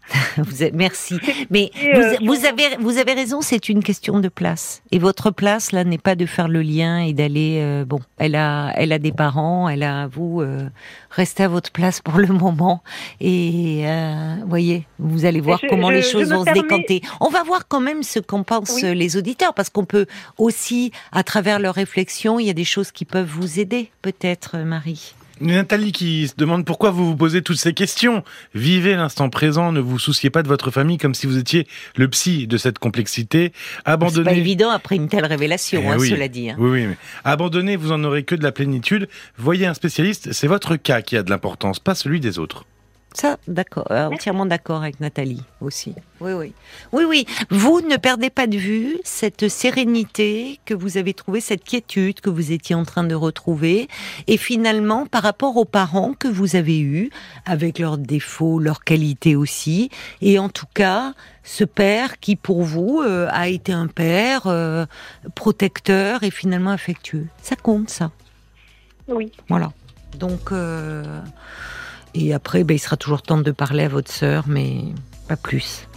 vous 0.36 0.62
êtes, 0.62 0.74
merci. 0.74 1.18
Mais 1.50 1.70
vous, 1.94 2.26
vous, 2.26 2.44
avez, 2.44 2.76
vous 2.78 2.98
avez 2.98 3.12
raison, 3.12 3.40
c'est 3.40 3.68
une 3.68 3.82
question 3.82 4.20
de 4.20 4.28
place. 4.28 4.82
Et 4.90 4.98
votre 4.98 5.30
place, 5.30 5.72
là, 5.72 5.84
n'est 5.84 5.98
pas 5.98 6.14
de 6.14 6.26
faire 6.26 6.48
le 6.48 6.62
lien 6.62 7.00
et 7.00 7.12
d'aller. 7.12 7.84
bon, 7.86 8.00
elle 8.18 8.34
a, 8.34 8.72
elle 8.76 8.92
a 8.92 8.98
des 8.98 9.12
parents, 9.12 9.68
elle 9.68 9.82
a 9.82 10.08
vous. 10.08 10.42
restez 11.10 11.44
à 11.44 11.48
votre 11.48 11.70
place 11.70 12.00
pour 12.00 12.18
le 12.18 12.26
moment. 12.32 12.82
Et 13.20 13.84
voyez, 14.46 14.86
vous 14.98 15.24
allez 15.24 15.40
voir 15.40 15.60
comment 15.68 15.90
les 15.90 16.02
choses 16.02 16.32
vont 16.32 16.44
se 16.44 16.52
décanter. 16.52 17.00
On 17.20 17.28
va 17.28 17.42
voir 17.42 17.68
quand 17.68 17.80
même 17.80 18.02
ce 18.02 18.18
qu'en 18.18 18.42
pensent 18.80 18.96
les 18.96 19.16
auditeurs, 19.16 19.54
parce 19.54 19.70
qu'on 19.70 19.84
peut 19.84 20.06
aussi, 20.38 20.92
à 21.12 21.22
travers 21.22 21.58
leurs 21.58 21.74
réflexions, 21.74 22.38
il 22.38 22.46
y 22.46 22.50
a 22.50 22.54
des 22.54 22.64
choses 22.64 22.90
qui 22.90 23.04
peuvent 23.04 23.28
vous 23.28 23.60
aider, 23.60 23.90
peut-être, 24.02 24.58
Marie. 24.58 25.14
Nathalie 25.40 25.92
qui 25.92 26.28
se 26.28 26.34
demande 26.36 26.64
pourquoi 26.64 26.90
vous 26.90 27.06
vous 27.06 27.16
posez 27.16 27.42
toutes 27.42 27.56
ces 27.56 27.72
questions. 27.72 28.22
Vivez 28.54 28.94
l'instant 28.94 29.30
présent, 29.30 29.72
ne 29.72 29.80
vous 29.80 29.98
souciez 29.98 30.28
pas 30.28 30.42
de 30.42 30.48
votre 30.48 30.70
famille 30.70 30.98
comme 30.98 31.14
si 31.14 31.26
vous 31.26 31.38
étiez 31.38 31.66
le 31.96 32.08
psy 32.08 32.46
de 32.46 32.56
cette 32.58 32.78
complexité. 32.78 33.52
Abandonnez. 33.86 34.28
C'est 34.28 34.34
pas 34.34 34.38
évident 34.38 34.70
après 34.70 34.96
une 34.96 35.08
telle 35.08 35.24
révélation, 35.24 35.82
eh 35.82 35.88
hein, 35.88 35.98
cela 35.98 36.28
dit. 36.28 36.50
Hein. 36.50 36.56
Oui, 36.58 36.70
oui, 36.70 36.86
mais 36.86 36.96
abandonnez, 37.24 37.76
vous 37.76 37.92
en 37.92 38.04
aurez 38.04 38.24
que 38.24 38.34
de 38.34 38.42
la 38.42 38.52
plénitude. 38.52 39.08
Voyez 39.38 39.66
un 39.66 39.74
spécialiste, 39.74 40.32
c'est 40.32 40.46
votre 40.46 40.76
cas 40.76 41.00
qui 41.00 41.16
a 41.16 41.22
de 41.22 41.30
l'importance, 41.30 41.78
pas 41.78 41.94
celui 41.94 42.20
des 42.20 42.38
autres. 42.38 42.66
Ça, 43.12 43.38
d'accord, 43.48 43.88
euh, 43.90 44.06
entièrement 44.06 44.46
d'accord 44.46 44.82
avec 44.82 45.00
Nathalie 45.00 45.42
aussi. 45.60 45.94
Oui, 46.20 46.32
oui. 46.32 46.54
Oui, 46.92 47.04
oui. 47.04 47.26
Vous 47.50 47.80
ne 47.80 47.96
perdez 47.96 48.30
pas 48.30 48.46
de 48.46 48.56
vue 48.56 48.98
cette 49.02 49.48
sérénité 49.48 50.60
que 50.64 50.74
vous 50.74 50.96
avez 50.96 51.12
trouvée, 51.12 51.40
cette 51.40 51.64
quiétude 51.64 52.20
que 52.20 52.30
vous 52.30 52.52
étiez 52.52 52.76
en 52.76 52.84
train 52.84 53.02
de 53.02 53.14
retrouver. 53.16 53.88
Et 54.28 54.36
finalement, 54.36 55.06
par 55.06 55.24
rapport 55.24 55.56
aux 55.56 55.64
parents 55.64 56.14
que 56.14 56.28
vous 56.28 56.54
avez 56.54 56.78
eus, 56.78 57.10
avec 57.46 57.80
leurs 57.80 57.98
défauts, 57.98 58.60
leurs 58.60 58.84
qualités 58.84 59.34
aussi, 59.34 59.90
et 60.22 60.38
en 60.38 60.48
tout 60.48 60.68
cas, 60.72 61.12
ce 61.42 61.64
père 61.64 62.20
qui, 62.20 62.36
pour 62.36 62.62
vous, 62.62 63.02
euh, 63.04 63.26
a 63.30 63.48
été 63.48 63.72
un 63.72 63.88
père 63.88 64.42
euh, 64.46 64.86
protecteur 65.34 66.22
et 66.22 66.30
finalement 66.30 66.70
affectueux. 66.70 67.26
Ça 67.42 67.56
compte, 67.56 67.90
ça? 67.90 68.12
Oui. 69.08 69.32
Voilà. 69.48 69.72
Donc. 70.16 70.52
Et 72.14 72.34
après, 72.34 72.64
ben, 72.64 72.74
il 72.74 72.78
sera 72.78 72.96
toujours 72.96 73.22
temps 73.22 73.38
de 73.38 73.50
parler 73.50 73.84
à 73.84 73.88
votre 73.88 74.10
sœur, 74.10 74.44
mais 74.48 74.78
pas 75.28 75.36
plus. 75.36 75.88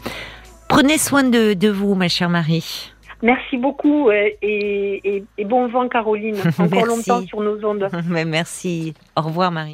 Prenez 0.70 0.98
soin 0.98 1.24
de, 1.24 1.70
vous, 1.70 1.96
ma 1.96 2.08
chère 2.08 2.30
Marie. 2.30 2.92
Merci 3.22 3.58
beaucoup 3.58 4.12
et, 4.12 5.24
bon 5.46 5.68
vent, 5.68 5.88
Caroline. 5.88 6.36
Encore 6.60 6.86
longtemps 6.86 7.26
sur 7.26 7.42
nos 7.42 7.64
ondes. 7.66 7.88
merci. 8.28 8.94
Au 9.16 9.22
revoir, 9.22 9.52
Marie. 9.52 9.72